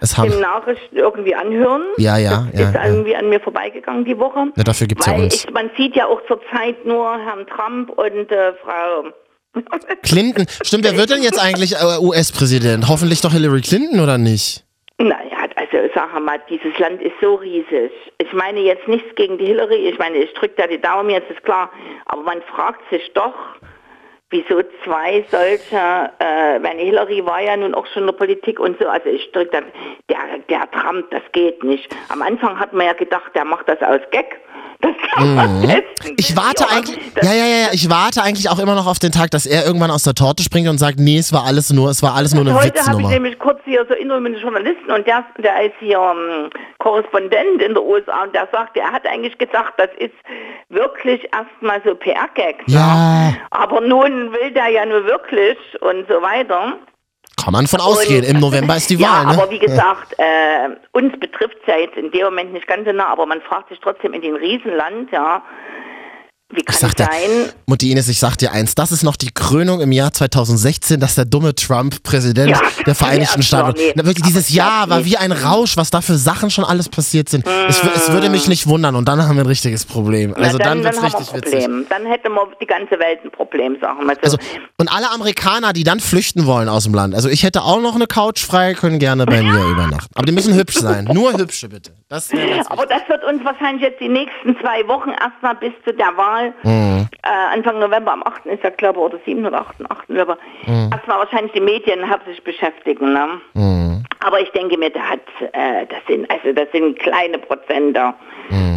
Es 0.00 0.16
im 0.18 0.40
Nachrichten 0.40 0.96
irgendwie 0.96 1.34
anhören. 1.34 1.82
Ja, 1.98 2.16
ja, 2.16 2.46
das 2.50 2.60
ja, 2.60 2.68
ist 2.68 2.74
ja. 2.74 2.84
irgendwie 2.86 3.14
an 3.14 3.28
mir 3.28 3.38
vorbeigegangen 3.40 4.04
die 4.04 4.18
Woche. 4.18 4.46
Ja, 4.56 4.64
dafür 4.64 4.86
gibt's 4.88 5.06
ja 5.06 5.12
Weil 5.12 5.24
uns. 5.24 5.44
Ich, 5.44 5.50
man 5.52 5.70
sieht 5.76 5.94
ja 5.94 6.06
auch 6.06 6.20
zurzeit 6.26 6.84
nur 6.86 7.18
Herrn 7.18 7.46
Trump 7.46 7.90
und 7.90 8.32
äh, 8.32 8.52
Frau... 8.64 9.10
Clinton. 10.02 10.46
Stimmt, 10.62 10.84
wer 10.84 10.96
wird 10.96 11.10
denn 11.10 11.22
jetzt 11.22 11.40
eigentlich 11.40 11.74
äh, 11.74 11.98
US-Präsident? 12.00 12.88
Hoffentlich 12.88 13.20
doch 13.20 13.32
Hillary 13.32 13.60
Clinton 13.60 14.00
oder 14.00 14.18
nicht? 14.18 14.64
Naja, 14.98 15.48
also 15.56 15.90
sag 15.94 16.20
mal, 16.20 16.40
dieses 16.48 16.78
Land 16.78 17.02
ist 17.02 17.14
so 17.20 17.34
riesig. 17.34 17.92
Ich 18.18 18.32
meine 18.32 18.60
jetzt 18.60 18.86
nichts 18.88 19.14
gegen 19.16 19.38
die 19.38 19.46
Hillary, 19.46 19.88
ich 19.88 19.98
meine, 19.98 20.18
ich 20.18 20.32
drücke 20.34 20.54
da 20.56 20.66
die 20.66 20.80
Daumen, 20.80 21.10
jetzt 21.10 21.30
ist 21.30 21.42
klar, 21.42 21.70
aber 22.06 22.22
man 22.22 22.42
fragt 22.42 22.82
sich 22.90 23.12
doch, 23.14 23.34
wieso 24.30 24.62
zwei 24.84 25.24
solche, 25.30 26.10
äh, 26.18 26.58
meine 26.58 26.80
Hillary 26.82 27.24
war 27.24 27.40
ja 27.40 27.56
nun 27.56 27.74
auch 27.74 27.86
schon 27.86 28.04
in 28.04 28.06
der 28.08 28.14
Politik 28.14 28.58
und 28.58 28.80
so, 28.80 28.88
also 28.88 29.08
ich 29.08 29.30
drücke 29.32 29.50
da, 29.50 29.60
der, 30.08 30.38
der 30.48 30.70
Trump, 30.70 31.10
das 31.10 31.22
geht 31.32 31.62
nicht. 31.62 31.94
Am 32.08 32.22
Anfang 32.22 32.58
hat 32.58 32.72
man 32.72 32.86
ja 32.86 32.94
gedacht, 32.94 33.32
der 33.34 33.44
macht 33.44 33.68
das 33.68 33.80
aus 33.82 34.00
Gag. 34.10 34.40
Das 34.82 34.92
kann 35.14 35.34
man 35.34 35.62
testen. 35.62 36.10
Mhm. 36.10 36.16
Ich 36.16 36.36
warte 36.36 36.68
eigentlich, 36.68 36.98
ja, 37.22 37.32
ja, 37.32 37.46
ja, 37.46 37.68
ich 37.72 37.88
warte 37.88 38.22
eigentlich 38.22 38.50
auch 38.50 38.58
immer 38.58 38.74
noch 38.74 38.86
auf 38.86 38.98
den 38.98 39.12
Tag, 39.12 39.30
dass 39.30 39.46
er 39.46 39.64
irgendwann 39.64 39.90
aus 39.90 40.02
der 40.02 40.14
Torte 40.14 40.42
springt 40.42 40.68
und 40.68 40.78
sagt, 40.78 40.98
nee, 40.98 41.18
es 41.18 41.32
war 41.32 41.44
alles 41.44 41.72
nur, 41.72 41.88
es 41.90 42.02
war 42.02 42.14
alles 42.14 42.34
nur 42.34 42.42
eine 42.42 42.54
Heute 42.54 42.84
habe 42.84 43.00
ich 43.00 43.08
nämlich 43.08 43.38
kurz 43.38 43.60
hier 43.64 43.86
so 43.88 43.94
Interview 43.94 44.20
mit 44.20 44.34
einem 44.34 44.42
Journalisten 44.42 44.90
und 44.90 45.06
der, 45.06 45.24
der 45.38 45.66
ist 45.66 45.74
hier 45.78 45.98
ähm, 45.98 46.50
Korrespondent 46.78 47.62
in 47.62 47.74
der 47.74 47.82
USA 47.82 48.24
und 48.24 48.34
der 48.34 48.48
sagt, 48.52 48.76
er 48.76 48.90
hat 48.90 49.06
eigentlich 49.06 49.38
gedacht, 49.38 49.72
das 49.76 49.90
ist 49.98 50.14
wirklich 50.68 51.28
erstmal 51.32 51.80
so 51.84 51.94
PR-Gag. 51.94 52.56
Ja, 52.66 53.34
Aber 53.50 53.80
nun 53.80 54.32
will 54.32 54.50
der 54.50 54.68
ja 54.68 54.84
nur 54.84 55.04
wirklich 55.06 55.56
und 55.80 56.08
so 56.08 56.20
weiter. 56.20 56.74
Kann 57.42 57.52
man 57.52 57.66
von 57.66 57.80
ausgehen. 57.80 58.24
Im 58.24 58.40
November 58.40 58.76
ist 58.76 58.90
die 58.90 58.94
ja, 58.98 59.08
Wahl, 59.08 59.26
ne? 59.26 59.42
aber 59.42 59.50
wie 59.50 59.58
gesagt, 59.58 60.14
äh, 60.18 60.68
uns 60.92 61.18
betrifft 61.18 61.56
es 61.62 61.66
ja 61.66 61.78
jetzt 61.78 61.96
in 61.96 62.10
dem 62.10 62.24
Moment 62.24 62.52
nicht 62.52 62.66
ganz 62.66 62.86
so 62.86 62.92
nah, 62.92 63.08
aber 63.08 63.26
man 63.26 63.40
fragt 63.42 63.68
sich 63.68 63.80
trotzdem 63.80 64.12
in 64.12 64.22
dem 64.22 64.34
Riesenland, 64.34 65.10
ja, 65.10 65.42
wie 66.52 66.62
kann 66.62 66.74
Ich 66.74 66.80
sag 66.80 66.90
es 66.90 66.94
dir, 66.96 67.04
sein? 67.04 67.52
Mutti 67.66 67.90
Ines, 67.90 68.08
ich 68.08 68.18
sag 68.18 68.36
dir 68.36 68.52
eins, 68.52 68.74
das 68.74 68.92
ist 68.92 69.02
noch 69.02 69.16
die 69.16 69.30
Krönung 69.32 69.80
im 69.80 69.92
Jahr 69.92 70.12
2016, 70.12 71.00
dass 71.00 71.14
der 71.14 71.24
dumme 71.24 71.54
Trump 71.54 72.02
Präsident 72.02 72.50
Ja, 72.50 72.60
der 72.86 72.94
Vereinigten 72.94 73.40
ja, 73.40 73.42
Staaten 73.42 73.78
nee. 73.80 73.92
Na, 73.96 74.04
wirklich, 74.04 74.24
dieses 74.24 74.50
Jahr 74.50 74.88
war 74.90 75.04
wie 75.04 75.16
ein 75.16 75.32
Rausch, 75.32 75.76
was 75.76 75.90
da 75.90 76.00
für 76.00 76.16
Sachen 76.16 76.50
schon 76.50 76.64
alles 76.64 76.88
passiert 76.88 77.28
sind. 77.28 77.46
Ich, 77.68 77.82
w- 77.84 77.88
es 77.94 78.10
würde 78.12 78.28
mich 78.30 78.48
nicht 78.48 78.66
wundern 78.66 78.94
und 78.96 79.06
dann 79.08 79.22
haben 79.22 79.36
wir 79.36 79.44
ein 79.44 79.46
richtiges 79.48 79.84
Problem. 79.84 80.34
Also 80.34 80.58
Na, 80.58 80.64
dann, 80.64 80.84
wird's 80.84 80.98
haben 81.02 81.10
wir 81.12 81.18
richtig 81.18 81.34
witzig. 81.34 81.60
Problem. 81.64 81.86
Dann 81.88 82.06
hätte 82.06 82.28
man 82.30 82.46
die 82.60 82.66
ganze 82.66 82.98
Welt 82.98 83.20
ein 83.24 83.30
Problem, 83.30 83.76
sagen 83.80 84.06
wir 84.06 84.14
so. 84.14 84.20
Also, 84.22 84.38
und 84.78 84.92
alle 84.92 85.10
Amerikaner, 85.10 85.72
die 85.72 85.84
dann 85.84 86.00
flüchten 86.00 86.46
wollen 86.46 86.68
aus 86.68 86.84
dem 86.84 86.94
Land. 86.94 87.14
Also 87.14 87.28
ich 87.28 87.42
hätte 87.42 87.62
auch 87.62 87.80
noch 87.80 87.94
eine 87.94 88.06
Couch 88.06 88.40
frei, 88.44 88.74
können 88.74 88.98
gerne 88.98 89.26
bei 89.26 89.42
mir 89.42 89.64
übernachten. 89.66 90.10
Aber 90.14 90.26
die 90.26 90.32
müssen 90.32 90.54
hübsch 90.54 90.76
sein. 90.76 91.04
Nur 91.12 91.32
hübsche 91.38 91.68
bitte. 91.68 91.92
Das 92.08 92.28
Aber 92.66 92.86
das 92.86 93.02
wird 93.08 93.22
uns 93.24 93.44
wahrscheinlich 93.44 93.82
jetzt 93.82 94.00
die 94.00 94.08
nächsten 94.08 94.56
zwei 94.60 94.86
Wochen 94.88 95.10
erstmal 95.10 95.54
bis 95.56 95.72
zu 95.84 95.92
der 95.94 96.08
Wahl, 96.16 96.41
Mhm. 96.62 97.08
äh, 97.22 97.54
Anfang 97.56 97.78
November, 97.78 98.12
am 98.12 98.22
8. 98.22 98.46
ist 98.46 98.62
ja 98.64 98.70
glaube 98.70 98.98
ich, 99.00 99.04
oder 99.06 99.18
7. 99.24 99.44
oder 99.46 99.60
8. 99.60 99.76
8. 99.90 100.08
November, 100.10 100.38
Mhm. 100.66 100.90
erstmal 100.92 101.18
wahrscheinlich 101.18 101.52
die 101.52 101.60
Medien 101.60 102.08
hauptsächlich 102.08 102.44
beschäftigen. 102.44 103.12
Ne? 103.12 103.26
Mhm. 103.54 104.04
Aber 104.24 104.40
ich 104.40 104.50
denke 104.50 104.78
mir, 104.78 104.90
der 104.90 105.08
hat, 105.08 105.20
äh, 105.52 105.86
das 105.86 105.98
sind, 106.08 106.30
also 106.30 106.52
das 106.54 106.68
sind 106.72 106.98
kleine 106.98 107.38
Prozenter, 107.38 108.14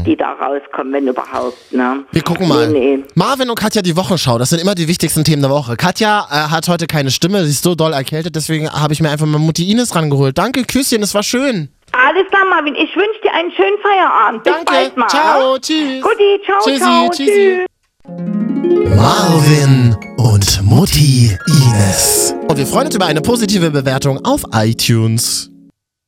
die 0.05 0.15
da 0.15 0.33
rauskommen, 0.33 0.93
wenn 0.93 1.07
überhaupt. 1.07 1.57
Ne? 1.71 1.83
Mhm. 1.83 2.05
Wir 2.11 2.21
gucken 2.21 2.47
mal. 2.47 2.67
Nee, 2.69 2.97
nee. 2.97 3.03
Marvin 3.15 3.49
und 3.49 3.59
Katja 3.59 3.81
die 3.81 3.95
Wochenschau, 3.97 4.37
das 4.37 4.49
sind 4.51 4.61
immer 4.61 4.73
die 4.75 4.87
wichtigsten 4.87 5.23
Themen 5.23 5.41
der 5.41 5.51
Woche. 5.51 5.75
Katja 5.75 6.25
äh, 6.31 6.49
hat 6.51 6.67
heute 6.67 6.87
keine 6.87 7.11
Stimme, 7.11 7.43
sie 7.43 7.49
ist 7.51 7.63
so 7.63 7.75
doll 7.75 7.91
erkältet, 7.93 8.35
deswegen 8.35 8.69
habe 8.71 8.93
ich 8.93 9.01
mir 9.01 9.09
einfach 9.09 9.25
mal 9.25 9.39
Mutti 9.39 9.69
Ines 9.69 9.95
rangeholt. 9.95 10.37
Danke, 10.37 10.63
Küsschen, 10.63 11.01
es 11.03 11.13
war 11.13 11.23
schön. 11.23 11.69
Alles 11.91 12.27
klar, 12.29 12.45
Marvin. 12.49 12.75
Ich 12.75 12.95
wünsche 12.95 13.21
dir 13.23 13.33
einen 13.33 13.51
schönen 13.51 13.77
Feierabend. 13.81 14.43
Bis 14.43 14.53
Danke. 14.53 14.71
bald 14.71 14.97
mal. 14.97 15.07
Ciao, 15.07 15.57
tschüss. 15.59 16.01
Guti, 16.01 16.41
ciao, 16.45 16.59
Tschüssi, 16.63 16.79
ciao. 16.79 17.09
tschüssi. 17.09 17.65
Tschüss. 17.65 18.95
Marvin 18.95 19.95
und 20.17 20.61
Mutti 20.63 21.37
Ines. 21.47 22.35
Und 22.47 22.57
wir 22.57 22.67
freuen 22.67 22.87
uns 22.87 22.95
über 22.95 23.05
eine 23.05 23.21
positive 23.21 23.71
Bewertung 23.71 24.23
auf 24.25 24.43
iTunes. 24.53 25.49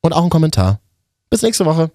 Und 0.02 0.14
auch 0.14 0.22
einen 0.22 0.30
Kommentar. 0.30 0.80
Bis 1.30 1.42
nächste 1.42 1.66
Woche. 1.66 1.92